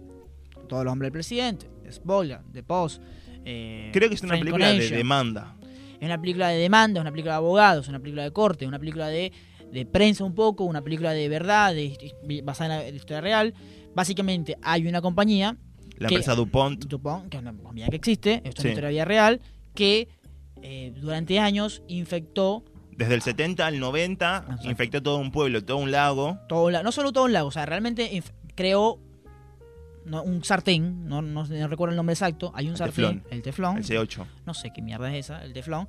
Todos 0.69 0.83
los 0.85 0.91
hombres 0.93 1.07
del 1.07 1.13
presidente, 1.13 1.67
Spotlight, 1.91 2.41
The 2.53 2.63
Post. 2.63 3.01
eh, 3.45 3.89
Creo 3.91 4.07
que 4.09 4.15
es 4.15 4.21
una 4.23 4.37
película 4.39 4.69
de 4.69 4.89
demanda. 4.89 5.55
Es 5.99 6.05
una 6.05 6.19
película 6.19 6.49
de 6.49 6.57
demanda, 6.59 6.99
es 6.99 7.01
una 7.01 7.11
película 7.11 7.33
de 7.33 7.37
abogados, 7.37 7.85
es 7.85 7.89
una 7.89 7.99
película 7.99 8.23
de 8.23 8.31
corte, 8.31 8.65
es 8.65 8.69
una 8.69 8.79
película 8.79 9.07
de, 9.07 9.31
de 9.71 9.85
prensa 9.85 10.23
un 10.23 10.35
poco, 10.35 10.63
una 10.65 10.81
película 10.81 11.11
de 11.11 11.27
verdad, 11.29 11.73
de, 11.73 12.41
basada 12.43 12.85
en 12.85 12.91
la 12.93 12.95
historia 12.97 13.21
real. 13.21 13.53
Básicamente 13.95 14.57
hay 14.61 14.85
una 14.87 15.01
compañía, 15.01 15.55
La 15.97 16.07
empresa 16.09 16.35
DuPont. 16.35 16.85
Dupont, 16.85 17.29
que 17.29 17.37
es 17.37 17.41
una 17.43 17.53
compañía 17.53 17.87
que 17.87 17.95
existe, 17.95 18.35
esto 18.43 18.49
es 18.49 18.55
Sí. 18.55 18.67
una 18.67 18.73
historia 18.73 19.05
real, 19.05 19.41
que 19.75 20.07
eh, 20.61 20.93
durante 20.95 21.39
años 21.39 21.81
infectó 21.87 22.63
Desde 22.95 23.15
el 23.15 23.21
70 23.21 23.65
al 23.65 23.79
90 23.79 24.37
Exacto. 24.45 24.69
infectó 24.69 25.01
todo 25.03 25.17
un 25.17 25.31
pueblo, 25.31 25.63
todo 25.63 25.77
un 25.77 25.91
lago. 25.91 26.37
todo 26.47 26.67
un 26.67 26.73
no 26.83 26.91
solo 26.91 27.11
todo 27.11 27.25
un 27.25 27.33
lago, 27.33 27.47
o 27.47 27.51
sea, 27.51 27.65
realmente 27.65 28.21
creó 28.55 28.99
no, 30.05 30.21
un 30.23 30.43
sartén, 30.43 31.07
no, 31.07 31.21
no, 31.21 31.45
no 31.45 31.67
recuerdo 31.67 31.91
el 31.91 31.95
nombre 31.97 32.13
exacto, 32.13 32.51
hay 32.55 32.65
un 32.65 32.71
El 32.73 32.77
sartén, 32.77 32.93
teflón. 33.21 33.23
el 33.31 33.41
teflón, 33.41 33.77
El 33.77 33.83
C8. 33.85 34.25
no 34.45 34.53
sé 34.53 34.71
qué 34.73 34.81
mierda 34.81 35.13
es 35.15 35.25
esa, 35.25 35.43
el 35.43 35.53
teflón. 35.53 35.87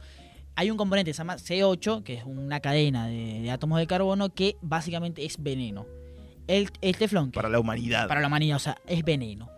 Hay 0.57 0.71
un 0.71 0.77
componente 0.77 1.11
que 1.11 1.15
se 1.15 1.19
llama 1.19 1.35
C8, 1.37 2.05
que 2.05 2.15
es 2.15 2.25
una 2.25 2.61
cadena 2.61 3.09
de, 3.09 3.41
de 3.43 3.51
átomos 3.51 3.79
de 3.81 3.89
carbono 3.89 4.33
que 4.33 4.57
básicamente 4.63 5.25
es 5.25 5.43
veneno. 5.43 5.85
el, 6.47 6.71
el 6.81 6.97
teflón, 6.97 7.33
Para 7.33 7.49
la 7.49 7.59
humanidad. 7.59 8.07
para 8.07 8.21
la 8.21 8.29
humanidad, 8.29 8.57
o 8.57 8.61
sea, 8.61 8.77
es 8.87 9.03
veneno. 9.05 9.49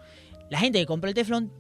La 0.51 0.59
gente 0.59 0.79
que 0.79 0.87
compra 0.87 1.09
el 1.11 1.15
teflón 1.15 1.51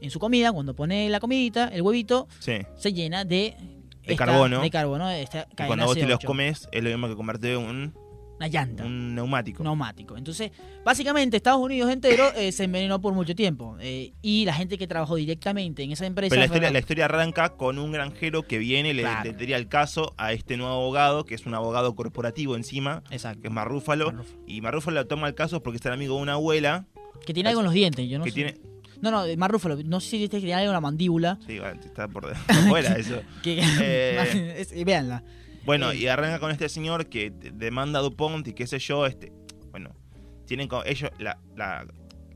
en 0.00 0.10
su 0.10 0.18
comida, 0.18 0.52
cuando 0.52 0.74
pone 0.74 1.08
la 1.10 1.20
comidita, 1.20 1.68
el 1.68 1.82
huevito, 1.82 2.26
Sí. 2.38 2.54
se 2.76 2.92
llena 2.92 3.24
de... 3.24 3.56
esta- 4.02 4.24
carbono. 4.24 4.60
De 4.62 4.70
carbono, 4.70 5.08
de 5.08 5.22
esta 5.22 5.40
Y 5.50 5.54
cadena 5.54 5.66
cuando 5.66 5.86
vos 5.86 5.94
te 5.96 6.06
los 6.06 6.18
CO8. 6.20 6.24
comes, 6.26 6.68
es 6.72 6.82
lo 6.82 6.88
mismo 6.90 7.08
que 7.08 7.16
comerte 7.16 7.56
un, 7.56 7.92
Una 8.38 8.48
llanta. 8.48 8.84
un 8.86 9.14
neumático. 9.14 9.62
neumático. 9.62 10.16
Entonces, 10.16 10.52
básicamente 10.84 11.36
Estados 11.36 11.60
Unidos 11.60 11.90
entero 11.92 12.32
eh, 12.34 12.50
se 12.52 12.64
envenenó 12.64 12.98
por 13.00 13.12
mucho 13.12 13.34
tiempo. 13.34 13.76
eh, 13.80 14.14
y 14.22 14.46
la 14.46 14.54
gente 14.54 14.78
que 14.78 14.86
trabajó 14.86 15.16
directamente 15.16 15.82
en 15.82 15.92
esa 15.92 16.06
empresa... 16.06 16.30
Pero 16.30 16.40
la 16.40 16.46
historia, 16.46 16.70
la 16.70 16.78
historia 16.78 17.04
arranca 17.04 17.50
con 17.56 17.78
un 17.78 17.92
granjero 17.92 18.42
que 18.44 18.56
viene 18.58 18.94
le, 18.94 19.02
Claro. 19.02 19.32
le 19.38 19.54
el 19.54 19.68
caso 19.68 20.14
a 20.16 20.32
este 20.32 20.56
nuevo 20.56 20.72
abogado, 20.72 21.24
que 21.26 21.34
es 21.34 21.44
un 21.44 21.54
abogado 21.54 21.94
corporativo 21.94 22.56
encima, 22.56 23.02
Exacto. 23.10 23.42
que 23.42 23.48
es 23.48 23.52
Marrúfalo. 23.54 24.06
Marrúfalo. 24.12 24.40
Y 24.46 24.60
Marrúfalo 24.62 25.06
toma 25.06 25.28
el 25.28 25.34
caso 25.34 25.62
porque 25.62 25.76
es 25.76 25.84
el 25.84 25.92
amigo 25.92 26.16
de 26.16 26.22
una 26.22 26.32
abuela 26.34 26.86
Que 27.24 27.34
tiene 27.34 27.48
algo 27.50 27.60
en 27.60 27.64
los 27.66 27.74
dientes, 27.74 28.08
yo 28.08 28.18
no 28.18 28.24
que 28.24 28.30
sé. 28.30 28.34
tiene... 28.34 28.54
No, 29.00 29.10
no, 29.10 29.24
más 29.38 29.50
rúfalo. 29.50 29.78
No 29.84 29.98
sé 30.00 30.10
si 30.10 30.18
viste 30.18 30.36
que 30.36 30.42
tiene 30.46 30.54
algo 30.60 30.70
en 30.70 30.74
la 30.74 30.80
mandíbula. 30.80 31.38
Sí, 31.46 31.58
bueno, 31.58 31.80
está 31.82 32.06
por 32.08 32.30
afuera 32.48 32.94
eso. 32.98 33.22
Que, 33.42 33.60
Eh. 33.80 34.54
es- 34.70 34.84
véanla. 34.84 35.22
Bueno, 35.64 35.90
Eh. 35.92 35.96
y 35.98 36.06
arranca 36.06 36.38
con 36.38 36.50
este 36.50 36.68
señor 36.68 37.06
que 37.06 37.30
de- 37.30 37.50
demanda 37.50 37.98
a 38.00 38.02
DuPont 38.02 38.46
y 38.48 38.52
qué 38.52 38.66
sé 38.66 38.78
yo, 38.78 39.06
este, 39.06 39.32
bueno, 39.70 39.90
tienen 40.46 40.68
con 40.68 40.86
ellos, 40.86 41.10
la, 41.18 41.38
la, 41.56 41.86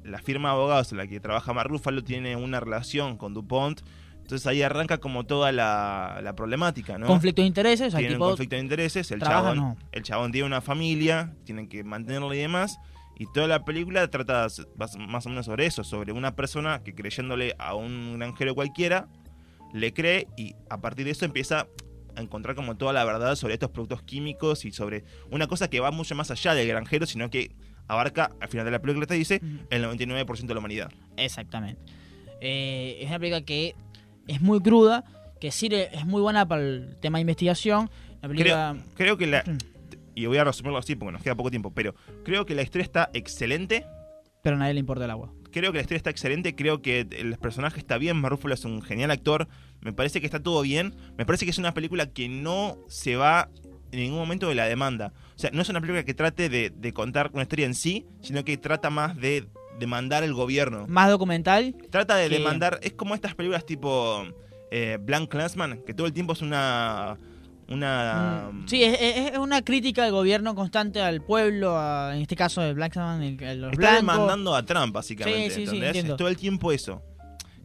la 0.05 0.19
firma 0.21 0.51
de 0.51 0.55
abogados 0.55 0.91
en 0.93 0.99
la 0.99 1.07
que 1.07 1.21
trabaja 1.21 1.53
Marrúfalo 1.53 2.03
tiene 2.05 2.37
una 2.37 2.61
relación 2.61 3.17
con 3.19 3.35
DuPont, 3.35 3.81
entonces 4.23 4.47
ahí 4.47 4.63
arranca 4.63 4.97
como 4.99 5.25
toda 5.25 5.53
la, 5.53 6.21
la 6.23 6.35
problemática, 6.35 6.97
¿no? 6.97 7.07
Conflicto 7.07 7.43
de 7.43 7.49
intereses, 7.49 7.93
Tienen 7.95 8.13
tipo 8.15 8.27
conflicto 8.29 8.57
de 8.57 8.63
intereses, 8.63 9.11
el 9.11 9.19
trabaja, 9.21 9.43
chabón, 9.55 9.57
no. 9.59 9.77
el 9.93 10.03
chabón 10.03 10.33
tiene 10.33 10.47
una 10.47 10.61
familia, 10.63 11.35
tienen 11.45 11.69
que 11.69 11.85
mantenerlo 11.85 12.33
y 12.33 12.39
demás, 12.39 12.79
y 13.19 13.27
toda 13.33 13.47
la 13.47 13.65
película 13.65 14.09
trata 14.09 14.49
más 14.77 15.27
o 15.27 15.29
menos 15.29 15.47
sobre 15.47 15.67
eso, 15.67 15.85
sobre 15.85 16.13
una 16.13 16.35
persona 16.35 16.83
que 16.83 16.95
creyéndole 16.95 17.55
a 17.59 17.75
un 17.75 18.19
granjero 18.19 18.55
cualquiera, 18.55 19.09
le 19.73 19.93
cree 19.93 20.27
y 20.37 20.55
a 20.71 20.81
partir 20.81 21.05
de 21.05 21.13
eso 21.13 21.25
empieza 21.25 21.69
a 22.17 22.21
encontrar 22.21 22.55
como 22.55 22.77
toda 22.77 22.93
la 22.93 23.05
verdad 23.05 23.35
sobre 23.37 23.55
estos 23.55 23.71
productos 23.71 24.03
químicos 24.03 24.65
y 24.65 24.73
sobre 24.73 25.05
una 25.31 25.47
cosa 25.47 25.69
que 25.69 25.81
va 25.81 25.91
mucho 25.91 26.15
más 26.15 26.31
allá 26.31 26.55
del 26.55 26.69
granjero, 26.69 27.07
sino 27.07 27.31
que 27.31 27.51
abarca, 27.89 28.31
al 28.41 28.49
final 28.49 28.65
de 28.65 28.73
la 28.73 28.81
película 28.81 29.07
te 29.07 29.15
dice, 29.15 29.41
el 29.71 29.85
99% 29.85 30.47
de 30.47 30.55
la 30.55 30.61
humanidad. 30.61 30.93
Exactamente. 31.17 31.81
Eh, 32.41 32.99
es 33.01 33.09
una 33.09 33.19
película 33.19 33.45
que 33.45 33.75
es 34.27 34.41
muy 34.41 34.61
cruda, 34.61 35.05
que 35.41 35.51
sirve, 35.51 35.95
es 35.97 36.07
muy 36.07 36.21
buena 36.21 36.47
para 36.47 36.63
el 36.63 36.97
tema 37.01 37.19
de 37.19 37.23
investigación. 37.23 37.91
La 38.23 38.29
película... 38.29 38.77
Creo, 38.95 39.17
creo 39.17 39.19
que 39.19 39.27
la... 39.27 39.45
Y 40.15 40.27
voy 40.27 40.39
a 40.39 40.45
resumirlo 40.45 40.79
así 40.79 40.95
porque 40.97 41.13
nos 41.13 41.23
queda 41.23 41.35
poco 41.35 41.51
tiempo, 41.51 41.73
pero 41.73 41.95
creo 42.25 42.47
que 42.47 42.55
la 42.55 42.63
historia 42.63 42.85
está 42.85 43.11
excelente. 43.15 43.85
Pero 44.43 44.57
a 44.57 44.59
nadie 44.59 44.75
le 44.75 44.81
importa 44.81 45.05
el 45.07 45.11
agua. 45.11 45.33
Creo 45.51 45.73
que 45.73 45.79
la 45.79 45.83
historia 45.83 45.97
está 45.99 46.11
excelente, 46.11 46.55
creo 46.55 46.83
que 46.83 47.01
el 47.11 47.37
personaje 47.39 47.79
está 47.79 47.97
bien, 47.99 48.17
Marúfalo 48.21 48.55
es 48.55 48.65
un 48.65 48.83
genial 48.83 49.11
actor, 49.11 49.49
me 49.81 49.93
parece 49.93 50.21
que 50.21 50.27
está 50.27 50.43
todo 50.43 50.61
bien, 50.63 50.95
me 51.17 51.25
parece 51.25 51.45
que 51.47 51.51
es 51.51 51.59
una 51.59 51.73
película 51.75 52.07
que 52.13 52.29
no 52.29 52.77
se 52.89 53.17
va 53.17 53.49
en 53.93 54.01
ningún 54.01 54.19
momento 54.19 54.49
de 54.49 54.55
la 54.57 54.67
demanda. 54.67 55.13
O 55.37 55.39
sea, 55.39 55.51
no 55.53 55.63
es 55.63 55.69
una 55.69 55.81
película 55.81 56.05
que 56.05 56.15
trate 56.15 56.49
de, 56.49 56.71
de 56.71 56.93
contar 56.93 57.31
una 57.33 57.43
historia 57.43 57.67
en 57.67 57.75
sí, 57.75 58.05
sino 58.21 58.45
que 58.45 58.57
trata 58.57 58.91
más 58.91 59.17
de 59.17 59.47
demandar 59.79 60.25
el 60.25 60.35
gobierno. 60.35 60.87
Más 60.89 61.09
documental. 61.09 61.75
Trata 61.91 62.17
de 62.17 62.29
que- 62.29 62.39
demandar, 62.39 62.79
es 62.83 62.93
como 62.93 63.15
estas 63.15 63.35
películas 63.37 63.65
tipo 63.65 64.25
eh, 64.73 64.99
Blank 65.01 65.31
Clansman, 65.31 65.83
que 65.87 65.95
todo 65.95 66.07
el 66.09 66.13
tiempo 66.13 66.33
es 66.33 66.43
una... 66.43 67.17
una 67.69 68.51
Mm, 68.53 68.69
sí, 68.69 68.83
es, 68.85 69.37
una 69.39 69.63
crítica 69.63 70.05
al 70.05 70.13
gobierno 70.13 70.55
constante, 70.55 71.01
al 71.01 71.23
pueblo, 71.23 71.77
a- 71.79 72.15
en 72.15 72.23
este 72.23 72.37
caso 72.37 72.61
de 72.61 72.73
Blackman, 72.75 73.37
los 73.61 73.73
Está 73.73 73.97
demandando 73.97 74.55
a 74.55 74.63
Trump, 74.65 74.93
básicamente. 74.95 75.67
Sí. 75.67 75.81
Es 75.83 76.17
todo 76.17 76.29
el 76.29 76.37
tiempo 76.37 76.73
eso. 76.73 77.03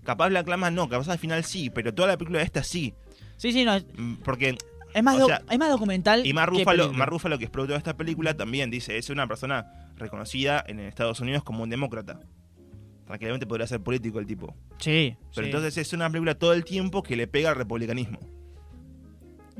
Capaz 0.03 0.29
Black 0.29 0.45
Clansman 0.45 0.73
no, 0.73 0.87
capaz 0.89 1.09
al 1.09 1.19
final 1.19 1.43
sí, 1.43 1.69
pero 1.69 1.93
toda 1.93 2.07
la 2.07 2.17
película 2.17 2.41
esta 2.41 2.63
sí. 2.63 2.93
Sí, 3.37 3.51
sí, 3.51 3.63
no, 3.65 3.77
Mm, 3.97 4.15
Porque 4.23 4.57
es 4.93 5.03
más, 5.03 5.17
O 5.17 5.19
do- 5.19 5.27
sea, 5.27 5.43
es 5.49 5.59
más 5.59 5.69
documental. 5.69 6.25
Y 6.25 6.33
Mar 6.33 6.49
película. 6.51 6.87
Mark 6.87 7.11
Ruffalo, 7.11 7.37
que 7.37 7.45
es 7.45 7.49
productor 7.51 7.75
de 7.75 7.77
esta 7.79 7.95
película, 7.97 8.35
también 8.35 8.71
dice, 8.71 8.97
es 8.97 9.09
una 9.09 9.27
persona 9.27 9.67
reconocida 9.97 10.63
en 10.67 10.79
Estados 10.79 11.19
Unidos 11.19 11.43
como 11.43 11.63
un 11.63 11.69
demócrata. 11.69 12.19
Tranquilamente 13.05 13.45
podría 13.47 13.67
ser 13.67 13.81
político 13.81 14.19
el 14.19 14.25
tipo. 14.25 14.55
Sí, 14.77 15.15
Pero 15.35 15.45
sí. 15.45 15.49
entonces 15.51 15.77
es 15.77 15.93
una 15.93 16.09
película 16.09 16.35
todo 16.35 16.53
el 16.53 16.63
tiempo 16.63 17.01
que 17.03 17.15
le 17.15 17.27
pega 17.27 17.49
al 17.49 17.55
republicanismo. 17.55 18.19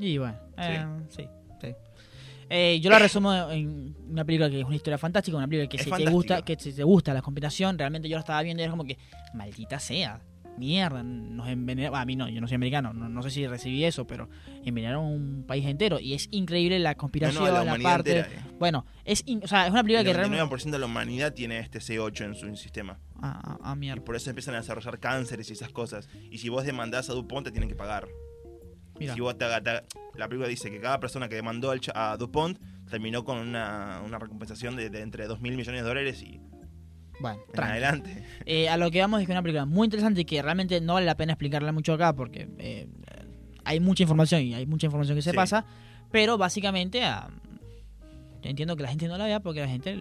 Y 0.02 0.18
bueno, 0.18 0.38
eh, 0.58 0.86
sí. 1.10 1.24
sí. 1.62 1.74
Eh, 2.50 2.80
yo 2.82 2.90
la 2.90 2.98
resumo 3.00 3.32
en 3.52 3.96
una 4.10 4.26
película 4.26 4.50
que 4.50 4.60
es 4.62 4.66
una 4.66 4.76
historia 4.76 4.98
fantástica, 4.98 5.38
una 5.38 5.48
película 5.48 5.70
que 5.70 5.78
Es 5.78 5.84
si 5.84 5.86
te 5.86 5.90
fantástica. 5.92 6.12
gusta, 6.16 6.42
que 6.44 6.56
si 6.60 6.74
te 6.74 6.84
gusta 6.84 7.14
la 7.14 7.22
combinación, 7.22 7.78
realmente 7.78 8.10
yo 8.10 8.16
la 8.16 8.22
estaba 8.22 8.42
viendo 8.42 8.62
y 8.62 8.64
era 8.64 8.72
como 8.72 8.86
que, 8.86 8.98
maldita 9.34 9.80
sea, 9.80 10.20
mierda, 10.58 11.04
nos 11.04 11.48
envenenaron, 11.48 11.98
a 12.00 12.06
mí 12.06 12.16
no, 12.16 12.28
yo 12.28 12.42
no 12.42 12.48
soy 12.48 12.56
americano, 12.56 12.92
no, 12.92 13.08
no 13.08 13.22
sé 13.22 13.30
si 13.30 13.46
recibí 13.48 13.86
eso, 13.86 14.06
pero 14.08 14.28
envenenaron 14.66 15.06
un 15.06 15.44
país 15.48 15.66
entero 15.66 16.00
y 16.02 16.16
es 16.16 16.28
increíble 16.32 16.80
la 16.80 16.94
No, 16.94 16.98
conspiración, 16.98 17.44
no, 17.46 17.52
la 17.52 17.54
la, 17.60 17.62
humanidad 17.64 17.90
parte, 17.92 18.18
entera. 18.20 18.42
eh. 18.42 18.56
bueno, 18.60 18.86
es, 19.06 19.24
in- 19.28 19.42
o 19.44 19.48
sea, 19.48 19.66
es 19.68 19.72
una 19.72 19.84
película 19.84 20.02
El 20.02 20.08
que 20.08 20.14
realmente, 20.14 20.44
99% 20.44 20.72
de 20.72 20.80
la 20.80 20.86
humanidad 20.88 21.34
tiene 21.34 21.60
este 21.60 21.80
C8 21.80 22.26
en 22.26 22.36
su 22.36 22.54
sistema. 22.58 23.00
ah, 23.22 23.40
ah, 23.44 23.58
ah, 23.64 23.74
Y 23.76 23.80
mierda, 23.80 24.04
por 24.04 24.16
eso 24.16 24.32
empiezan 24.32 24.56
a 24.56 24.58
desarrollar 24.58 25.00
cánceres 25.00 25.50
y 25.50 25.54
esas 25.54 25.70
cosas. 25.70 26.10
Y 26.32 26.40
si 26.40 26.50
vos 26.50 26.66
demandás 26.66 27.10
a 27.10 27.14
DuPont, 27.14 27.46
te 27.46 27.52
tienen 27.52 27.70
que 27.70 27.76
pagar. 27.76 28.08
Mira, 29.00 29.14
Si 29.14 29.20
vos 29.22 29.38
te- 29.38 29.46
te- 29.62 29.84
la 30.16 30.28
película 30.28 30.48
dice 30.48 30.70
que 30.70 30.80
cada 30.80 31.00
persona 31.00 31.28
que 31.30 31.36
demandó 31.36 31.72
al 31.72 31.80
a 31.96 32.18
DuPont 32.18 32.60
terminó 32.90 33.24
con 33.24 33.38
una, 33.38 34.02
una 34.06 34.20
recompensación 34.20 34.76
de, 34.76 34.90
de 34.90 35.02
entre 35.02 35.28
2 35.28 35.42
mil 35.42 35.56
millones 35.56 35.82
de 35.82 35.88
dólares 35.88 36.22
y 36.24 36.40
bueno, 37.22 37.42
adelante. 37.58 38.24
Eh, 38.46 38.70
a 38.70 38.78
lo 38.78 38.90
que 38.92 39.00
vamos 39.02 39.20
es 39.22 39.28
que 39.28 39.32
es 39.34 39.36
una 39.36 39.42
película 39.44 39.66
muy 39.66 39.86
interesante 39.86 40.22
y 40.22 40.26
que 40.26 40.42
realmente 40.42 40.80
no 40.82 40.94
vale 40.94 41.06
la 41.06 41.16
pena 41.18 41.34
explicarla 41.34 41.72
mucho 41.72 41.94
acá 41.94 42.14
porque 42.14 42.48
eh, 42.58 42.88
hay 43.66 43.80
mucha 43.80 44.04
información 44.04 44.42
y 44.44 44.54
hay 44.54 44.66
mucha 44.66 44.86
información 44.88 45.18
que 45.18 45.22
se 45.22 45.32
Sí. 45.32 45.36
pasa, 45.36 45.66
pero 46.12 46.38
básicamente 46.38 47.04
ah, 47.04 47.30
yo 48.42 48.50
entiendo 48.50 48.76
que 48.78 48.84
la 48.84 48.90
gente 48.90 49.08
no 49.08 49.18
la 49.18 49.26
vea 49.26 49.42
porque 49.42 49.60
la 49.60 49.68
gente 49.68 49.98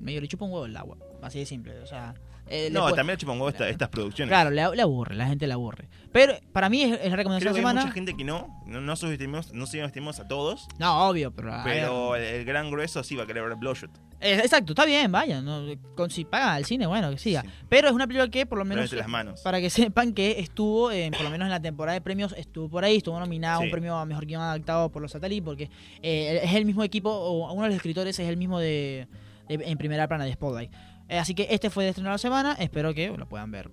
medio 0.00 0.20
le 0.20 0.28
chupa 0.28 0.44
un 0.44 0.52
huevo 0.52 0.66
el 0.66 0.76
agua, 0.76 0.96
así 1.22 1.40
de 1.40 1.46
simple, 1.46 1.78
o 1.80 1.86
sea... 1.86 2.14
eh, 2.50 2.68
No, 2.70 2.92
también 2.92 3.16
chupongo 3.18 3.48
esta, 3.48 3.68
estas 3.68 3.88
producciones. 3.88 4.30
Claro, 4.30 4.50
le, 4.50 4.76
le 4.76 4.82
aburre, 4.82 5.14
la 5.14 5.26
gente 5.26 5.46
le 5.46 5.52
aburre. 5.54 5.88
Pero 6.12 6.34
para 6.52 6.68
mí 6.68 6.82
es, 6.82 6.98
es 7.00 7.10
la 7.10 7.16
recomendación 7.16 7.52
Creo 7.52 7.54
que 7.54 7.60
de 7.60 7.62
la 7.62 7.68
hay 7.70 7.72
semana. 7.74 7.80
mucha 7.82 7.94
gente 7.94 8.16
que 8.16 8.24
no, 8.24 8.62
no, 8.66 8.80
no 8.80 8.96
subestimemos, 8.96 9.52
no 9.54 9.66
subestimemos 9.66 10.18
a 10.18 10.26
todos, 10.26 10.66
No, 10.78 11.08
obvio, 11.08 11.30
pero... 11.30 11.54
a 11.54 11.62
pero 11.62 12.16
el, 12.16 12.22
el 12.24 12.44
gran 12.44 12.68
grueso 12.70 13.02
sí 13.04 13.14
va 13.14 13.22
a 13.22 13.26
querer 13.26 13.44
ver 13.44 13.54
Bloodshot. 13.54 13.90
Eh, 14.20 14.34
exacto, 14.42 14.72
está 14.72 14.84
bien, 14.84 15.10
vaya, 15.12 15.40
no, 15.40 15.64
con, 15.96 16.10
si 16.10 16.24
paga 16.24 16.54
al 16.54 16.64
cine, 16.64 16.86
bueno, 16.86 17.10
que 17.10 17.18
siga. 17.18 17.42
Sí. 17.42 17.48
Pero 17.68 17.86
es 17.88 17.94
una 17.94 18.06
película 18.08 18.28
que 18.28 18.44
por 18.44 18.58
lo 18.58 18.64
menos... 18.64 18.84
entre 18.84 18.98
las 18.98 19.08
manos. 19.08 19.40
Para 19.42 19.60
que 19.60 19.70
sepan 19.70 20.12
que 20.12 20.40
estuvo, 20.40 20.90
eh, 20.90 21.10
por 21.12 21.22
lo 21.22 21.30
menos 21.30 21.46
en 21.46 21.50
la 21.52 21.60
temporada 21.62 21.94
de 21.94 22.00
premios, 22.00 22.34
estuvo 22.36 22.68
por 22.68 22.84
ahí, 22.84 22.96
estuvo 22.96 23.18
nominada 23.20 23.54
a 23.54 23.58
un 23.60 23.70
premio 23.70 23.96
a 23.96 24.04
mejor 24.04 24.26
guion 24.26 24.42
adaptado 24.42 24.90
por 24.90 25.00
los 25.00 25.12
Satellite, 25.12 25.42
porque 25.44 25.70
eh, 26.02 26.40
es 26.42 26.52
el 26.54 26.64
mismo 26.66 26.82
equipo, 26.82 27.08
o 27.10 27.52
uno 27.52 27.62
de 27.62 27.68
los 27.68 27.76
escritores 27.76 28.18
es 28.18 28.28
el 28.28 28.36
mismo 28.36 28.58
de, 28.58 29.06
de- 29.48 29.54
en 29.64 29.78
primera 29.78 30.06
plana 30.08 30.24
de 30.24 30.32
Spotlight. 30.32 30.70
Eh, 31.10 31.18
así 31.18 31.34
que 31.34 31.48
este 31.50 31.70
fue 31.70 31.82
de 31.82 31.90
estreno 31.90 32.10
de 32.10 32.14
la 32.14 32.18
semana, 32.18 32.52
espero 32.60 32.94
que 32.94 33.08
lo 33.08 33.28
puedan 33.28 33.50
ver. 33.50 33.68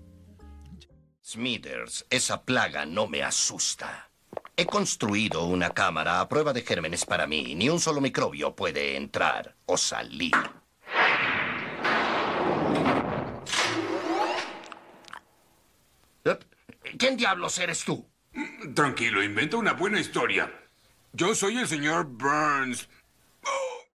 Smithers, 1.24 2.04
esa 2.10 2.42
plaga 2.42 2.84
no 2.84 3.06
me 3.06 3.22
asusta. 3.22 4.10
He 4.56 4.66
construido 4.66 5.44
una 5.44 5.70
cámara 5.70 6.20
a 6.20 6.28
prueba 6.28 6.52
de 6.52 6.62
gérmenes 6.62 7.04
para 7.04 7.28
mí. 7.28 7.54
Ni 7.54 7.68
un 7.68 7.78
solo 7.78 8.00
microbio 8.00 8.56
puede 8.56 8.96
entrar 8.96 9.54
o 9.66 9.76
salir. 9.76 10.32
Eh, 16.24 16.38
¿Quién 16.98 17.16
diablos 17.16 17.56
eres 17.60 17.84
tú? 17.84 18.04
Tranquilo, 18.74 19.22
inventa 19.22 19.56
una 19.58 19.74
buena 19.74 20.00
historia. 20.00 20.52
Yo 21.12 21.36
soy 21.36 21.58
el 21.58 21.68
señor 21.68 22.06
Burns. 22.06 22.88